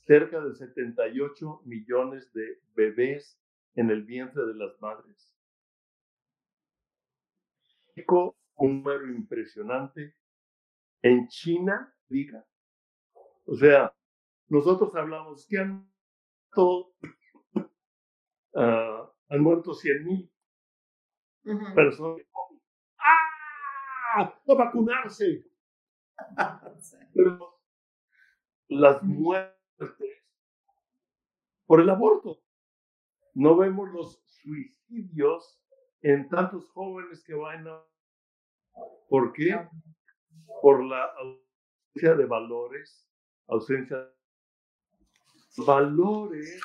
cerca 0.00 0.40
de 0.40 0.54
78 0.54 1.62
millones 1.64 2.32
de 2.32 2.60
bebés 2.74 3.38
en 3.74 3.90
el 3.90 4.02
vientre 4.02 4.44
de 4.44 4.54
las 4.54 4.80
madres? 4.80 5.34
Un 8.56 8.82
número 8.82 9.08
impresionante. 9.10 10.14
En 11.02 11.28
China 11.28 11.94
O 13.46 13.54
sea, 13.54 13.94
nosotros 14.48 14.94
hablamos 14.94 15.46
que 15.48 15.58
han, 15.58 15.90
muerto, 16.54 16.94
uh, 18.54 19.10
han 19.28 19.40
muerto 19.40 19.74
100 19.74 20.04
mil 20.04 20.32
personas. 21.74 22.26
¡Ah! 22.98 24.38
¡No 24.46 24.56
vacunarse! 24.56 25.44
Pero 27.14 27.60
las 28.68 29.02
muertes 29.02 29.62
por 31.66 31.80
el 31.80 31.88
aborto. 31.88 32.38
No 33.34 33.56
vemos 33.56 33.88
los 33.90 34.22
suicidios 34.26 35.58
en 36.02 36.28
tantos 36.28 36.68
jóvenes 36.72 37.24
que 37.24 37.32
van 37.34 37.66
a... 37.66 37.82
¿Por 39.08 39.32
qué? 39.32 39.56
Por 40.60 40.84
la 40.84 41.14
ausencia 41.92 42.14
de 42.14 42.26
valores, 42.26 43.08
ausencia 43.48 43.98
de 43.98 45.64
valores 45.64 46.60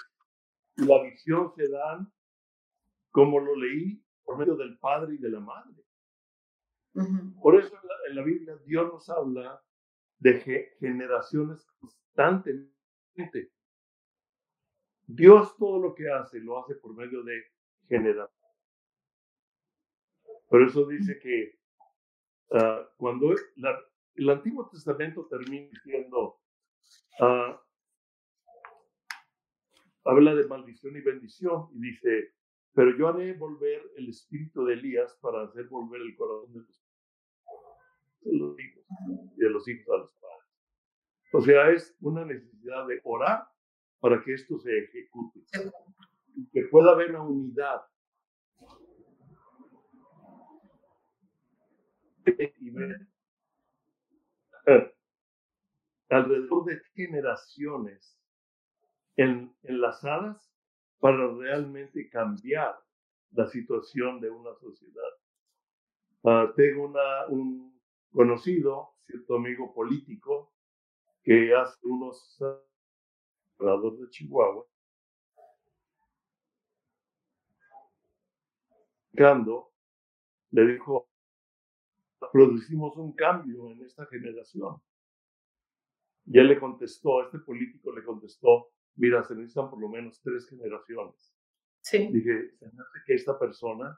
y 0.78 0.86
la 0.86 1.04
visión 1.04 1.52
se 1.56 1.68
dan, 1.68 2.12
como 3.12 3.40
lo 3.40 3.56
leí, 3.56 4.02
por 4.24 4.38
medio 4.38 4.56
del 4.56 4.78
padre 4.80 5.16
y 5.16 5.18
de 5.18 5.30
la 5.30 5.40
madre. 5.40 5.84
Por 7.42 7.56
eso 7.60 7.76
en 8.08 8.16
la, 8.16 8.24
Biblia 8.24 8.56
Dios 8.66 8.92
nos 8.92 9.08
habla 9.10 9.62
de 10.18 10.70
generaciones 10.80 11.64
constantemente. 11.80 13.52
Dios 15.06 15.56
todo 15.58 15.80
lo 15.80 15.94
que 15.94 16.10
hace 16.10 16.40
lo 16.40 16.60
hace 16.60 16.76
por 16.76 16.96
medio 16.96 17.24
de 17.24 17.44
generaciones. 17.88 18.34
Por 20.48 20.64
eso 20.64 20.88
dice 20.88 21.20
que 21.20 21.60
ah, 22.52 22.90
cuando 22.98 23.34
el 24.18 24.30
Antiguo 24.30 24.68
Testamento 24.70 25.28
termina 25.28 25.70
diciendo, 25.70 26.40
uh, 27.20 27.56
habla 30.06 30.34
de 30.34 30.48
maldición 30.48 30.98
y 30.98 31.02
bendición 31.02 31.70
y 31.74 31.80
dice, 31.82 32.34
pero 32.74 32.98
yo 32.98 33.08
haré 33.08 33.34
volver 33.34 33.82
el 33.96 34.10
espíritu 34.10 34.66
de 34.66 34.74
Elías 34.74 35.18
para 35.22 35.44
hacer 35.44 35.68
volver 35.68 36.02
el 36.02 36.16
corazón 36.16 36.54
de 36.54 36.60
los 36.60 36.84
de 38.22 38.38
los 38.38 38.60
hijos 38.60 38.84
y 39.38 39.40
de 39.40 39.50
los 39.50 39.68
hijos 39.68 39.88
a 39.94 39.98
los 40.00 40.14
padres. 40.14 40.38
O 41.34 41.42
sea, 41.42 41.70
es 41.70 41.96
una 42.02 42.26
necesidad 42.26 42.88
de 42.88 43.00
orar 43.04 43.48
para 44.00 44.22
que 44.24 44.34
esto 44.34 44.58
se 44.58 44.78
ejecute. 44.80 45.40
Y 46.36 46.50
que 46.50 46.64
pueda 46.70 46.92
haber 46.92 47.12
una 47.12 47.24
unidad. 47.24 47.82
Y 52.60 52.70
ver 52.72 53.08
alrededor 56.10 56.66
de 56.66 56.82
generaciones 56.94 58.18
enlazadas 59.16 60.52
para 61.00 61.28
realmente 61.34 62.10
cambiar 62.10 62.78
la 63.32 63.48
situación 63.48 64.20
de 64.20 64.30
una 64.30 64.54
sociedad. 64.56 65.12
Uh, 66.22 66.54
tengo 66.56 66.94
un, 67.30 67.80
conocido, 68.12 68.96
cierto 69.06 69.36
amigo 69.36 69.74
político, 69.74 70.54
que 71.24 71.54
hace 71.56 71.78
unos 71.84 72.38
años, 72.42 74.00
de 74.00 74.10
Chihuahua, 74.10 74.66
le 80.52 80.66
dijo, 80.66 81.07
producimos 82.32 82.96
un 82.98 83.14
cambio 83.14 83.72
en 83.72 83.84
esta 83.84 84.06
generación. 84.08 84.82
Y 86.26 86.40
él 86.40 86.48
le 86.48 86.60
contestó, 86.60 87.24
este 87.24 87.40
político 87.40 87.96
le 87.96 88.04
contestó, 88.04 88.68
mira, 88.96 89.24
se 89.24 89.36
necesitan 89.36 89.70
por 89.70 89.80
lo 89.80 89.90
menos 89.90 90.22
tres 90.22 90.48
generaciones. 90.50 91.34
Sí. 91.82 92.10
Dije, 92.12 92.52
se 92.58 92.66
me 92.66 92.82
hace 92.82 93.00
que 93.06 93.14
esta 93.14 93.40
persona 93.40 93.98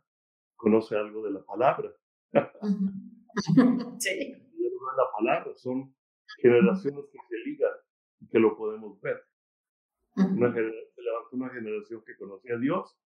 conoce 0.55 0.95
algo 0.95 1.23
de 1.23 1.31
la 1.31 1.43
palabra. 1.43 1.91
sí. 3.99 4.31
la 4.31 5.11
palabra, 5.17 5.55
son 5.55 5.95
generaciones 6.37 7.05
que 7.11 7.17
se 7.27 7.49
ligan 7.49 7.73
y 8.19 8.27
que 8.27 8.39
lo 8.39 8.55
podemos 8.55 8.99
ver. 9.01 9.23
Una 10.15 10.53
se 10.53 10.61
levantó 10.61 11.29
una 11.31 11.49
generación 11.49 12.03
que 12.05 12.17
conocía 12.17 12.55
a 12.55 12.59
Dios, 12.59 12.97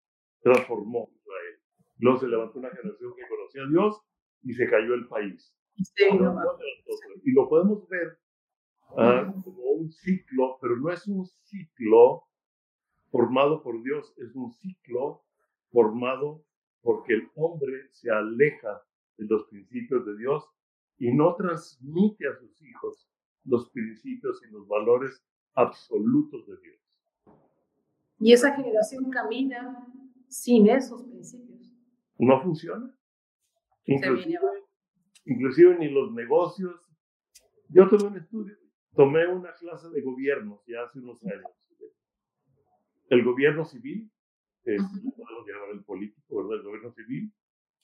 transformó 0.41 1.09
Israel. 1.13 1.59
Luego 1.99 2.19
se 2.19 2.27
levantó 2.27 2.59
una 2.59 2.71
generación 2.71 3.13
que 3.15 3.27
conocía 3.27 3.63
a 3.63 3.69
Dios 3.69 4.01
y 4.43 4.53
se 4.53 4.69
cayó 4.69 4.93
el 4.93 5.07
país. 5.07 5.55
y 7.23 7.31
lo 7.31 7.49
podemos 7.49 7.87
ver 7.87 8.19
ah, 8.97 9.33
como 9.43 9.63
un 9.71 9.91
ciclo, 9.91 10.57
pero 10.61 10.77
no 10.77 10.91
es 10.91 11.07
un 11.07 11.25
ciclo 11.25 12.23
formado 13.09 13.61
por 13.63 13.81
Dios, 13.83 14.13
es 14.17 14.35
un 14.35 14.51
ciclo 14.51 15.23
formado 15.71 16.45
porque 16.81 17.13
el 17.13 17.29
hombre 17.35 17.87
se 17.91 18.11
aleja 18.11 18.81
de 19.17 19.25
los 19.25 19.45
principios 19.45 20.05
de 20.05 20.17
Dios 20.17 20.43
y 20.97 21.11
no 21.11 21.35
transmite 21.35 22.27
a 22.27 22.35
sus 22.35 22.61
hijos 22.61 23.09
los 23.45 23.69
principios 23.71 24.41
y 24.47 24.51
los 24.51 24.67
valores 24.67 25.23
absolutos 25.53 26.45
de 26.47 26.57
Dios. 26.57 26.79
Y 28.19 28.33
esa 28.33 28.55
generación 28.55 29.09
camina 29.09 29.85
sin 30.27 30.69
esos 30.69 31.03
principios. 31.03 31.73
No 32.17 32.41
funciona. 32.41 32.95
Inclusive, 33.85 34.39
inclusive 35.25 35.77
ni 35.77 35.89
los 35.89 36.13
negocios. 36.13 36.79
Yo 37.69 37.87
tomé 37.89 38.03
un 38.03 38.17
estudio, 38.17 38.55
tomé 38.95 39.27
una 39.27 39.53
clase 39.53 39.89
de 39.89 40.01
gobierno 40.01 40.61
ya 40.67 40.83
hace 40.83 40.99
unos 40.99 41.23
años. 41.25 41.51
El 43.09 43.23
gobierno 43.23 43.65
civil, 43.65 44.09
es, 44.63 44.81
podemos 44.81 45.47
llamar 45.47 45.69
el 45.73 45.83
político, 45.83 46.37
¿verdad? 46.37 46.59
El 46.59 46.63
gobierno 46.63 46.91
civil, 46.93 47.33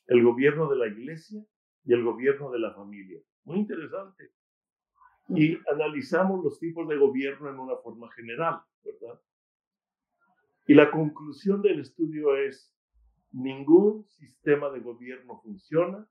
el 0.08 0.24
gobierno 0.24 0.70
de 0.70 0.78
la 0.78 0.88
iglesia 0.88 1.44
y 1.84 1.94
el 1.94 2.04
gobierno 2.04 2.50
de 2.52 2.60
la 2.60 2.74
familia. 2.74 3.20
Muy 3.44 3.60
interesante. 3.60 4.32
Y 5.30 5.58
analizamos 5.72 6.44
los 6.44 6.60
tipos 6.60 6.88
de 6.88 6.98
gobierno 6.98 7.50
en 7.50 7.60
una 7.60 7.76
forma 7.78 8.12
general, 8.12 8.62
¿verdad? 8.84 9.22
Y 10.68 10.74
la 10.74 10.90
conclusión 10.90 11.62
del 11.62 11.82
estudio 11.82 12.36
es, 12.36 12.74
ningún 13.32 14.06
sistema 14.06 14.70
de 14.70 14.80
gobierno 14.80 15.40
funciona 15.42 16.08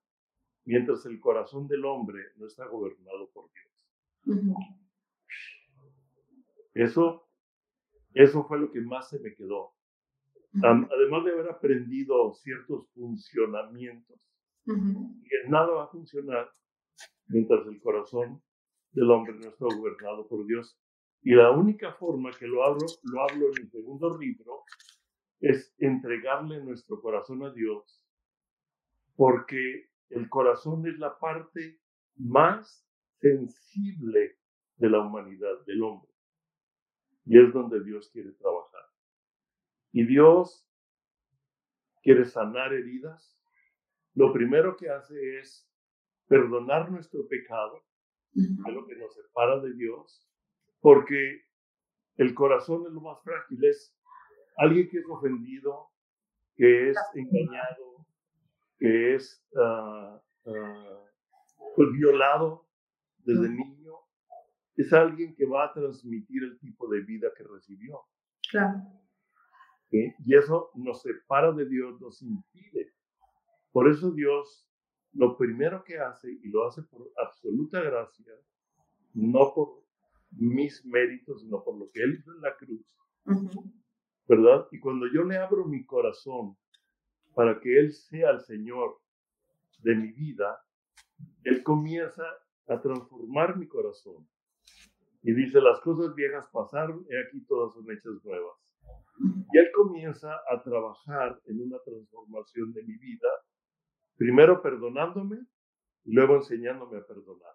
mientras 0.64 1.05
el 1.07 1.19
corazón 1.21 1.66
del 1.66 1.85
hombre 1.85 2.23
no 2.37 2.47
está 2.47 2.66
gobernado 2.66 3.31
por 3.31 3.51
Dios. 3.53 4.69
Eso, 6.75 7.29
eso 8.14 8.45
fue 8.45 8.59
lo 8.59 8.71
que 8.71 8.81
más 8.81 9.09
se 9.09 9.19
me 9.21 9.35
quedó 9.35 9.73
además 10.62 11.25
de 11.25 11.33
haber 11.33 11.51
aprendido 11.51 12.33
ciertos 12.35 12.89
funcionamientos, 12.95 14.21
que 14.64 15.49
nada 15.49 15.69
va 15.69 15.85
a 15.85 15.89
funcionar 15.89 16.51
mientras 17.29 17.66
el 17.66 17.81
corazón 17.81 18.43
del 18.93 19.11
hombre 19.11 19.35
no 19.35 19.49
está 19.49 19.64
gobernado 19.64 20.27
por 20.29 20.47
Dios. 20.47 20.79
Y 21.23 21.35
la 21.35 21.51
única 21.51 21.93
forma 21.95 22.31
que 22.31 22.47
lo 22.47 22.64
hablo, 22.64 22.87
lo 23.03 23.23
hablo 23.23 23.47
en 23.49 23.62
el 23.62 23.71
segundo 23.71 24.16
libro, 24.19 24.62
es 25.41 25.74
entregarle 25.78 26.62
nuestro 26.62 27.01
corazón 27.01 27.45
a 27.45 27.53
Dios, 27.53 28.05
porque 29.16 29.91
el 30.11 30.28
corazón 30.28 30.86
es 30.86 30.99
la 30.99 31.18
parte 31.18 31.80
más 32.16 32.86
sensible 33.20 34.39
de 34.76 34.91
la 34.91 35.01
humanidad, 35.01 35.64
del 35.66 35.82
hombre. 35.82 36.11
Y 37.24 37.39
es 37.39 37.53
donde 37.53 37.82
Dios 37.84 38.09
quiere 38.11 38.32
trabajar. 38.32 38.84
Y 39.93 40.07
Dios 40.07 40.68
quiere 42.03 42.24
sanar 42.24 42.72
heridas. 42.72 43.39
Lo 44.14 44.32
primero 44.32 44.76
que 44.76 44.89
hace 44.89 45.39
es 45.39 45.68
perdonar 46.26 46.91
nuestro 46.91 47.26
pecado, 47.28 47.84
de 48.32 48.72
lo 48.72 48.86
que 48.86 48.97
nos 48.97 49.14
separa 49.14 49.61
de 49.61 49.74
Dios, 49.74 50.28
porque 50.80 51.43
el 52.16 52.34
corazón 52.34 52.84
es 52.86 52.93
lo 52.93 53.01
más 53.01 53.22
frágil, 53.22 53.64
es 53.64 53.98
alguien 54.59 54.89
que 54.89 54.99
es 54.99 55.07
ofendido, 55.09 55.89
que 56.57 56.91
es 56.91 56.97
engañado, 57.15 58.07
que 58.79 59.15
es 59.15 59.45
ah, 59.57 60.21
ah, 60.47 61.05
pues, 61.75 61.93
violado 61.93 62.67
desde 63.19 63.49
niño, 63.49 63.95
es 64.77 64.93
alguien 64.93 65.35
que 65.35 65.47
va 65.47 65.67
a 65.67 65.73
transmitir 65.73 66.45
el 66.45 66.59
tipo 66.59 66.89
de 66.89 67.01
vida 67.01 67.29
que 67.37 67.45
recibió. 67.45 68.01
Claro. 68.51 68.83
Y 69.91 70.35
eso 70.35 70.71
nos 70.75 71.03
separa 71.03 71.51
de 71.53 71.67
Dios, 71.67 72.01
nos 72.01 72.21
impide. 72.23 72.93
Por 73.73 73.89
eso 73.89 74.13
Dios 74.13 74.69
lo 75.13 75.37
primero 75.37 75.83
que 75.85 75.99
hace, 75.99 76.31
y 76.31 76.49
lo 76.49 76.67
hace 76.67 76.83
por 76.83 77.11
absoluta 77.17 77.81
gracia, 77.81 78.35
no 79.15 79.53
por 79.55 79.83
mis 80.31 80.85
méritos, 80.85 81.41
sino 81.43 81.65
por 81.65 81.77
lo 81.79 81.91
que 81.91 82.03
Él 82.03 82.19
hizo 82.19 82.33
en 82.35 82.41
la 82.43 82.57
cruz, 82.57 82.97
¿verdad? 84.29 84.66
Y 84.70 84.79
cuando 84.79 85.07
yo 85.12 85.24
le 85.24 85.39
abro 85.39 85.64
mi 85.64 85.85
corazón 85.85 86.57
para 87.35 87.59
que 87.61 87.79
Él 87.79 87.93
sea 87.93 88.31
el 88.31 88.41
Señor 88.41 88.99
de 89.79 89.95
mi 89.95 90.12
vida, 90.12 90.61
Él 91.45 91.62
comienza 91.62 92.24
a 92.68 92.81
transformar 92.81 93.57
mi 93.57 93.66
corazón. 93.66 94.29
Y 95.22 95.33
dice, 95.33 95.61
las 95.61 95.81
cosas 95.81 96.14
viejas 96.14 96.47
pasaron, 96.53 97.05
y 97.09 97.16
aquí 97.16 97.45
todas 97.47 97.74
son 97.74 97.91
hechas 97.91 98.12
nuevas. 98.24 98.57
Y 99.53 99.59
él 99.59 99.68
comienza 99.74 100.33
a 100.49 100.62
trabajar 100.62 101.41
en 101.47 101.61
una 101.61 101.79
transformación 101.81 102.72
de 102.72 102.85
mi 102.85 102.97
vida, 102.99 103.29
primero 104.16 104.62
perdonándome 104.62 105.39
y 106.05 106.12
luego 106.12 106.37
enseñándome 106.37 106.99
a 106.99 107.07
perdonar. 107.07 107.53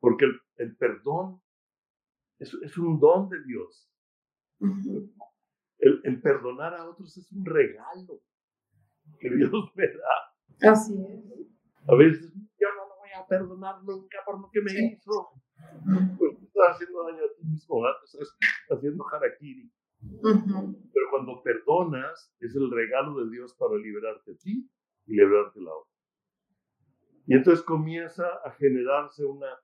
Porque 0.00 0.26
el, 0.56 0.76
perdón 0.76 1.42
es, 2.38 2.54
es, 2.62 2.78
un 2.78 2.98
don 2.98 3.28
de 3.28 3.42
Dios. 3.44 3.90
El, 5.78 6.20
perdonar 6.20 6.74
a 6.74 6.88
otros 6.88 7.16
es 7.16 7.30
un 7.32 7.44
regalo 7.44 8.20
que 9.20 9.30
Dios 9.30 9.52
me 9.74 9.86
da. 9.86 10.72
Así 10.72 10.94
es. 10.94 11.46
A 11.88 11.94
veces 11.94 12.32
yo 12.34 12.68
no 12.76 12.88
lo 12.88 12.96
voy 12.98 13.10
a 13.16 13.26
perdonar 13.26 13.82
nunca 13.84 14.18
por 14.24 14.40
lo 14.40 14.50
que 14.50 14.60
me 14.62 14.72
hizo. 14.72 15.28
Pues 16.18 16.42
estás 16.42 16.74
haciendo 16.74 17.04
daño 17.04 17.24
a 17.24 17.34
ti 17.36 17.44
mismo, 17.44 17.82
estás 18.04 18.36
haciendo 18.70 19.04
harakiri. 19.12 19.70
Pero 20.22 21.06
cuando 21.10 21.42
perdonas, 21.42 22.34
es 22.40 22.54
el 22.54 22.70
regalo 22.70 23.24
de 23.24 23.30
Dios 23.30 23.54
para 23.54 23.76
liberarte 23.76 24.32
a 24.32 24.36
ti 24.36 24.68
y 25.06 25.12
liberarte 25.12 25.60
a 25.60 25.62
la 25.62 25.74
otra. 25.74 25.92
Y 27.26 27.34
entonces 27.34 27.64
comienza 27.64 28.26
a 28.44 28.52
generarse 28.52 29.24
una 29.24 29.58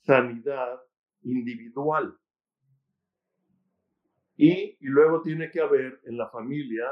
sanidad 0.00 0.80
individual. 1.22 2.18
Y, 4.36 4.76
y, 4.80 4.86
luego 4.86 5.22
tiene 5.22 5.50
que 5.50 5.60
haber 5.60 6.00
en 6.04 6.16
la 6.16 6.28
familia, 6.30 6.86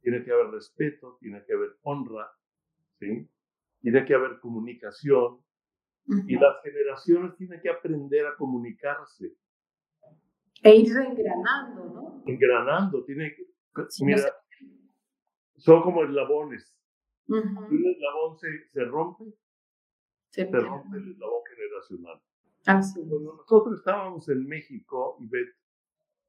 tiene 0.00 0.24
que 0.24 0.32
haber 0.32 0.48
respeto, 0.50 1.16
tiene 1.20 1.44
que 1.44 1.52
haber 1.52 1.76
honra, 1.82 2.28
¿sí? 2.98 3.28
tiene 3.80 4.04
que 4.04 4.14
haber 4.14 4.38
comunicación. 4.40 5.38
Y 6.26 6.34
las 6.34 6.60
generaciones 6.64 7.36
tienen 7.36 7.60
que 7.60 7.70
aprender 7.70 8.26
a 8.26 8.34
comunicarse. 8.34 9.32
E 10.62 10.74
ir 10.74 10.96
engranando, 10.96 11.84
¿no? 11.84 12.22
Engranando, 12.26 13.04
tiene 13.04 13.32
que... 13.34 13.46
mira, 14.04 14.22
son 15.56 15.82
como 15.82 16.02
eslabones. 16.02 16.76
Uh 17.28 17.34
Un 17.36 17.86
eslabón 17.86 18.38
se, 18.38 18.68
se 18.70 18.84
rompe, 18.86 19.24
se, 20.30 20.46
rompe 20.46 20.96
el 20.96 21.12
eslabón 21.12 21.42
generacional. 21.48 22.20
Así 22.66 23.00
Cuando 23.08 23.36
nosotros 23.36 23.78
estábamos 23.78 24.28
en 24.30 24.46
México, 24.48 25.16
y 25.20 25.28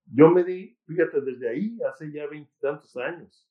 yo 0.05 0.29
me 0.29 0.43
di, 0.43 0.77
fíjate, 0.85 1.21
desde 1.21 1.49
ahí, 1.49 1.77
hace 1.89 2.11
ya 2.11 2.27
veintitantos 2.27 2.95
años, 2.97 3.47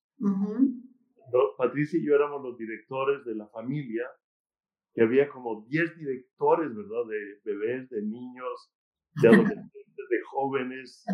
Patricia 1.57 1.99
y 1.99 2.07
yo 2.07 2.15
éramos 2.15 2.43
los 2.43 2.57
directores 2.59 3.25
de 3.25 3.35
la 3.35 3.47
familia, 3.49 4.07
que 4.95 5.03
había 5.03 5.29
como 5.29 5.65
10 5.69 5.99
directores, 5.99 6.75
¿verdad? 6.75 7.07
De 7.09 7.41
bebés, 7.45 7.91
de 7.91 8.03
niños, 8.03 8.73
de 9.23 9.29
adolescentes, 9.29 10.09
de 10.11 10.21
jóvenes, 10.31 11.05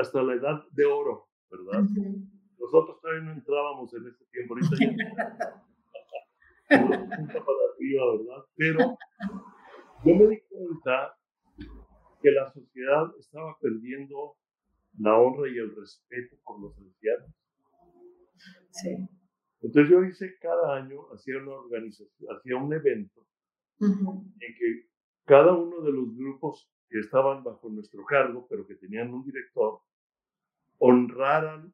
hasta, 0.00 0.22
la 0.22 0.34
edad 0.34 0.64
de 0.72 0.84
oro, 0.84 1.28
¿verdad? 1.50 1.88
Nosotros 2.58 3.00
todavía 3.00 3.24
no 3.24 3.32
entrábamos 3.32 3.92
en 3.94 4.06
ese 4.06 4.24
tiempo, 4.32 4.54
ahorita 4.54 4.76
¿verdad? 7.92 8.44
Pero 8.56 8.96
yo 10.04 10.14
me 10.14 10.26
di 10.28 10.40
cuenta 10.48 11.14
que 12.22 12.30
la 12.30 12.50
sociedad 12.52 13.06
estaba 13.18 13.56
perdiendo 13.60 14.36
la 14.98 15.16
honra 15.18 15.48
y 15.48 15.58
el 15.58 15.74
respeto 15.74 16.36
por 16.44 16.60
los 16.60 16.78
ancianos. 16.78 17.30
Sí. 18.70 19.08
Entonces 19.60 19.90
yo 19.90 20.04
hice 20.04 20.38
cada 20.40 20.76
año, 20.76 21.06
hacía 21.12 21.38
una 21.38 21.52
organización, 21.52 22.36
hacía 22.36 22.56
un 22.56 22.72
evento 22.72 23.26
en 23.80 24.54
que 24.58 24.88
cada 25.24 25.54
uno 25.54 25.80
de 25.80 25.92
los 25.92 26.16
grupos 26.16 26.70
que 26.88 26.98
estaban 26.98 27.42
bajo 27.42 27.68
nuestro 27.68 28.04
cargo, 28.04 28.46
pero 28.48 28.66
que 28.66 28.74
tenían 28.74 29.12
un 29.12 29.24
director, 29.24 29.80
honraran 30.78 31.72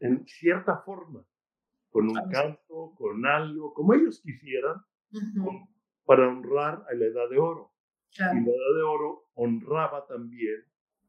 en 0.00 0.26
cierta 0.26 0.78
forma, 0.78 1.24
con 1.90 2.08
un 2.08 2.30
canto, 2.30 2.94
con 2.96 3.26
algo, 3.26 3.74
como 3.74 3.94
ellos 3.94 4.20
quisieran, 4.20 4.76
para 6.04 6.28
honrar 6.28 6.84
a 6.88 6.94
la 6.94 7.06
edad 7.06 7.28
de 7.30 7.38
oro. 7.38 7.71
Y 8.18 8.20
la 8.22 8.52
edad 8.52 8.76
de 8.76 8.82
oro 8.82 9.24
honraba 9.34 10.06
también 10.06 10.64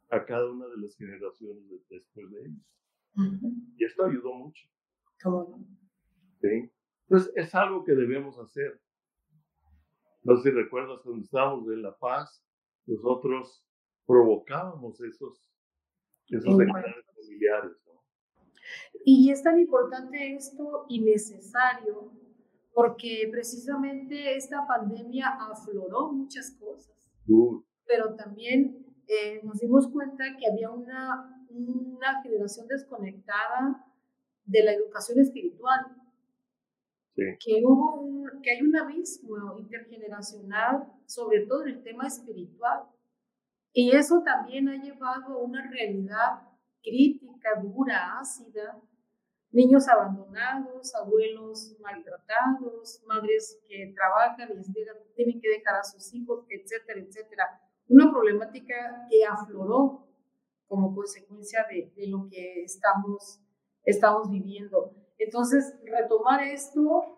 a 0.09 0.23
cada 0.25 0.49
una 0.49 0.67
de 0.67 0.77
las 0.77 0.95
generaciones 0.95 1.63
después 1.89 2.31
de 2.31 2.41
ellos. 2.41 3.45
Y 3.77 3.83
esto 3.83 4.05
ayudó 4.05 4.33
mucho. 4.33 4.67
¿Sí? 6.41 6.71
Entonces 7.07 7.33
es 7.35 7.55
algo 7.55 7.83
que 7.83 7.93
debemos 7.93 8.39
hacer. 8.39 8.81
No 10.23 10.37
sé 10.37 10.43
si 10.43 10.51
recuerdas 10.51 11.01
cuando 11.03 11.23
estábamos 11.23 11.67
en 11.69 11.81
La 11.81 11.97
Paz, 11.97 12.43
nosotros 12.85 13.65
provocábamos 14.05 15.01
esos, 15.01 15.43
esos 16.27 16.55
familiares. 16.55 17.77
Y 19.05 19.29
es 19.29 19.43
tan 19.43 19.59
importante 19.59 20.35
esto 20.35 20.85
y 20.87 21.01
necesario 21.01 22.13
porque 22.73 23.27
precisamente 23.31 24.35
esta 24.35 24.65
pandemia 24.65 25.37
afloró 25.51 26.11
muchas 26.11 26.51
cosas, 26.51 26.92
pero 27.85 28.15
también 28.15 28.85
eh, 29.07 29.41
nos 29.43 29.59
dimos 29.59 29.87
cuenta 29.87 30.23
que 30.37 30.47
había 30.47 30.69
una, 30.69 31.45
una 31.49 32.21
generación 32.21 32.67
desconectada 32.67 33.85
de 34.45 34.63
la 34.63 34.73
educación 34.73 35.19
espiritual. 35.19 35.97
Que, 37.15 37.61
hubo 37.63 38.01
un, 38.01 38.41
que 38.41 38.51
hay 38.51 38.61
un 38.63 38.75
abismo 38.75 39.59
intergeneracional, 39.59 40.91
sobre 41.05 41.45
todo 41.45 41.63
en 41.63 41.75
el 41.75 41.83
tema 41.83 42.07
espiritual. 42.07 42.87
Y 43.71 43.91
eso 43.95 44.23
también 44.23 44.67
ha 44.67 44.81
llevado 44.81 45.33
a 45.33 45.43
una 45.43 45.69
realidad 45.69 46.41
crítica, 46.81 47.49
dura, 47.61 48.19
ácida. 48.19 48.81
Niños 49.53 49.87
abandonados, 49.87 50.93
abuelos 50.95 51.77
maltratados, 51.79 53.01
madres 53.05 53.61
que 53.67 53.93
trabajan 53.95 54.49
y 54.51 55.13
tienen 55.15 55.39
que 55.39 55.49
dejar 55.49 55.75
a 55.75 55.83
sus 55.83 56.13
hijos, 56.13 56.45
etcétera, 56.49 56.99
etcétera. 56.99 57.61
Una 57.87 58.11
problemática 58.11 59.07
que 59.09 59.23
afloró 59.23 60.07
como 60.67 60.93
consecuencia 60.93 61.65
de, 61.69 61.93
de 61.95 62.07
lo 62.07 62.27
que 62.29 62.63
estamos 62.63 63.39
estamos 63.83 64.29
viviendo. 64.29 64.95
Entonces, 65.17 65.75
retomar 65.83 66.43
esto, 66.43 67.17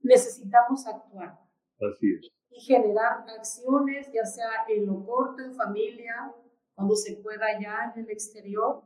necesitamos 0.00 0.86
actuar. 0.86 1.38
Así 1.80 2.14
es. 2.14 2.30
Y 2.50 2.60
generar 2.60 3.24
acciones, 3.38 4.10
ya 4.12 4.24
sea 4.24 4.64
en 4.68 4.86
lo 4.86 5.04
corto, 5.04 5.42
en 5.42 5.54
familia, 5.54 6.34
cuando 6.74 6.94
se 6.94 7.16
pueda 7.16 7.60
ya 7.60 7.92
en 7.94 8.04
el 8.04 8.10
exterior, 8.10 8.82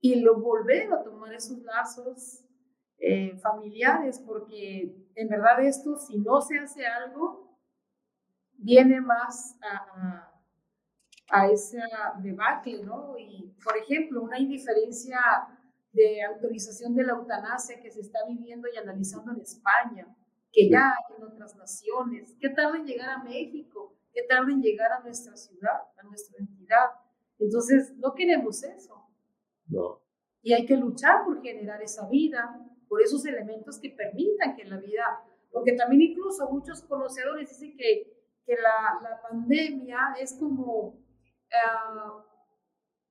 y 0.00 0.20
lo 0.20 0.40
volver 0.40 0.92
a 0.92 1.02
tomar 1.02 1.32
esos 1.34 1.58
lazos 1.58 2.44
eh, 2.98 3.36
familiares, 3.38 4.18
porque 4.18 4.94
en 5.14 5.28
verdad 5.28 5.62
esto, 5.62 5.96
si 5.96 6.18
no 6.18 6.40
se 6.40 6.58
hace 6.58 6.86
algo, 6.86 7.58
viene 8.56 9.00
más 9.00 9.56
a, 9.62 9.76
a, 9.76 10.42
a 11.30 11.46
esa 11.50 11.84
debacle, 12.22 12.82
¿no? 12.82 13.16
Y, 13.18 13.54
por 13.62 13.76
ejemplo, 13.76 14.22
una 14.22 14.38
indiferencia 14.38 15.18
de 15.92 16.22
autorización 16.22 16.94
de 16.94 17.04
la 17.04 17.12
eutanasia 17.12 17.80
que 17.80 17.90
se 17.90 18.00
está 18.00 18.20
viviendo 18.26 18.68
y 18.72 18.76
analizando 18.76 19.32
en 19.32 19.40
España, 19.40 20.06
que 20.52 20.68
ya 20.68 20.90
hay 20.90 21.16
en 21.16 21.24
otras 21.24 21.56
naciones, 21.56 22.36
que 22.40 22.50
tarda 22.50 22.76
en 22.76 22.86
llegar 22.86 23.10
a 23.10 23.22
México, 23.22 23.96
que 24.12 24.22
tarda 24.22 24.50
en 24.52 24.62
llegar 24.62 24.92
a 24.92 25.00
nuestra 25.00 25.36
ciudad, 25.36 25.80
a 25.96 26.02
nuestra 26.04 26.38
entidad. 26.38 26.90
Entonces, 27.38 27.94
no 27.96 28.14
queremos 28.14 28.62
eso. 28.62 28.99
No. 29.70 30.02
Y 30.42 30.52
hay 30.52 30.66
que 30.66 30.76
luchar 30.76 31.24
por 31.24 31.42
generar 31.42 31.82
esa 31.82 32.08
vida, 32.08 32.58
por 32.88 33.02
esos 33.02 33.24
elementos 33.26 33.78
que 33.78 33.90
permitan 33.90 34.56
que 34.56 34.64
la 34.64 34.78
vida, 34.78 35.22
porque 35.52 35.72
también 35.72 36.02
incluso 36.02 36.50
muchos 36.50 36.82
conocedores 36.82 37.48
dicen 37.50 37.76
que, 37.76 38.12
que 38.44 38.54
la, 38.54 39.00
la 39.02 39.20
pandemia 39.20 40.14
es 40.18 40.36
como 40.38 40.88
uh, 40.88 42.22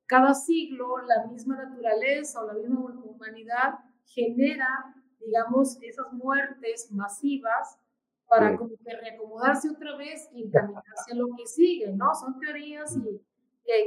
cada 0.06 0.34
siglo 0.34 0.98
la 1.00 1.28
misma 1.28 1.56
naturaleza 1.64 2.42
o 2.42 2.48
la 2.48 2.54
misma 2.54 2.80
humanidad 2.80 3.76
genera, 4.06 4.68
digamos, 5.20 5.78
esas 5.84 6.12
muertes 6.14 6.92
masivas 6.92 7.80
para 8.28 8.58
como 8.58 8.76
que 8.84 8.96
reacomodarse 8.96 9.70
otra 9.70 9.96
vez 9.98 10.30
y 10.34 10.44
encaminarse 10.44 11.12
a 11.12 11.16
lo 11.16 11.28
que 11.36 11.46
sigue, 11.46 11.92
¿no? 11.94 12.14
Son 12.14 12.40
teorías 12.40 12.96
y, 12.98 13.22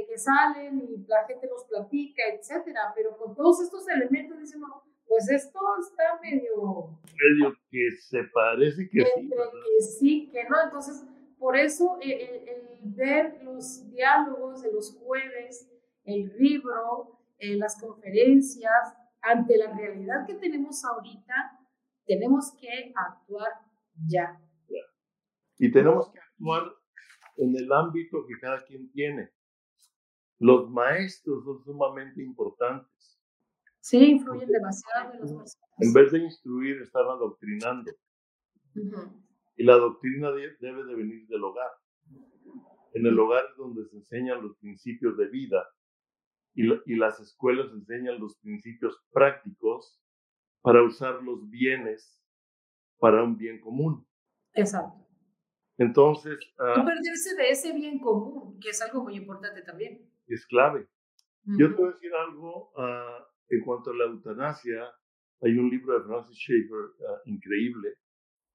que 0.07 0.17
salen 0.17 0.79
y 0.79 1.05
la 1.07 1.25
gente 1.25 1.47
los 1.47 1.65
platica, 1.65 2.23
etcétera, 2.33 2.93
pero 2.95 3.17
con 3.17 3.35
todos 3.35 3.61
estos 3.61 3.87
elementos 3.89 4.39
decimos, 4.39 4.69
pues 5.07 5.29
esto 5.29 5.59
está 5.79 6.19
medio... 6.21 6.99
Medio 7.03 7.55
que 7.69 7.91
se 7.91 8.23
parece 8.33 8.89
que 8.89 9.05
sí. 9.05 9.29
Que 9.29 9.81
sí, 9.81 10.29
que 10.31 10.43
no, 10.45 10.55
entonces, 10.63 11.05
por 11.37 11.57
eso 11.57 11.97
el, 12.01 12.11
el 12.11 12.61
ver 12.83 13.43
los 13.43 13.89
diálogos 13.91 14.61
de 14.61 14.71
los 14.71 14.97
jueves, 14.97 15.69
el 16.05 16.35
libro, 16.37 17.19
en 17.39 17.59
las 17.59 17.79
conferencias, 17.79 18.95
ante 19.21 19.57
la 19.57 19.73
realidad 19.75 20.25
que 20.25 20.35
tenemos 20.35 20.83
ahorita, 20.85 21.59
tenemos 22.05 22.53
que 22.59 22.93
actuar 22.95 23.51
ya. 24.07 24.39
Y 25.57 25.71
tenemos 25.71 26.11
que 26.11 26.19
actuar 26.19 26.63
en 27.37 27.55
el 27.55 27.71
ámbito 27.71 28.25
que 28.27 28.39
cada 28.39 28.63
quien 28.65 28.91
tiene. 28.91 29.29
Los 30.43 30.69
maestros 30.69 31.45
son 31.45 31.63
sumamente 31.63 32.21
importantes. 32.21 33.17
Sí, 33.79 34.11
influyen 34.11 34.49
demasiado 34.49 35.13
en 35.13 35.21
los 35.21 35.31
maestros. 35.31 35.71
En 35.77 35.93
vez 35.93 36.11
de 36.11 36.19
instruir, 36.19 36.81
están 36.81 37.05
adoctrinando. 37.05 37.89
Y 39.55 39.63
la 39.63 39.75
doctrina 39.75 40.31
debe 40.31 40.83
de 40.83 40.95
venir 40.95 41.25
del 41.27 41.45
hogar. 41.45 41.71
En 42.93 43.05
el 43.05 43.17
hogar 43.17 43.45
es 43.51 43.57
donde 43.57 43.85
se 43.85 43.95
enseñan 43.95 44.41
los 44.41 44.57
principios 44.57 45.15
de 45.15 45.29
vida 45.29 45.65
y, 46.53 46.65
y 46.91 46.95
las 46.97 47.21
escuelas 47.21 47.71
enseñan 47.71 48.19
los 48.19 48.35
principios 48.39 49.01
prácticos 49.13 49.97
para 50.61 50.83
usar 50.83 51.23
los 51.23 51.49
bienes 51.49 52.21
para 52.99 53.23
un 53.23 53.37
bien 53.37 53.61
común. 53.61 54.05
Exacto. 54.55 55.07
Entonces... 55.77 56.37
no 56.57 56.83
perderse 56.83 57.33
de 57.37 57.49
ese 57.49 57.71
bien 57.71 57.97
común, 57.99 58.59
que 58.59 58.71
es 58.71 58.81
algo 58.81 59.03
muy 59.03 59.15
importante 59.15 59.61
también. 59.61 60.12
Es 60.27 60.45
clave. 60.47 60.87
Yo 61.45 61.69
te 61.69 61.75
voy 61.75 61.89
a 61.89 61.93
decir 61.93 62.13
algo 62.13 62.71
uh, 62.77 63.23
en 63.49 63.61
cuanto 63.61 63.91
a 63.91 63.95
la 63.95 64.05
eutanasia. 64.05 64.89
Hay 65.41 65.57
un 65.57 65.69
libro 65.69 65.99
de 65.99 66.05
Francis 66.05 66.37
Schaeffer 66.37 66.79
uh, 66.79 67.29
increíble. 67.29 67.95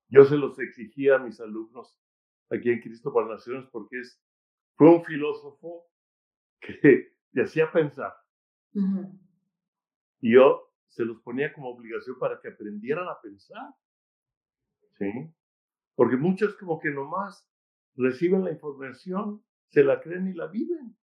Yo 0.09 0.25
se 0.25 0.37
los 0.37 0.59
exigía 0.59 1.17
a 1.17 1.19
mis 1.19 1.39
alumnos 1.41 1.99
aquí 2.51 2.71
en 2.71 2.81
Cristo 2.81 3.13
para 3.13 3.29
Naciones 3.29 3.69
porque 3.71 4.01
es, 4.01 4.23
fue 4.77 4.89
un 4.89 5.05
filósofo 5.05 5.87
que 6.61 7.13
te 7.33 7.43
hacía 7.43 7.71
pensar. 7.71 8.15
Y 10.21 10.35
yo 10.35 10.73
se 10.89 11.05
los 11.05 11.21
ponía 11.23 11.53
como 11.53 11.69
obligación 11.69 12.19
para 12.19 12.41
que 12.41 12.49
aprendieran 12.49 13.07
a 13.09 13.21
pensar. 13.21 13.75
¿Sí? 14.99 15.13
Porque 15.95 16.17
muchos 16.17 16.57
como 16.57 16.81
que 16.81 16.91
nomás 16.91 17.47
reciben 17.97 18.45
la 18.45 18.53
información, 18.53 19.45
se 19.69 19.85
la 19.85 20.01
creen 20.01 20.29
y 20.29 20.33
la 20.33 20.47
viven. 20.47 20.97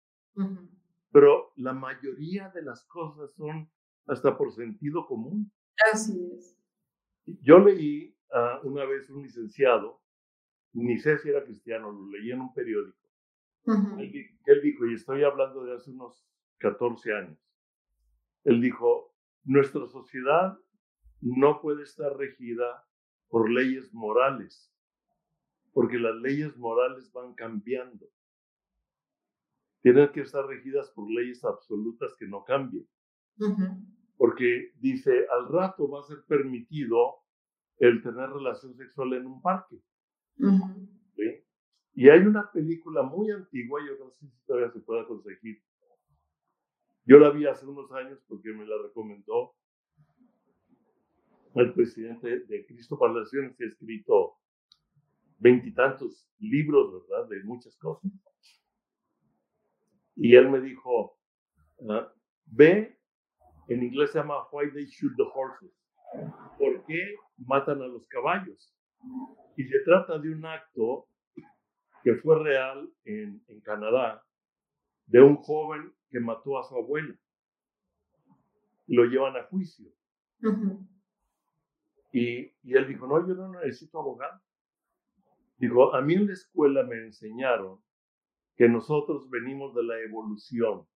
Pero 1.13 1.53
la 1.57 1.73
mayoría 1.73 2.49
de 2.51 2.63
las 2.63 2.85
cosas 2.87 3.33
son 3.35 3.71
hasta 4.07 4.37
por 4.37 4.53
sentido 4.53 5.07
común. 5.07 5.51
Así 5.93 6.31
es. 6.37 6.57
Yo 7.27 7.59
leí 7.59 8.17
a 8.33 8.61
una 8.65 8.85
vez 8.85 9.09
un 9.11 9.23
licenciado, 9.23 10.03
ni 10.73 10.99
sé 10.99 11.19
si 11.19 11.29
era 11.29 11.45
cristiano, 11.45 11.91
lo 11.91 12.11
leí 12.11 12.33
en 12.33 12.41
un 12.41 12.53
periódico. 12.53 12.99
él, 13.67 14.61
dijo, 14.63 14.87
y 14.87 14.95
estoy 14.95 15.23
hablando 15.23 15.65
de 15.65 15.75
hace 15.75 15.91
unos 15.91 16.27
14 16.59 17.13
años, 17.15 17.39
él 18.45 18.61
dijo, 18.61 19.15
nuestra 19.45 19.87
sociedad 19.87 20.59
no 21.21 21.61
puede 21.61 21.85
estar 21.85 22.15
regida 22.17 22.87
por 23.29 23.51
leyes 23.51 23.93
morales, 23.95 24.71
porque 25.73 25.99
las 25.99 26.15
leyes 26.17 26.57
morales 26.59 27.11
van 27.13 27.35
cambiando. 27.35 28.07
Tienen 29.85 30.11
que 30.13 30.23
estar 30.23 30.47
regidas 30.47 30.91
por 30.93 31.11
leyes 31.11 31.45
absolutas 31.45 32.17
que 32.19 32.27
no 32.27 32.43
cambien. 32.43 32.89
Porque 34.17 34.73
dice, 34.81 35.27
al 35.31 35.47
rato 35.53 35.87
va 35.91 36.01
a 36.01 36.05
ser 36.05 36.25
permitido 36.27 37.17
el 37.77 38.03
tener 38.03 38.31
relación 38.31 38.75
sexual 38.75 39.13
en 39.13 39.27
un 39.27 39.43
parque. 39.43 39.77
Y 41.97 42.09
hay 42.09 42.21
una 42.21 42.51
película 42.51 43.03
muy 43.03 43.31
antigua, 43.31 43.79
yo 43.87 44.03
no 44.03 44.11
sé 44.11 44.27
si 44.27 44.47
todavía 44.47 44.71
se 44.71 44.81
puede 44.81 45.07
conseguir. 45.07 45.63
Yo 47.05 47.19
la 47.19 47.29
vi 47.29 47.45
hace 47.45 47.67
unos 47.67 47.93
años 47.93 48.25
porque 48.27 48.55
me 48.55 48.65
la 48.65 48.79
recomendó 48.83 49.55
el 51.57 51.75
presidente 51.75 52.41
de 52.41 52.65
Cristo 52.65 52.99
Naciones, 53.07 53.55
que 53.59 53.65
ha 53.65 53.69
escrito 53.69 54.39
veintitantos 55.39 56.27
libros, 56.39 57.07
¿verdad? 57.07 57.29
De 57.29 57.45
muchas 57.45 57.77
cosas. 57.77 58.11
Y 60.17 60.37
él 60.37 60.51
me 60.51 60.61
dijo, 60.61 61.19
ah, 61.91 62.13
ve, 62.47 62.99
en 63.69 63.83
inglés 63.83 64.13
se 64.13 64.19
llama 64.19 64.47
Why 64.53 64.73
They 64.73 64.87
Shoot 64.87 65.17
the 65.17 65.25
Horses. 65.35 65.73
¿Por 66.59 66.85
qué 66.87 67.17
matan 67.39 67.83
a 67.83 67.87
los 67.87 68.07
caballos? 68.07 68.73
Y 69.57 69.65
se 69.65 69.81
trata 69.81 70.19
de 70.19 70.31
un 70.31 70.45
acto 70.45 71.09
que 72.03 72.15
fue 72.17 72.43
real 72.43 72.89
en, 73.05 73.43
en 73.49 73.61
Canadá, 73.63 74.23
de 75.07 75.23
un 75.23 75.37
joven 75.37 75.93
que 76.11 76.21
mató 76.21 76.59
a 76.59 76.65
su 76.65 76.77
abuela. 76.77 77.15
Lo 78.87 79.05
llevan 79.05 79.37
a 79.37 79.45
juicio. 79.45 79.91
y, 82.13 82.53
y 82.63 82.75
él 82.75 82.87
dijo, 82.87 83.07
no, 83.07 83.27
yo 83.27 83.35
no 83.35 83.49
necesito 83.61 83.99
abogado. 83.99 84.41
Digo, 85.57 85.95
a 85.95 86.01
mí 86.03 86.15
en 86.15 86.27
la 86.27 86.35
escuela 86.35 86.83
me 86.85 86.97
enseñaron 86.97 87.83
que 88.57 88.69
nosotros 88.69 89.29
venimos 89.31 89.75
de 89.75 89.83
la 89.83 89.99
evolución. 90.01 90.87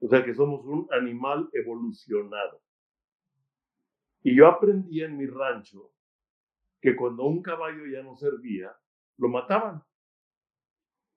O 0.00 0.08
sea, 0.08 0.24
que 0.24 0.34
somos 0.34 0.64
un 0.64 0.88
animal 0.92 1.50
evolucionado. 1.52 2.62
Y 4.22 4.36
yo 4.36 4.46
aprendí 4.48 5.02
en 5.02 5.16
mi 5.16 5.26
rancho 5.26 5.92
que 6.80 6.96
cuando 6.96 7.24
un 7.24 7.42
caballo 7.42 7.86
ya 7.86 8.02
no 8.02 8.16
servía, 8.16 8.74
lo 9.18 9.28
mataban. 9.28 9.82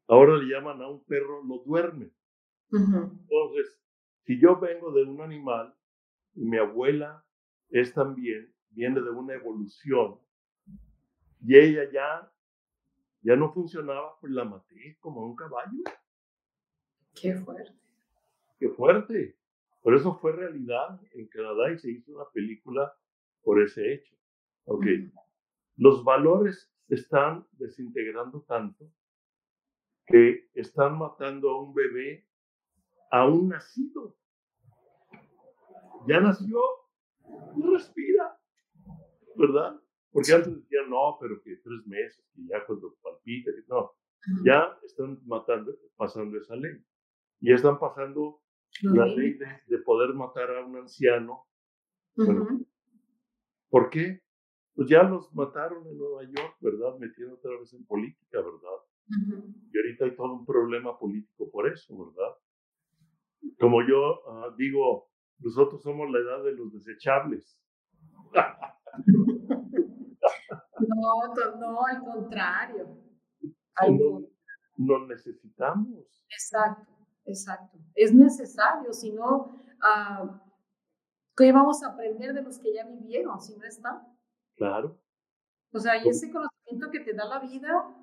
Ahora 0.08 0.38
le 0.38 0.54
llaman 0.54 0.82
a 0.82 0.90
un 0.90 1.04
perro, 1.06 1.44
lo 1.44 1.60
duermen. 1.60 2.14
Entonces, 2.72 3.80
si 4.26 4.40
yo 4.40 4.60
vengo 4.60 4.92
de 4.92 5.04
un 5.04 5.22
animal 5.22 5.74
y 6.34 6.46
mi 6.46 6.58
abuela 6.58 7.26
es 7.70 7.94
también, 7.94 8.54
viene 8.70 9.02
de 9.02 9.10
una 9.10 9.36
evolución, 9.36 10.20
y 11.46 11.58
ella 11.58 11.90
ya, 11.92 12.32
ya 13.24 13.36
no 13.36 13.52
funcionaba, 13.52 14.20
pues 14.20 14.32
la 14.34 14.44
maté 14.44 14.98
como 15.00 15.26
un 15.26 15.36
caballo. 15.36 15.84
Qué 17.16 17.36
fuerte. 17.36 17.72
Qué 18.60 18.70
fuerte. 18.70 19.38
Por 19.82 19.96
eso 19.96 20.16
fue 20.16 20.34
realidad 20.34 21.00
en 21.14 21.28
Canadá 21.28 21.72
y 21.72 21.78
se 21.78 21.92
hizo 21.92 22.14
una 22.14 22.26
película 22.34 22.94
por 23.44 23.62
ese 23.62 23.94
hecho. 23.94 24.16
Ok. 24.66 24.86
Los 25.78 26.04
valores 26.04 26.72
se 26.88 26.96
están 26.96 27.46
desintegrando 27.54 28.42
tanto 28.44 28.90
que 30.06 30.50
están 30.54 30.98
matando 30.98 31.50
a 31.50 31.62
un 31.62 31.74
bebé 31.74 32.28
aún 33.12 33.50
nacido. 33.50 34.16
Ya 36.08 36.20
nació, 36.20 36.60
no 37.56 37.72
respira, 37.72 38.38
¿verdad? 39.36 39.83
Porque 40.14 40.32
antes 40.32 40.56
decían, 40.56 40.90
no, 40.90 41.18
pero 41.20 41.42
que 41.42 41.58
tres 41.58 41.88
meses, 41.88 42.24
que 42.36 42.46
ya 42.46 42.64
cuando 42.66 42.96
palpita, 43.02 43.52
que 43.52 43.64
no. 43.68 43.92
Ya 44.46 44.78
están 44.84 45.20
matando, 45.26 45.76
pasando 45.98 46.38
esa 46.38 46.56
ley. 46.56 46.78
Y 47.42 47.52
están 47.52 47.80
pasando 47.80 48.40
la 48.84 49.06
ley 49.08 49.38
de, 49.68 49.78
poder 49.80 50.14
matar 50.14 50.56
a 50.56 50.66
un 50.66 50.78
anciano. 50.78 51.46
¿Por 53.70 53.90
qué? 53.90 54.22
Pues 54.76 54.88
ya 54.88 55.04
los 55.04 55.34
mataron 55.34 55.86
en 55.88 55.98
Nueva 55.98 56.24
York, 56.24 56.58
¿verdad? 56.62 56.98
Metiendo 57.00 57.36
otra 57.36 57.60
vez 57.60 57.74
en 57.74 57.86
política, 57.86 58.38
¿verdad? 58.40 58.80
Y 59.72 59.78
ahorita 59.78 60.06
hay 60.06 60.16
todo 60.16 60.34
un 60.34 60.46
problema 60.46 60.98
político 60.98 61.50
por 61.52 61.68
eso, 61.68 61.98
¿verdad? 61.98 62.34
Como 63.60 63.82
yo 63.86 64.22
ah, 64.30 64.56
digo, 64.58 65.10
nosotros 65.40 65.82
somos 65.82 66.10
la 66.10 66.20
edad 66.20 66.44
de 66.44 66.54
los 66.54 66.72
desechables. 66.72 67.60
No, 70.80 71.34
no, 71.60 71.86
al 71.86 72.04
contrario. 72.04 72.98
no, 74.78 75.08
necesitamos. 75.08 76.26
Exacto, 76.30 76.92
exacto. 77.26 77.78
Es 77.96 78.14
necesario, 78.14 78.94
si 78.94 79.12
no, 79.12 79.60
uh, 79.82 80.30
¿qué 81.36 81.52
vamos 81.52 81.84
a 81.84 81.90
aprender 81.90 82.34
de 82.34 82.42
los 82.42 82.60
que 82.60 82.74
ya 82.74 82.86
vivieron 82.86 83.40
si 83.40 83.56
no 83.58 83.66
están? 83.66 84.02
Claro. 84.56 85.00
O 85.72 85.80
sea, 85.80 86.04
y 86.04 86.08
ese 86.08 86.32
conocimiento 86.32 86.92
que 86.92 87.00
te 87.00 87.14
da 87.14 87.26
la 87.26 87.40
vida, 87.40 87.96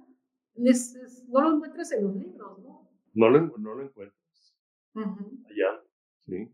no 0.55 1.41
lo 1.41 1.55
encuentras 1.55 1.93
en 1.93 2.05
los 2.05 2.16
libros, 2.16 2.59
¿no? 2.59 2.91
No 3.14 3.29
lo, 3.29 3.57
no 3.59 3.75
lo 3.75 3.83
encuentras. 3.83 4.55
Allá, 4.95 5.83
sí. 6.18 6.53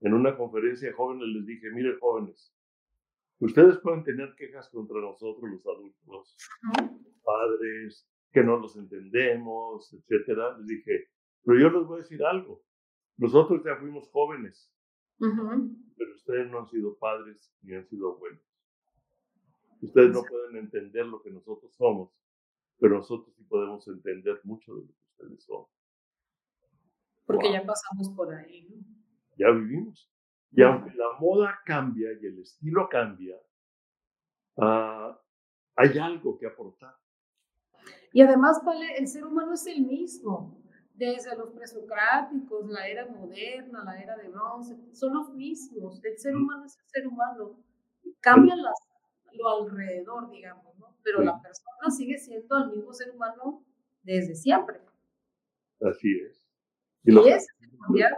En 0.00 0.14
una 0.14 0.36
conferencia 0.36 0.88
de 0.88 0.94
jóvenes 0.94 1.28
les 1.28 1.46
dije, 1.46 1.70
mire 1.70 1.98
jóvenes, 1.98 2.54
Ustedes 3.40 3.78
pueden 3.78 4.04
tener 4.04 4.34
quejas 4.36 4.68
contra 4.70 5.00
nosotros 5.00 5.50
los 5.50 5.66
adultos, 5.66 6.36
padres, 7.24 8.08
que 8.32 8.42
no 8.42 8.56
los 8.58 8.76
entendemos, 8.76 9.92
etcétera. 9.92 10.56
Les 10.58 10.66
dije, 10.66 11.08
pero 11.44 11.60
yo 11.60 11.70
les 11.70 11.86
voy 11.86 11.98
a 11.98 12.02
decir 12.02 12.24
algo. 12.24 12.62
Nosotros 13.16 13.62
ya 13.64 13.76
fuimos 13.76 14.08
jóvenes, 14.10 14.72
pero 15.18 16.14
ustedes 16.14 16.50
no 16.50 16.60
han 16.60 16.68
sido 16.68 16.96
padres 16.98 17.52
ni 17.62 17.74
han 17.74 17.86
sido 17.86 18.12
abuelos. 18.12 18.42
Ustedes 19.80 20.12
no 20.12 20.22
pueden 20.22 20.56
entender 20.56 21.06
lo 21.06 21.22
que 21.22 21.30
nosotros 21.30 21.74
somos, 21.74 22.10
pero 22.78 22.96
nosotros 22.96 23.34
sí 23.36 23.44
podemos 23.44 23.86
entender 23.88 24.40
mucho 24.44 24.74
de 24.74 24.82
lo 24.82 24.88
que 24.88 25.04
ustedes 25.10 25.44
son. 25.44 25.66
Porque 27.26 27.52
ya 27.52 27.64
pasamos 27.64 28.10
por 28.16 28.32
ahí. 28.34 28.68
Ya 29.36 29.50
vivimos. 29.50 30.10
Y 30.56 30.62
aunque 30.62 30.94
la 30.94 31.18
moda 31.18 31.58
cambia 31.64 32.10
y 32.20 32.26
el 32.26 32.38
estilo 32.40 32.88
cambia, 32.88 33.36
ah, 34.58 35.18
hay 35.76 35.98
algo 35.98 36.38
que 36.38 36.46
aportar. 36.46 36.94
Y 38.12 38.22
además, 38.22 38.62
vale, 38.64 38.96
el 38.96 39.08
ser 39.08 39.24
humano 39.24 39.54
es 39.54 39.66
el 39.66 39.84
mismo. 39.84 40.62
Desde 40.94 41.36
los 41.36 41.50
presocráticos, 41.50 42.68
la 42.68 42.86
era 42.86 43.06
moderna, 43.06 43.82
la 43.84 44.00
era 44.00 44.16
de 44.16 44.28
bronce, 44.28 44.78
son 44.92 45.14
los 45.14 45.34
mismos. 45.34 46.00
El 46.04 46.16
ser 46.16 46.36
humano 46.36 46.66
es 46.66 46.78
el 46.78 46.86
ser 46.86 47.08
humano. 47.08 47.58
Cambian 48.20 48.62
las, 48.62 48.78
lo 49.32 49.48
alrededor, 49.48 50.30
digamos, 50.30 50.78
¿no? 50.78 50.96
Pero 51.02 51.22
la 51.22 51.42
persona 51.42 51.90
sigue 51.90 52.16
siendo 52.16 52.56
el 52.58 52.70
mismo 52.70 52.92
ser 52.92 53.10
humano 53.10 53.64
desde 54.04 54.36
siempre. 54.36 54.80
Así 55.80 56.16
es. 56.20 56.46
Y, 57.02 57.18
es 57.28 57.48
cambiar 57.80 58.12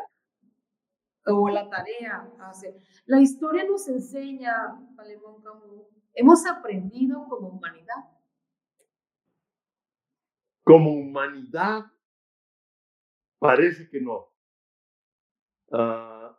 o 1.27 1.49
la 1.49 1.69
tarea 1.69 2.33
hacer. 2.41 2.75
La 3.07 3.21
historia 3.21 3.65
nos 3.65 3.89
enseña, 3.89 4.79
Palemón 4.97 5.43
Camus, 5.43 5.87
hemos 6.15 6.47
aprendido 6.47 7.27
como 7.29 7.49
humanidad. 7.49 8.11
Como 10.63 10.93
humanidad, 10.93 11.85
parece 13.39 13.89
que 13.89 14.01
no. 14.01 14.29
Ah, 15.73 16.39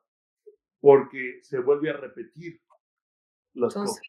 porque 0.79 1.39
se 1.43 1.59
vuelve 1.59 1.89
a 1.89 1.97
repetir 1.97 2.61
las 3.53 3.73
cosas. 3.73 4.01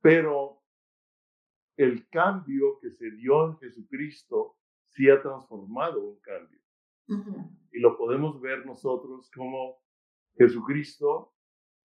Pero 0.00 0.62
el 1.76 2.08
cambio 2.08 2.78
que 2.80 2.90
se 2.90 3.10
dio 3.12 3.46
en 3.46 3.58
Jesucristo 3.58 4.56
sí 4.84 5.08
ha 5.08 5.20
transformado 5.20 6.02
un 6.02 6.20
cambio. 6.20 6.57
Y 7.08 7.80
lo 7.80 7.96
podemos 7.96 8.40
ver 8.40 8.66
nosotros 8.66 9.30
como 9.34 9.78
Jesucristo, 10.36 11.34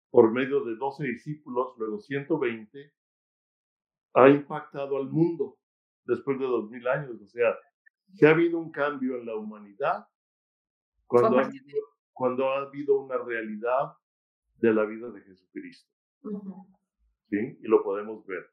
por 0.09 0.31
medio 0.31 0.63
de 0.63 0.75
12 0.75 1.03
discípulos, 1.05 1.73
luego 1.77 1.99
120, 1.99 2.93
ha 4.15 4.29
impactado 4.29 4.97
al 4.97 5.09
mundo 5.09 5.57
después 6.05 6.39
de 6.39 6.45
dos 6.45 6.69
mil 6.69 6.87
años. 6.87 7.19
O 7.21 7.27
sea, 7.27 7.55
se 8.13 8.27
ha 8.27 8.31
habido 8.31 8.59
un 8.59 8.71
cambio 8.71 9.17
en 9.17 9.25
la 9.25 9.35
humanidad 9.35 10.07
cuando 11.07 11.39
ha, 11.39 11.45
habido, 11.45 11.79
cuando 12.11 12.49
ha 12.49 12.61
habido 12.61 12.99
una 12.99 13.17
realidad 13.17 13.93
de 14.55 14.73
la 14.73 14.85
vida 14.85 15.09
de 15.09 15.21
Jesucristo. 15.21 15.91
¿Sí? 17.29 17.57
Y 17.61 17.67
lo 17.67 17.83
podemos 17.83 18.25
ver. 18.25 18.45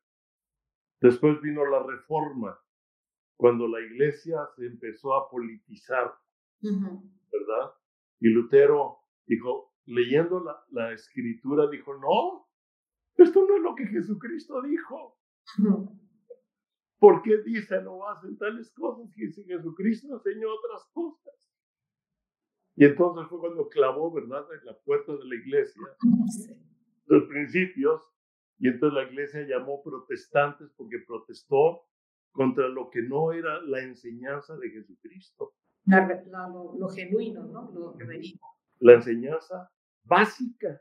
Después 1.01 1.41
vino 1.41 1.65
la 1.65 1.83
reforma, 1.83 2.59
cuando 3.37 3.67
la 3.67 3.81
iglesia 3.81 4.39
se 4.57 4.67
empezó 4.67 5.15
a 5.15 5.31
politizar 5.31 6.15
¿verdad? 6.63 7.75
Y 8.21 8.29
Lutero 8.29 8.99
dijo, 9.27 9.73
leyendo 9.87 10.41
la, 10.41 10.65
la, 10.71 10.93
escritura, 10.93 11.69
dijo, 11.71 11.95
no, 11.95 12.49
esto 13.17 13.47
no 13.47 13.57
es 13.57 13.63
lo 13.63 13.75
que 13.75 13.87
Jesucristo 13.87 14.61
dijo. 14.63 15.19
¿Por 16.99 17.23
qué 17.23 17.39
dicen 17.43 17.87
o 17.87 18.07
hacen 18.09 18.37
tales 18.37 18.71
cosas 18.75 19.11
y 19.17 19.33
si 19.33 19.45
Jesucristo 19.45 20.13
enseñó 20.13 20.49
otras 20.53 20.87
cosas? 20.93 21.35
Y 22.77 22.85
entonces 22.85 23.27
fue 23.29 23.41
cuando 23.41 23.69
clavó, 23.69 24.13
¿verdad?, 24.13 24.47
en 24.59 24.67
la 24.67 24.79
puerta 24.85 25.13
de 25.17 25.25
la 25.25 25.35
iglesia 25.35 25.83
los 27.07 27.25
principios, 27.25 28.01
y 28.59 28.69
entonces 28.69 28.95
la 28.95 29.11
iglesia 29.11 29.47
llamó 29.47 29.83
protestantes 29.83 30.71
porque 30.77 30.99
protestó 31.07 31.83
contra 32.31 32.69
lo 32.69 32.89
que 32.91 33.03
no 33.03 33.33
era 33.33 33.61
la 33.63 33.83
enseñanza 33.83 34.57
de 34.57 34.71
Jesucristo 34.71 35.55
lo, 35.87 36.89
genuino, 36.89 37.45
¿no? 37.45 37.71
Lo 37.73 37.97
La 38.81 38.95
enseñanza 38.95 39.71
básica. 40.05 40.81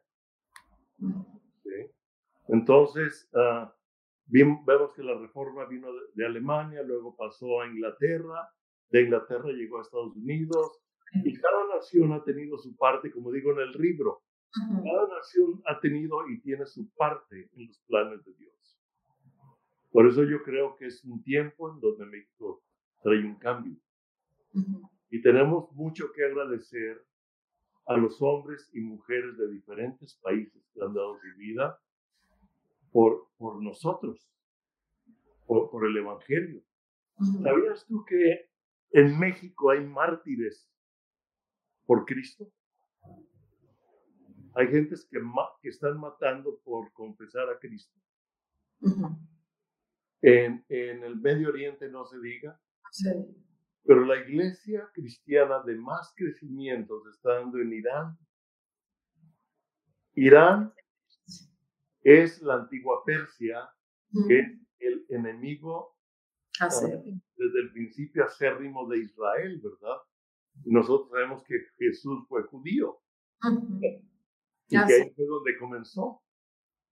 Entonces, 2.48 3.30
uh, 3.34 3.70
vemos 4.28 4.94
que 4.94 5.04
la 5.04 5.18
reforma 5.18 5.66
vino 5.66 5.88
de, 6.14 6.26
Alemania, 6.26 6.82
luego 6.84 7.16
pasó 7.16 7.62
a 7.62 7.68
Inglaterra, 7.68 8.50
de 8.90 9.04
Inglaterra 9.04 9.50
llegó 9.52 9.80
a 9.80 9.82
Estados 9.82 10.16
Unidos, 10.16 10.82
y 11.24 11.34
cada 11.40 11.76
nación 11.76 12.14
ha 12.14 12.24
tenido 12.24 12.58
su 12.58 12.76
parte, 12.76 13.12
como 13.12 13.32
digo 13.32 13.52
en 13.52 13.60
el 13.60 13.72
libro, 13.72 14.22
cada 14.52 15.08
nación 15.16 15.62
ha 15.66 15.80
tenido 15.80 16.28
y 16.28 16.40
tiene 16.42 16.66
su 16.66 16.90
parte 16.96 17.50
en 17.56 17.68
los 17.68 17.80
planes 17.88 18.24
de 18.26 18.34
Dios. 18.34 18.80
Por 19.92 20.08
eso 20.08 20.24
yo 20.24 20.44
creo 20.44 20.76
que 20.76 20.88
es 20.88 21.04
un 21.04 21.24
tiempo 21.24 21.72
en 21.72 21.80
donde 21.80 22.06
México 22.06 22.62
trae 23.02 23.20
un 23.20 23.36
cambio. 23.36 23.76
Y 25.10 25.22
tenemos 25.22 25.72
mucho 25.74 26.12
que 26.14 26.26
agradecer 26.26 27.06
a 27.86 27.98
los 27.98 28.22
hombres 28.22 28.70
y 28.74 28.82
mujeres 28.82 29.38
de 29.38 29.50
diferentes 29.50 30.16
países 30.22 30.64
que 30.74 30.82
han 30.82 30.94
dado 30.94 31.18
su 31.18 31.38
vida 31.38 31.80
por, 32.92 33.30
por 33.38 33.62
nosotros, 33.62 34.32
por, 35.46 35.72
por 35.72 35.88
el 35.88 35.98
Evangelio. 35.98 36.62
¿Sabías 37.44 37.86
tú 37.88 38.06
que 38.06 38.50
en 38.92 39.20
México 39.20 39.72
hay 39.72 39.86
mártires 39.86 40.70
por 41.86 42.06
Cristo? 42.06 42.50
Hay 44.56 44.68
gentes 44.68 45.08
que, 45.10 45.20
que 45.62 45.70
están 45.70 46.00
matando 46.00 46.60
por 46.64 46.92
confesar 46.94 47.50
a 47.50 47.60
Cristo. 47.60 48.00
en, 50.22 50.64
en, 50.70 51.04
el 51.04 51.16
Medio 51.18 51.50
Oriente 51.50 51.90
no 51.90 52.06
se 52.06 52.20
diga. 52.20 52.60
Sí. 52.92 53.10
Pero 53.90 54.06
la 54.06 54.18
iglesia 54.18 54.88
cristiana 54.94 55.64
de 55.64 55.76
más 55.76 56.14
crecimiento 56.16 57.02
se 57.02 57.10
está 57.10 57.40
dando 57.40 57.58
en 57.58 57.74
Irán. 57.74 58.20
Irán 60.14 60.72
es 62.04 62.40
la 62.44 62.54
antigua 62.54 63.02
Persia, 63.04 63.68
que 64.28 64.42
es 64.42 64.48
el 64.78 65.06
enemigo 65.10 65.98
ah, 66.60 66.70
desde 66.70 67.60
el 67.62 67.72
principio 67.72 68.26
acérrimo 68.26 68.88
de 68.90 69.00
Israel, 69.00 69.60
¿verdad? 69.60 69.98
Nosotros 70.66 71.10
sabemos 71.10 71.44
que 71.46 71.56
Jesús 71.80 72.28
fue 72.28 72.44
judío. 72.44 73.02
Y 74.68 74.86
que 74.86 74.94
ahí 74.94 75.14
fue 75.16 75.26
donde 75.26 75.58
comenzó. 75.58 76.22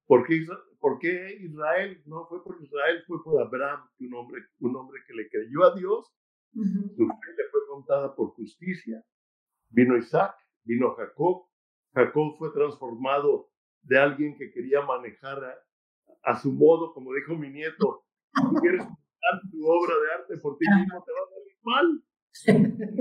¿Por 0.07 0.25
qué, 0.25 1.37
Israel? 1.41 2.01
No 2.07 2.25
fue 2.25 2.43
por 2.43 2.59
Israel, 2.59 3.03
fue 3.05 3.23
por 3.23 3.39
Abraham, 3.39 3.87
un 3.99 4.13
hombre, 4.15 4.41
un 4.61 4.75
hombre 4.75 4.99
que 5.05 5.13
le 5.13 5.29
creyó 5.29 5.63
a 5.63 5.75
Dios 5.75 6.11
su 6.53 7.07
fe 7.07 7.31
le 7.37 7.49
fue 7.51 7.59
contada 7.69 8.15
por 8.15 8.31
justicia. 8.31 9.03
Vino 9.69 9.97
Isaac, 9.97 10.35
vino 10.63 10.93
Jacob. 10.95 11.47
Jacob 11.93 12.37
fue 12.37 12.51
transformado 12.51 13.49
de 13.81 13.97
alguien 13.97 14.37
que 14.37 14.51
quería 14.51 14.81
manejar 14.81 15.39
a, 16.23 16.39
su 16.39 16.51
modo, 16.51 16.93
como 16.93 17.13
dijo 17.13 17.35
mi 17.35 17.49
nieto, 17.49 18.03
si 18.33 18.61
quieres 18.61 18.81
hacer 18.81 19.51
tu 19.51 19.65
obra 19.65 19.93
de 19.95 20.13
arte 20.13 20.37
por 20.37 20.57
ti 20.57 20.65
mismo, 20.77 21.03
te 21.03 21.11
va 21.11 21.19
a 21.19 21.29
salir 21.29 21.57
mal. 21.63 22.03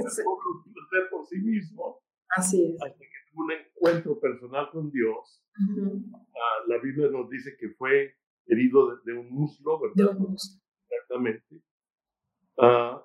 hacer 0.07 1.11
por 1.11 1.27
sí 1.27 1.39
mismo. 1.39 2.01
Así 2.37 2.65
es. 2.65 2.83
Hasta 2.83 2.99
que 2.99 3.07
tuvo 3.31 3.45
un 3.45 3.53
encuentro 3.53 4.21
personal 4.21 4.71
con 4.71 4.91
Dios. 4.91 5.43
Ah, 5.59 6.65
la 6.69 6.79
Biblia 6.79 7.09
nos 7.09 7.29
dice 7.31 7.57
que 7.59 7.71
fue 7.71 8.15
herido 8.47 8.97
de, 9.05 9.13
un 9.13 9.31
muslo, 9.31 9.81
¿verdad? 9.81 9.95
De 9.97 10.07
un 10.07 10.31
muslo. 10.31 10.61
Exactamente. 10.89 11.63
Uh, 12.59 13.01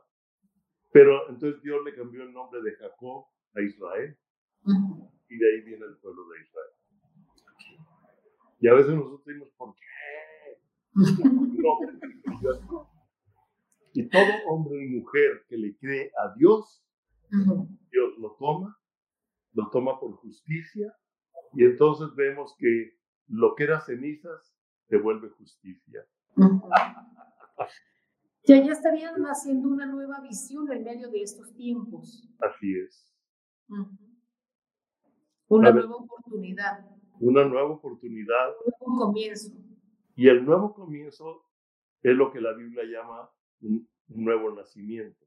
pero 0.91 1.29
entonces 1.29 1.61
Dios 1.61 1.79
le 1.85 1.95
cambió 1.95 2.23
el 2.23 2.33
nombre 2.33 2.61
de 2.61 2.75
Jacob 2.75 3.25
a 3.55 3.61
Israel. 3.61 4.17
Y 5.29 5.37
de 5.37 5.53
ahí 5.53 5.61
viene 5.61 5.85
el 5.85 5.97
pueblo 5.97 6.27
de 6.29 6.41
Israel. 6.41 6.71
Y 8.59 8.67
a 8.67 8.73
veces 8.73 8.93
nosotros 8.93 9.25
decimos, 9.25 9.49
¿por 9.57 9.73
qué? 9.75 9.81
y 13.93 14.09
todo 14.09 14.31
hombre 14.47 14.83
y 14.83 14.89
mujer 14.89 15.45
que 15.47 15.57
le 15.57 15.75
cree 15.77 16.11
a 16.17 16.33
Dios, 16.35 16.83
Dios 17.29 18.17
lo 18.19 18.35
toma, 18.37 18.77
lo 19.53 19.69
toma 19.69 19.99
por 19.99 20.13
justicia, 20.17 20.93
y 21.53 21.65
entonces 21.65 22.13
vemos 22.15 22.55
que 22.57 22.97
lo 23.27 23.55
que 23.55 23.63
era 23.63 23.81
cenizas 23.81 24.53
se 24.87 24.97
vuelve 24.97 25.29
justicia. 25.29 26.05
Ya, 28.43 28.63
ya 28.63 28.71
estarían 28.71 29.21
haciendo 29.25 29.69
una 29.69 29.85
nueva 29.85 30.19
visión 30.21 30.71
en 30.71 30.83
medio 30.83 31.09
de 31.09 31.21
estos 31.21 31.53
tiempos. 31.53 32.27
Así 32.39 32.75
es. 32.79 33.13
Una 35.47 35.71
nueva 35.71 35.95
oportunidad. 35.95 36.85
Una 37.19 37.45
nueva 37.45 37.69
oportunidad. 37.71 38.49
Un 38.65 38.73
nuevo 38.87 39.05
comienzo. 39.05 39.51
Y 40.15 40.27
el 40.27 40.43
nuevo 40.43 40.73
comienzo 40.73 41.45
es 42.01 42.15
lo 42.15 42.31
que 42.31 42.41
la 42.41 42.53
Biblia 42.53 42.83
llama 42.83 43.29
un, 43.61 43.87
nuevo 44.07 44.51
nacimiento. 44.51 45.25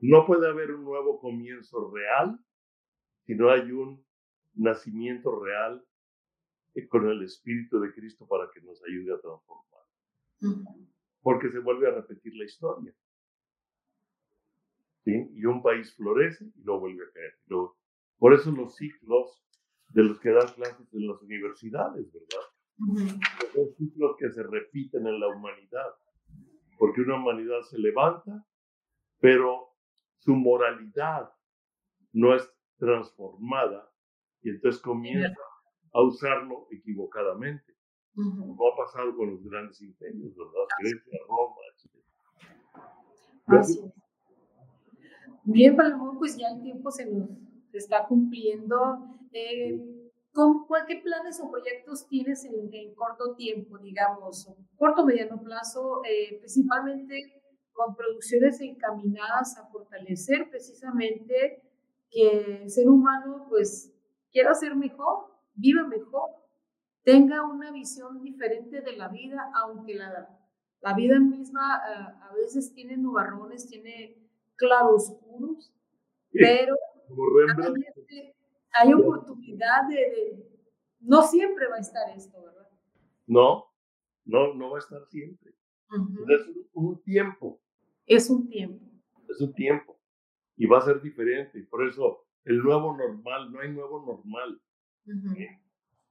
No 0.00 0.26
puede 0.26 0.48
haber 0.48 0.72
un 0.72 0.84
nuevo 0.84 1.18
comienzo 1.20 1.90
real 1.90 2.38
si 3.24 3.34
no 3.34 3.50
hay 3.50 3.70
un 3.72 4.04
nacimiento 4.54 5.40
real 5.40 5.85
con 6.88 7.08
el 7.08 7.22
Espíritu 7.22 7.80
de 7.80 7.92
Cristo 7.92 8.26
para 8.26 8.48
que 8.52 8.60
nos 8.60 8.82
ayude 8.84 9.14
a 9.14 9.20
transformar 9.20 9.66
porque 11.26 11.50
se 11.50 11.58
vuelve 11.58 11.88
a 11.88 11.90
repetir 11.90 12.36
la 12.36 12.44
historia. 12.44 12.94
¿Sí? 15.04 15.28
Y 15.34 15.44
un 15.44 15.60
país 15.60 15.92
florece 15.96 16.44
y 16.54 16.62
luego 16.62 16.82
vuelve 16.82 17.04
a 17.04 17.12
caer. 17.12 17.34
por 18.18 18.32
eso 18.32 18.52
los 18.52 18.76
ciclos 18.76 19.44
de 19.88 20.04
los 20.04 20.20
que 20.20 20.30
dan 20.30 20.46
clases 20.54 20.92
en 20.94 21.08
las 21.08 21.20
universidades, 21.22 22.12
¿verdad? 22.12 23.50
Son 23.54 23.74
ciclos 23.76 24.16
que 24.20 24.30
se 24.30 24.42
repiten 24.44 25.06
en 25.06 25.18
la 25.18 25.28
humanidad, 25.28 25.94
porque 26.78 27.00
una 27.00 27.16
humanidad 27.16 27.60
se 27.62 27.78
levanta, 27.78 28.46
pero 29.18 29.70
su 30.18 30.34
moralidad 30.34 31.32
no 32.12 32.36
es 32.36 32.48
transformada 32.78 33.92
y 34.42 34.50
entonces 34.50 34.80
comienza 34.80 35.40
a 35.96 36.02
usarlo 36.02 36.68
equivocadamente. 36.70 37.74
Como 38.14 38.68
ha 38.68 38.76
pasado 38.76 39.14
con 39.14 39.30
los 39.30 39.42
grandes 39.44 39.80
imperios, 39.82 40.34
¿verdad? 40.36 40.66
Grecia, 40.80 41.18
Roma, 41.28 41.56
etc. 43.68 43.92
Bien, 45.44 45.76
Palamón, 45.76 46.18
pues 46.18 46.36
ya 46.36 46.48
el 46.48 46.62
tiempo 46.62 46.90
se 46.90 47.06
nos 47.06 47.28
está 47.72 48.06
cumpliendo. 48.06 49.06
Eh, 49.32 49.96
¿con 50.32 50.66
¿Qué 50.86 50.96
planes 50.96 51.40
o 51.40 51.50
proyectos 51.50 52.06
tienes 52.08 52.44
en, 52.44 52.94
corto 52.94 53.34
tiempo, 53.34 53.78
digamos, 53.78 54.52
corto 54.76 55.04
mediano 55.04 55.42
plazo, 55.42 56.02
eh, 56.04 56.38
principalmente 56.38 57.42
con 57.72 57.94
producciones 57.96 58.60
encaminadas 58.60 59.56
a 59.58 59.66
fortalecer 59.68 60.48
precisamente 60.50 61.62
que 62.10 62.62
el 62.62 62.70
ser 62.70 62.88
humano 62.88 63.46
pues 63.48 63.94
quiera 64.30 64.54
ser 64.54 64.76
mejor, 64.76 65.35
viva 65.56 65.86
mejor, 65.86 66.30
tenga 67.02 67.44
una 67.44 67.70
visión 67.72 68.22
diferente 68.22 68.80
de 68.80 68.96
la 68.96 69.08
vida, 69.08 69.50
aunque 69.54 69.94
la, 69.94 70.28
la 70.80 70.94
vida 70.94 71.18
misma 71.18 71.80
uh, 71.80 72.24
a 72.24 72.34
veces 72.34 72.72
tiene 72.72 72.96
nubarrones, 72.96 73.68
tiene 73.68 74.16
claroscuros, 74.56 75.72
pero 76.32 76.74
hay 78.72 78.92
oportunidad 78.92 79.88
de, 79.88 79.94
de, 79.94 80.48
No 81.00 81.22
siempre 81.22 81.68
va 81.68 81.76
a 81.76 81.80
estar 81.80 82.10
esto, 82.16 82.42
¿verdad? 82.42 82.68
No, 83.26 83.66
no, 84.24 84.54
no 84.54 84.70
va 84.70 84.76
a 84.76 84.80
estar 84.80 85.04
siempre. 85.06 85.54
Es 86.28 86.48
un 86.72 87.02
tiempo. 87.02 87.60
Es 88.06 88.30
un 88.30 88.48
tiempo. 88.48 88.84
Es 89.28 89.40
un 89.40 89.54
tiempo. 89.54 89.98
Y 90.56 90.66
va 90.66 90.78
a 90.78 90.82
ser 90.82 91.00
diferente. 91.00 91.62
Por 91.70 91.86
eso, 91.86 92.26
el 92.44 92.58
nuevo 92.58 92.96
normal, 92.96 93.52
no 93.52 93.60
hay 93.60 93.70
nuevo 93.70 94.04
normal. 94.04 94.60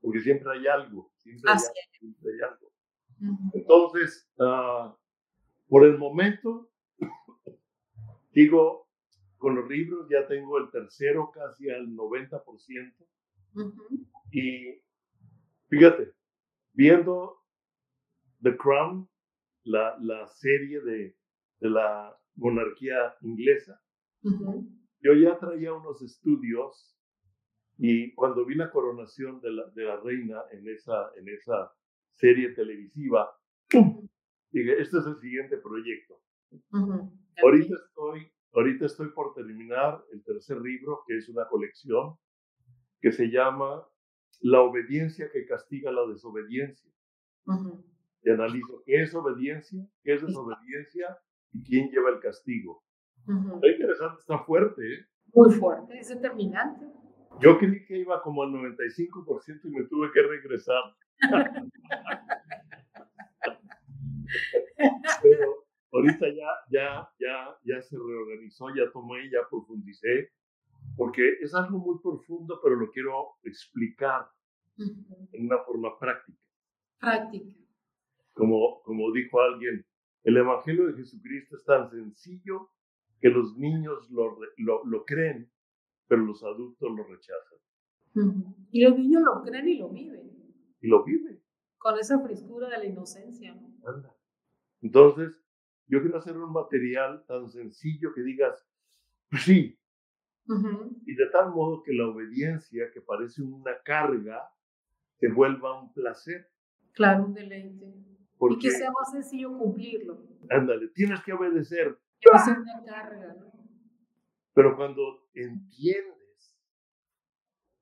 Porque 0.02 0.20
siempre 0.20 0.52
hay 0.52 0.68
algo. 0.68 1.12
Siempre, 1.18 1.52
hay, 1.52 2.39
algo. 2.48 2.72
Entonces, 3.54 4.30
uh, 4.38 4.93
por 5.68 5.86
el 5.86 5.98
momento, 5.98 6.70
digo, 8.32 8.88
con 9.38 9.56
los 9.56 9.70
libros 9.70 10.08
ya 10.10 10.28
tengo 10.28 10.58
el 10.58 10.70
tercero 10.72 11.32
casi 11.32 11.70
al 11.70 11.88
90%. 11.88 13.08
Y 14.32 14.82
fíjate, 15.70 16.14
viendo 16.74 17.38
The 18.41 18.58
Crown, 18.58 19.10
la, 19.64 19.98
la 20.00 20.28
serie 20.28 20.82
de, 20.82 21.18
de, 21.60 21.70
la 21.70 22.16
monarquía 22.36 23.16
inglesa, 23.22 23.82
yo 24.22 25.14
ya 25.14 25.38
traía 25.39 25.74
unos 25.74 26.02
estudios 26.02 26.95
y 27.78 28.13
cuando 28.13 28.45
vi 28.45 28.55
la 28.55 28.71
coronación 28.71 29.41
de 29.41 29.51
la, 29.51 29.65
de 29.71 29.84
la 29.84 29.97
reina 29.97 30.41
en 30.51 30.67
esa, 30.67 31.11
en 31.17 31.28
esa 31.30 31.73
serie 32.13 32.49
televisiva, 32.49 33.30
dije, 34.51 34.82
este 34.82 34.99
es 34.99 35.05
el 35.05 35.19
siguiente 35.19 35.57
proyecto. 35.57 36.21
Ahorita 37.41 37.76
estoy 37.76 38.32
Ahorita 38.55 38.86
estoy 38.86 39.09
por 39.09 39.34
terminar 39.34 40.01
el 40.13 40.23
tercer 40.23 40.61
libro, 40.61 41.03
que 41.05 41.17
es 41.17 41.28
una 41.28 41.45
colección 41.49 42.15
que 43.01 43.11
se 43.11 43.26
llama 43.28 43.86
La 44.39 44.61
obediencia 44.61 45.30
que 45.30 45.45
castiga 45.45 45.91
la 45.91 46.07
desobediencia. 46.07 46.89
Y 48.23 48.30
analizo 48.30 48.82
qué 48.86 49.03
es 49.03 49.13
obediencia, 49.13 49.86
qué 50.03 50.13
es 50.13 50.26
desobediencia 50.26 51.17
y 51.51 51.63
quién 51.65 51.89
lleva 51.89 52.11
el 52.11 52.21
castigo. 52.21 52.82
Está 53.28 53.67
interesante, 53.67 54.19
está 54.21 54.39
fuerte. 54.45 54.82
¿eh? 54.82 55.05
Muy 55.34 55.53
fuerte, 55.55 55.99
es 55.99 56.07
determinante. 56.07 56.86
Yo 57.42 57.58
creí 57.58 57.86
que 57.86 57.98
iba 57.98 58.22
como 58.22 58.44
al 58.44 58.50
95% 58.50 59.66
y 59.66 59.70
me 59.70 59.84
tuve 59.86 60.12
que 60.12 60.22
regresar. 60.22 60.84
Pero 65.22 65.66
Ahorita 65.96 66.28
ya, 66.28 66.50
ya, 66.70 67.10
ya, 67.18 67.58
ya 67.64 67.82
se 67.82 67.98
reorganizó, 67.98 68.68
ya 68.76 68.92
tomé, 68.92 69.32
ya 69.32 69.48
profundicé, 69.50 70.30
porque 70.98 71.38
es 71.40 71.56
algo 71.56 71.78
muy 71.78 72.02
profundo, 72.04 72.60
pero 72.62 72.76
lo 72.76 72.92
quiero 72.92 73.38
explicar 73.44 74.28
en 74.78 75.46
una 75.46 75.60
forma 75.60 75.98
práctica. 75.98 76.38
Práctica. 77.00 77.58
Como, 78.34 78.82
como 78.82 79.10
dijo 79.14 79.40
alguien, 79.40 79.86
el 80.26 80.36
Evangelio 80.36 80.88
de 80.88 80.96
Jesucristo 80.96 81.56
es 81.56 81.64
tan 81.64 81.90
sencillo 81.90 82.72
que 83.22 83.30
los 83.30 83.58
niños 83.58 84.12
lo, 84.12 84.38
lo, 84.58 84.84
lo 84.84 85.06
creen, 85.06 85.50
pero 86.08 86.22
los 86.22 86.43
adultos 86.43 86.89
lo 86.91 87.03
rechazan. 87.03 87.60
Y 88.72 88.84
los 88.84 88.97
niños 88.97 89.22
lo 89.24 89.41
creen 89.43 89.68
y 89.68 89.78
lo 89.78 89.89
viven. 89.89 90.32
Y 90.82 90.88
lo 90.88 91.03
viven. 91.03 91.41
Con 91.78 91.99
esa 91.99 92.20
frescura 92.20 92.70
de 92.70 92.78
la 92.78 92.86
inocencia. 92.86 93.53
¿no? 93.53 94.16
Entonces, 94.82 95.34
yo 95.88 96.01
quiero 96.01 96.18
hacer 96.18 96.38
un 96.38 96.51
material 96.51 97.26
tan 97.28 97.49
sencillo 97.49 98.14
que 98.14 98.22
digas, 98.22 98.66
pues 99.30 99.43
sí. 99.43 99.80
Y 101.06 101.16
de 101.16 101.26
tal 101.32 101.51
modo 101.51 101.82
que 101.84 101.93
la 101.93 102.08
obediencia, 102.08 102.91
que 102.93 103.01
parece 103.01 103.41
una 103.41 103.82
carga, 103.84 104.47
te 105.18 105.32
vuelva 105.32 105.82
un 105.82 105.91
placer. 105.93 106.49
Claro, 106.93 107.26
un 107.26 107.34
deleite. 107.34 107.86
y 107.86 108.58
que 108.60 108.72
sea 108.72 108.91
más 108.91 109.12
sencillo 109.12 109.58
cumplirlo. 109.58 110.24
Ándale, 110.49 110.88
tienes 110.89 111.22
que 111.24 111.34
obedecer. 111.34 111.99
Va 112.32 112.38
a 112.38 112.45
ser 112.45 112.60
una 112.60 112.84
carga, 112.84 113.34
¿no? 113.34 113.51
Pero 114.53 114.76
cuando 114.78 115.24
entiendes, 115.36 116.56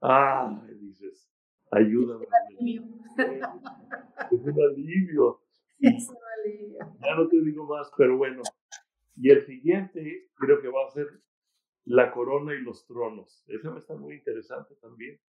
ah, 0.02 0.66
dices, 0.80 1.30
ayúdame. 1.72 2.26
Es 2.26 2.30
un 4.46 4.64
alivio. 4.64 5.40
Es 5.80 6.08
un 6.08 6.16
alivio. 6.40 6.80
Ya 7.02 7.16
no 7.16 7.28
te 7.28 7.42
digo 7.42 7.66
más, 7.66 7.92
pero 7.98 8.18
bueno. 8.18 8.42
Y 9.18 9.32
el 9.32 9.46
siguiente 9.46 10.30
creo 10.36 10.62
que 10.62 10.70
va 10.70 10.86
a 10.88 10.92
ser 10.92 11.08
La 11.86 12.12
corona 12.12 12.54
y 12.54 12.62
los 12.62 12.86
tronos. 12.86 13.44
Ese 13.48 13.68
va 13.68 13.76
a 13.76 13.80
estar 13.80 13.98
muy 13.98 14.16
interesante 14.16 14.76
también. 14.76 15.20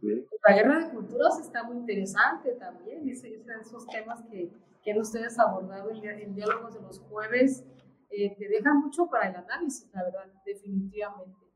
La 0.00 0.54
guerra 0.54 0.86
de 0.86 0.90
culturas 0.90 1.38
está 1.40 1.64
muy 1.64 1.76
interesante 1.76 2.52
también. 2.52 3.08
esos 3.08 3.86
temas 3.88 4.22
que, 4.30 4.50
que 4.82 4.92
han 4.92 4.98
ustedes 4.98 5.38
abordado 5.38 5.90
en, 5.90 6.34
diálogos 6.34 6.74
de 6.74 6.80
los 6.80 7.00
jueves 7.00 7.64
eh, 8.10 8.36
te 8.36 8.48
dejan 8.48 8.80
mucho 8.80 9.06
para 9.08 9.28
el 9.28 9.36
análisis, 9.36 9.90
la 9.92 10.04
verdad, 10.04 10.32
definitivamente. 10.44 11.46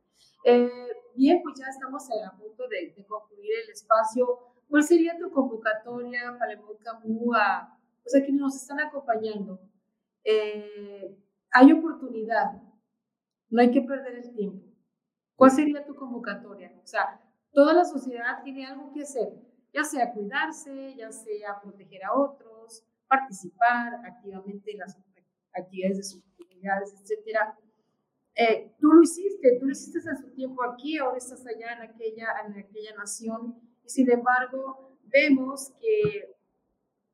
Eh, 0.44 0.68
bien, 1.14 1.40
pues 1.42 1.58
ya 1.58 1.66
estamos 1.68 2.08
a 2.10 2.36
punto 2.36 2.68
de, 2.68 2.92
de 2.96 3.06
concluir 3.06 3.50
el 3.64 3.70
espacio. 3.70 4.38
¿Cuál 4.68 4.82
sería 4.82 5.18
tu 5.18 5.30
convocatoria, 5.30 6.36
Palemón 6.38 6.76
Camus, 6.82 7.36
a, 7.36 7.78
pues 8.02 8.16
a 8.16 8.24
quienes 8.24 8.40
nos 8.40 8.56
están 8.56 8.80
acompañando? 8.80 9.60
Eh, 10.24 11.16
hay 11.50 11.72
oportunidad, 11.72 12.62
no 13.50 13.60
hay 13.60 13.70
que 13.70 13.82
perder 13.82 14.16
el 14.16 14.34
tiempo. 14.34 14.66
¿Cuál 15.36 15.50
sería 15.50 15.84
tu 15.84 15.94
convocatoria? 15.94 16.72
O 16.82 16.86
sea, 16.86 17.20
toda 17.52 17.74
la 17.74 17.84
sociedad 17.84 18.42
tiene 18.42 18.66
algo 18.66 18.92
que 18.92 19.02
hacer, 19.02 19.28
ya 19.72 19.84
sea 19.84 20.12
cuidarse, 20.12 20.94
ya 20.96 21.10
sea 21.10 21.60
proteger 21.60 22.04
a 22.04 22.14
otros, 22.14 22.84
participar 23.08 23.94
activamente 24.06 24.72
en 24.72 24.78
las 24.78 24.96
actividades 25.54 25.96
de 25.98 26.04
sus 26.04 26.22
comunidades, 26.36 26.94
etc. 26.94 27.38
Eh, 28.34 28.74
tú 28.78 28.92
lo 28.92 29.02
hiciste, 29.02 29.58
tú 29.58 29.66
lo 29.66 29.72
hiciste 29.72 29.98
en 29.98 30.16
su 30.16 30.30
tiempo 30.30 30.62
aquí, 30.64 30.98
ahora 30.98 31.18
estás 31.18 31.46
allá 31.46 31.74
en 31.74 31.82
aquella, 31.90 32.28
en 32.46 32.58
aquella 32.58 32.94
nación 32.96 33.60
y 33.84 33.88
sin 33.90 34.10
embargo, 34.10 34.98
vemos 35.04 35.72
que, 35.80 36.34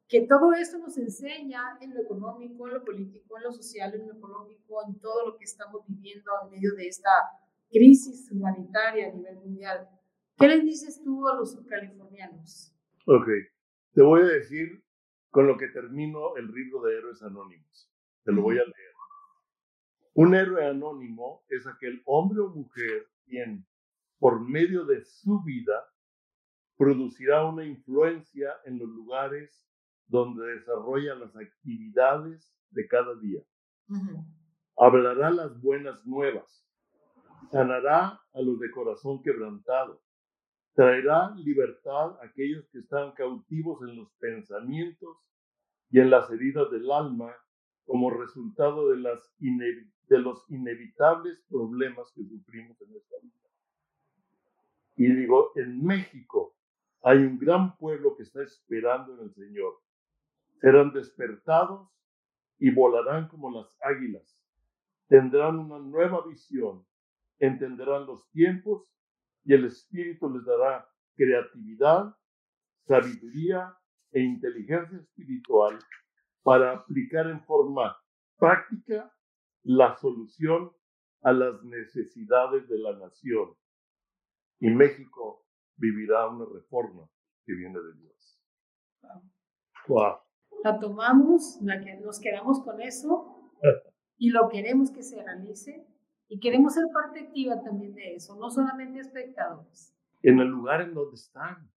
que 0.07 0.27
todo 0.27 0.53
esto 0.53 0.79
nos 0.79 0.97
enseña 0.99 1.79
en 1.81 1.95
lo 1.95 2.03
económico, 2.03 2.69
en 2.69 2.75
lo 2.75 2.85
político, 2.85 3.37
en 3.37 3.45
lo 3.45 3.53
social, 3.53 3.95
en 3.95 4.07
lo 4.07 4.15
ecológico, 4.15 4.83
en 4.87 4.99
todo 5.01 5.27
lo 5.27 5.37
que 5.37 5.45
estamos 5.45 5.83
viviendo 5.87 6.31
en 6.45 6.51
medio 6.51 6.75
de 6.75 6.89
esta 6.89 7.11
crisis 7.71 8.31
humanitaria 8.31 9.09
a 9.09 9.13
nivel 9.13 9.37
mundial. 9.37 9.89
¿Qué 10.37 10.47
les 10.47 10.63
dices 10.63 11.03
tú 11.03 11.27
a 11.27 11.35
los 11.35 11.53
subcalifornianos? 11.53 12.73
Ok, 13.07 13.27
te 13.93 14.03
voy 14.03 14.23
a 14.23 14.27
decir 14.27 14.85
con 15.31 15.47
lo 15.47 15.57
que 15.57 15.69
termino 15.69 16.37
el 16.37 16.47
libro 16.47 16.83
de 16.83 16.97
Héroes 16.97 17.23
Anónimos. 17.23 17.91
Te 18.29 18.35
lo 18.35 18.43
voy 18.43 18.59
a 18.59 18.63
leer. 18.63 18.95
Un 20.13 20.35
héroe 20.35 20.67
anónimo 20.67 21.47
es 21.49 21.67
aquel 21.67 22.03
hombre 22.05 22.41
o 22.41 22.51
mujer 22.51 23.09
quien, 23.25 23.67
por 24.19 24.47
medio 24.47 24.85
de 24.85 25.03
su 25.03 25.43
vida, 25.45 25.89
producirá 26.77 27.47
una 27.47 27.65
influencia 27.65 28.53
en 28.67 28.81
los 28.81 28.91
lugares 28.91 29.67
donde 30.09 30.45
desarrolla 30.57 31.15
las 31.15 31.35
actividades 31.37 32.55
de 32.69 32.87
cada 32.87 33.15
día. 33.19 33.41
Hablará 34.77 35.31
las 35.31 35.59
buenas 35.63 36.05
nuevas, 36.05 36.69
sanará 37.51 38.21
a 38.35 38.43
los 38.43 38.61
de 38.61 38.71
corazón 38.73 39.23
quebrantado, 39.23 40.03
traerá 40.75 41.35
libertad 41.35 42.21
a 42.21 42.27
aquellos 42.27 42.69
que 42.73 42.81
están 42.81 43.13
cautivos 43.13 43.81
en 43.89 43.97
los 43.97 44.13
pensamientos 44.19 45.17
y 45.89 46.01
en 46.01 46.11
las 46.11 46.31
heridas 46.31 46.71
del 46.71 46.93
alma 46.93 47.35
como 47.89 48.11
resultado 48.11 48.91
de, 48.91 48.99
los 48.99 50.45
inevitables 50.51 51.43
problemas 51.49 52.13
que 52.15 52.23
sufrimos 52.23 52.79
en 52.83 52.95
esta 52.95 53.17
vida. 53.23 53.49
Y 54.97 55.11
digo, 55.11 55.53
en 55.57 55.83
México 55.83 56.55
hay 57.03 57.17
un 57.17 57.39
gran 57.39 57.79
pueblo 57.79 58.15
que 58.15 58.25
está 58.25 58.43
esperando 58.43 59.15
en 59.15 59.21
el 59.21 59.35
Señor. 59.35 59.81
Serán 60.61 60.93
despertados 60.93 61.89
y 62.59 62.71
volarán 62.71 63.27
como 63.29 63.51
las 63.51 63.75
águilas. 63.81 64.39
tendrán 65.09 65.59
una 65.59 65.79
nueva 65.79 66.27
visión, 66.27 66.85
entenderán 67.39 68.05
los 68.05 68.29
tiempos 68.33 68.95
y 69.45 69.55
el 69.55 69.65
Espíritu 69.65 70.29
les 70.29 70.45
dará 70.45 70.87
creatividad, 71.15 72.15
sabiduría 72.85 73.75
e 74.13 74.21
inteligencia 74.21 74.99
espiritual 74.99 75.79
para 76.49 76.73
aplicar 76.73 77.27
en 77.27 77.45
forma 77.45 77.95
práctica 78.39 79.15
la 79.65 79.95
solución 79.99 80.73
a 81.21 81.31
las 81.31 81.63
necesidades 81.63 82.67
de 82.71 82.79
la 82.79 82.97
nación. 82.97 83.55
Y 84.59 84.71
México 84.71 85.45
vivirá 85.77 86.27
una 86.27 86.47
reforma 86.51 87.07
que 87.45 87.53
viene 87.53 87.79
de 87.79 87.95
Dios. 88.01 88.43
Wow. 89.89 90.21
La 90.65 90.81
tomamos, 90.81 91.59
la 91.61 91.83
que 91.83 91.97
nos 91.97 92.19
quedamos 92.19 92.65
con 92.65 92.81
eso 92.81 93.53
y 94.17 94.31
lo 94.31 94.49
queremos 94.49 94.91
que 94.91 95.03
se 95.03 95.23
realice 95.23 95.87
y 96.29 96.41
queremos 96.41 96.73
ser 96.73 96.85
parte 96.95 97.27
activa 97.27 97.61
también 97.63 97.95
de 97.95 98.15
eso, 98.15 98.37
no 98.37 98.49
solamente 98.49 99.01
espectadores. 99.01 99.95
En 100.23 100.39
el 100.39 100.49
lugar 100.49 100.81
en 100.81 100.95
donde 100.95 101.15
están, 101.15 101.71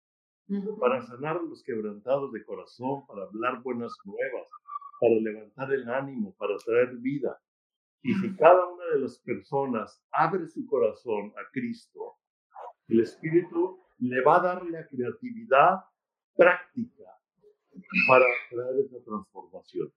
para 0.79 1.01
sanar 1.01 1.37
a 1.37 1.41
los 1.41 1.63
quebrantados 1.63 2.31
de 2.33 2.43
corazón, 2.43 3.05
para 3.07 3.23
hablar 3.23 3.63
buenas 3.63 3.91
nuevas, 4.05 4.47
para 4.99 5.15
levantar 5.15 5.71
el 5.73 5.89
ánimo, 5.89 6.35
para 6.35 6.57
traer 6.57 6.95
vida. 6.97 7.39
Y 8.01 8.13
si 8.13 8.35
cada 8.35 8.65
una 8.67 8.85
de 8.93 8.99
las 8.99 9.19
personas 9.19 10.01
abre 10.11 10.47
su 10.47 10.65
corazón 10.65 11.33
a 11.37 11.49
Cristo, 11.51 12.17
el 12.87 13.01
Espíritu 13.01 13.79
le 13.99 14.21
va 14.21 14.37
a 14.37 14.41
dar 14.41 14.65
la 14.65 14.87
creatividad 14.87 15.83
práctica 16.35 17.03
para 18.07 18.25
traer 18.49 18.85
esa 18.85 19.03
transformación. 19.03 19.91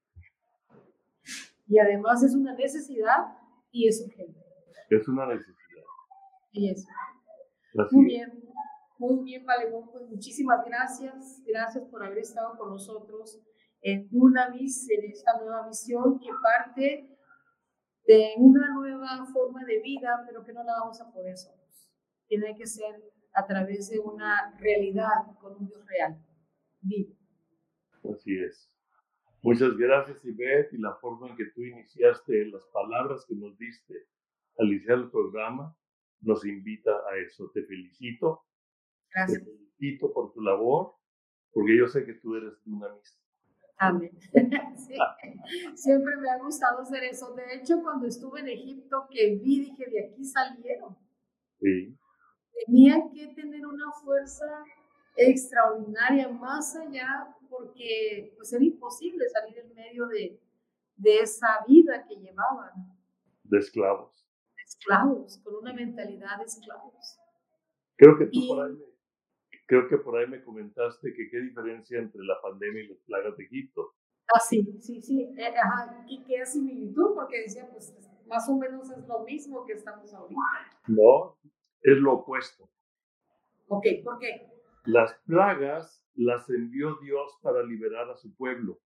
Y 1.66 1.78
además 1.78 2.22
es 2.22 2.34
una 2.34 2.54
necesidad 2.54 3.38
y 3.70 3.88
es 3.88 4.04
urgente. 4.04 4.40
Es 4.90 5.08
una 5.08 5.26
necesidad. 5.26 5.84
Y 6.50 6.70
eso. 6.70 6.88
Muy 7.92 8.04
bien, 8.04 8.44
muy 8.98 9.24
bien, 9.24 9.46
Valegón. 9.46 9.90
Pues 9.90 10.06
muchísimas 10.08 10.64
gracias. 10.66 11.42
Gracias 11.46 11.84
por 11.86 12.04
haber 12.04 12.18
estado 12.18 12.58
con 12.58 12.68
nosotros 12.70 13.40
en 13.82 14.08
Dunamis, 14.08 14.88
en 14.90 15.10
esta 15.10 15.38
nueva 15.38 15.66
misión 15.66 16.18
que 16.20 16.30
parte 16.42 17.08
de 18.06 18.34
una 18.36 18.74
nueva 18.74 19.26
forma 19.32 19.64
de 19.64 19.80
vida, 19.80 20.22
pero 20.26 20.44
que 20.44 20.52
no 20.52 20.62
la 20.62 20.72
vamos 20.80 21.00
a 21.00 21.12
poder 21.12 21.36
solos. 21.36 21.90
Tiene 22.28 22.56
que 22.56 22.66
ser 22.66 23.02
a 23.34 23.46
través 23.46 23.90
de 23.90 23.98
una 23.98 24.56
realidad 24.58 25.36
con 25.40 25.56
un 25.56 25.66
Dios 25.66 25.84
real, 25.86 26.16
vivo. 26.80 27.14
Así 28.14 28.38
es. 28.38 28.68
Muchas 29.42 29.76
gracias, 29.76 30.24
Ivette, 30.24 30.72
y 30.72 30.78
la 30.78 30.94
forma 30.96 31.28
en 31.28 31.36
que 31.36 31.46
tú 31.46 31.62
iniciaste, 31.62 32.46
las 32.46 32.64
palabras 32.72 33.24
que 33.26 33.34
nos 33.34 33.58
diste 33.58 33.94
al 34.58 34.68
iniciar 34.68 34.98
el 34.98 35.10
programa, 35.10 35.76
nos 36.20 36.44
invita 36.44 36.92
a 37.10 37.16
eso. 37.16 37.50
Te 37.52 37.64
felicito. 37.64 38.44
Gracias. 39.12 39.40
Te 39.40 39.44
felicito 39.44 40.12
por 40.12 40.32
tu 40.32 40.40
labor, 40.40 40.94
porque 41.52 41.76
yo 41.76 41.88
sé 41.88 42.04
que 42.04 42.14
tú 42.14 42.36
eres 42.36 42.54
una 42.66 42.88
misa. 42.94 43.21
Amén. 43.78 44.10
Siempre 45.74 46.16
me 46.16 46.30
ha 46.30 46.38
gustado 46.38 46.82
hacer 46.82 47.04
eso. 47.04 47.34
De 47.34 47.56
hecho, 47.56 47.82
cuando 47.82 48.06
estuve 48.06 48.40
en 48.40 48.48
Egipto, 48.48 49.06
que 49.10 49.36
vi, 49.36 49.60
dije, 49.60 49.90
de 49.90 50.06
aquí 50.06 50.24
salieron. 50.24 50.96
Sí. 51.60 51.96
Tenían 52.66 53.10
que 53.10 53.28
tener 53.28 53.66
una 53.66 53.90
fuerza 54.04 54.46
extraordinaria 55.16 56.28
más 56.28 56.76
allá 56.76 57.34
porque 57.48 58.32
pues 58.36 58.52
era 58.52 58.64
imposible 58.64 59.28
salir 59.28 59.58
en 59.58 59.74
medio 59.74 60.06
de, 60.06 60.40
de 60.96 61.18
esa 61.18 61.64
vida 61.66 62.04
que 62.06 62.16
llevaban. 62.16 62.72
De 63.44 63.58
esclavos. 63.58 64.26
De 64.56 64.62
esclavos, 64.62 65.38
con 65.38 65.56
una 65.56 65.72
mentalidad 65.72 66.38
de 66.38 66.44
esclavos. 66.44 67.18
Creo 67.96 68.16
que 68.18 68.26
tú 68.26 68.48
por 68.48 68.66
ahí 68.66 68.72
me, 68.72 68.91
creo 69.72 69.88
que 69.88 69.96
por 69.96 70.18
ahí 70.18 70.26
me 70.26 70.42
comentaste 70.42 71.14
que 71.14 71.30
qué 71.30 71.40
diferencia 71.40 71.98
entre 71.98 72.22
la 72.24 72.38
pandemia 72.42 72.82
y 72.82 72.88
las 72.88 72.98
plagas 73.06 73.34
de 73.38 73.44
Egipto. 73.44 73.94
Ah, 74.28 74.38
sí, 74.38 74.62
sí, 74.82 75.00
sí. 75.00 75.22
Eh, 75.38 75.46
ajá, 75.46 76.04
y 76.06 76.22
qué 76.24 76.44
similitud, 76.44 77.14
porque 77.14 77.40
decía, 77.40 77.66
pues 77.72 77.96
más 78.26 78.46
o 78.50 78.58
menos 78.58 78.90
es 78.90 79.08
lo 79.08 79.20
mismo 79.24 79.64
que 79.64 79.72
estamos 79.72 80.12
ahorita. 80.12 80.40
No, 80.88 81.38
es 81.80 81.96
lo 81.96 82.16
opuesto. 82.16 82.68
Ok, 83.68 83.86
¿por 84.04 84.18
qué? 84.18 84.46
Las 84.84 85.14
plagas 85.24 86.04
las 86.16 86.50
envió 86.50 86.96
Dios 86.96 87.38
para 87.40 87.62
liberar 87.62 88.10
a 88.10 88.16
su 88.18 88.34
pueblo. 88.36 88.78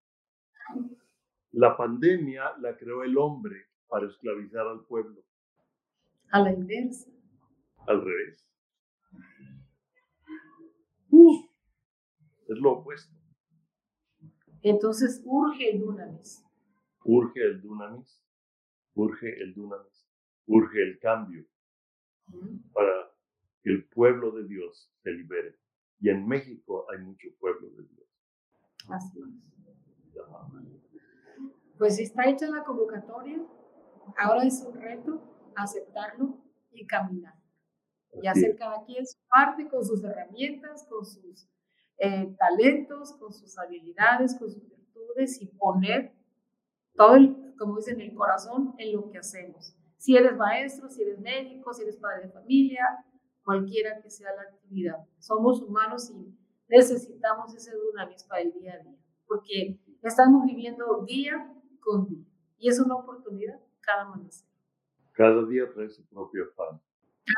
La 1.51 1.77
pandemia 1.77 2.57
la 2.61 2.77
creó 2.77 3.03
el 3.03 3.19
hombre 3.19 3.67
para 3.89 4.07
esclavizar 4.07 4.69
al 4.69 4.85
pueblo. 4.85 5.21
A 6.31 6.43
la 6.43 6.53
inversa. 6.53 7.11
Al 7.89 8.05
revés. 8.05 8.47
Es 12.49 12.59
lo 12.59 12.73
opuesto. 12.73 13.15
Entonces 14.63 15.23
urge 15.25 15.71
el 15.71 15.81
dunamis. 15.81 16.45
Urge 17.05 17.45
el 17.45 17.61
dunamis. 17.61 18.23
Urge 18.95 19.43
el 19.43 19.55
dunamis. 19.55 20.09
Urge 20.47 20.83
el 20.83 20.99
cambio 20.99 21.45
para 22.73 23.13
que 23.63 23.71
el 23.71 23.85
pueblo 23.89 24.33
de 24.33 24.47
Dios 24.47 24.93
se 25.03 25.11
libere. 25.11 25.59
Y 26.01 26.11
en 26.11 26.27
México 26.27 26.87
hay 26.91 26.99
mucho 26.99 27.29
pueblo 27.39 27.69
de 27.71 27.85
Dios. 27.85 28.09
Así 28.89 29.21
es. 29.21 29.47
Pues 31.79 31.99
está 31.99 32.29
hecha 32.29 32.49
la 32.49 32.65
convocatoria. 32.65 33.45
Ahora 34.17 34.45
es 34.45 34.63
un 34.63 34.81
reto 34.81 35.53
aceptarlo 35.55 36.39
y 36.73 36.87
caminar. 36.87 37.35
Y 38.13 38.27
hacer 38.27 38.57
cada 38.57 38.85
quien 38.85 39.07
su 39.07 39.19
parte 39.29 39.69
con 39.69 39.85
sus 39.85 40.03
herramientas, 40.03 40.87
con 40.89 41.05
sus 41.05 41.49
eh, 41.99 42.35
talentos, 42.39 43.13
con 43.15 43.33
sus 43.33 43.59
habilidades, 43.59 44.37
con 44.39 44.51
sus 44.51 44.63
virtudes 44.69 45.41
y 45.43 45.47
poner 45.47 46.13
todo, 46.95 47.15
el, 47.17 47.55
como 47.59 47.77
dicen, 47.77 48.01
el 48.01 48.15
corazón 48.15 48.75
en 48.79 48.93
lo 48.93 49.11
que 49.11 49.19
hacemos. 49.19 49.77
Si 49.99 50.17
eres 50.17 50.37
maestro, 50.37 50.89
si 50.89 51.03
eres 51.03 51.19
médico, 51.21 51.73
si 51.73 51.83
eres 51.83 51.97
padre 51.97 52.27
de 52.27 52.33
familia, 52.33 53.05
cualquiera 53.45 54.01
que 54.03 54.11
sea 54.11 54.35
la 54.35 54.43
actividad. 54.43 55.07
Somos 55.19 55.63
humanos 55.63 56.11
y 56.11 56.35
necesitamos 56.69 57.55
ese 57.55 57.77
dunamis 57.77 58.25
para 58.25 58.43
el 58.43 58.53
día 58.53 58.75
a 58.75 58.79
día, 58.83 58.99
porque 59.27 59.79
estamos 60.03 60.45
viviendo 60.47 61.05
día 61.07 61.53
con 61.81 62.07
día 62.07 62.25
y 62.59 62.69
es 62.69 62.81
una 62.81 62.97
oportunidad 62.97 63.61
cada 63.81 64.03
amanecer. 64.03 64.49
Cada 65.13 65.47
día 65.47 65.65
trae 65.73 65.89
su 65.89 66.05
propio 66.07 66.53
pan. 66.55 66.81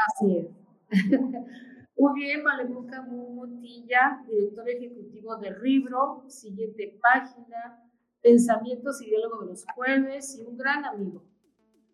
Así 0.08 0.38
es. 0.38 0.46
Muy 1.96 2.20
bien, 2.20 2.44
Malemuca 2.44 3.02
Montilla, 3.02 4.22
director 4.28 4.68
ejecutivo 4.68 5.36
de 5.36 5.52
Ribro, 5.52 6.24
siguiente 6.28 6.96
página, 7.02 7.82
Pensamientos 8.22 9.02
y 9.02 9.06
Diálogo 9.06 9.40
de 9.40 9.46
los 9.46 9.64
Jueves 9.74 10.38
y 10.38 10.42
un 10.42 10.56
gran 10.56 10.84
amigo. 10.84 11.24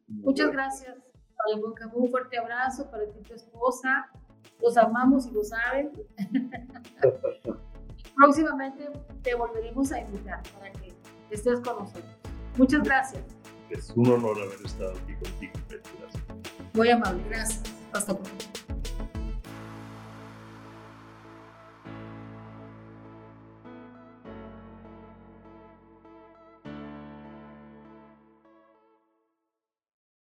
Muchas 0.06 0.52
gracias. 0.52 0.96
Un 1.94 2.10
fuerte 2.10 2.38
abrazo 2.38 2.90
para 2.90 3.04
ti 3.10 3.18
y 3.18 3.22
tu 3.22 3.34
esposa. 3.34 4.10
Los 4.60 4.76
amamos 4.76 5.26
y 5.26 5.30
lo 5.32 5.42
saben. 5.42 5.92
Próximamente 8.16 8.90
te 9.22 9.34
volveremos 9.34 9.90
a 9.92 10.00
invitar 10.00 10.42
para 10.54 10.70
que 10.72 10.92
estés 11.30 11.60
con 11.60 11.78
nosotros. 11.78 12.04
Muchas 12.56 12.82
gracias. 12.82 13.24
Es 13.70 13.90
un 13.96 14.06
honor 14.08 14.36
haber 14.38 14.64
estado 14.64 14.92
aquí 14.92 15.14
contigo. 15.14 15.52
Gracias. 15.68 16.22
Muy 16.74 16.90
amable. 16.90 17.22
Gracias. 17.28 17.73
passou 17.94 18.16
por 18.16 18.73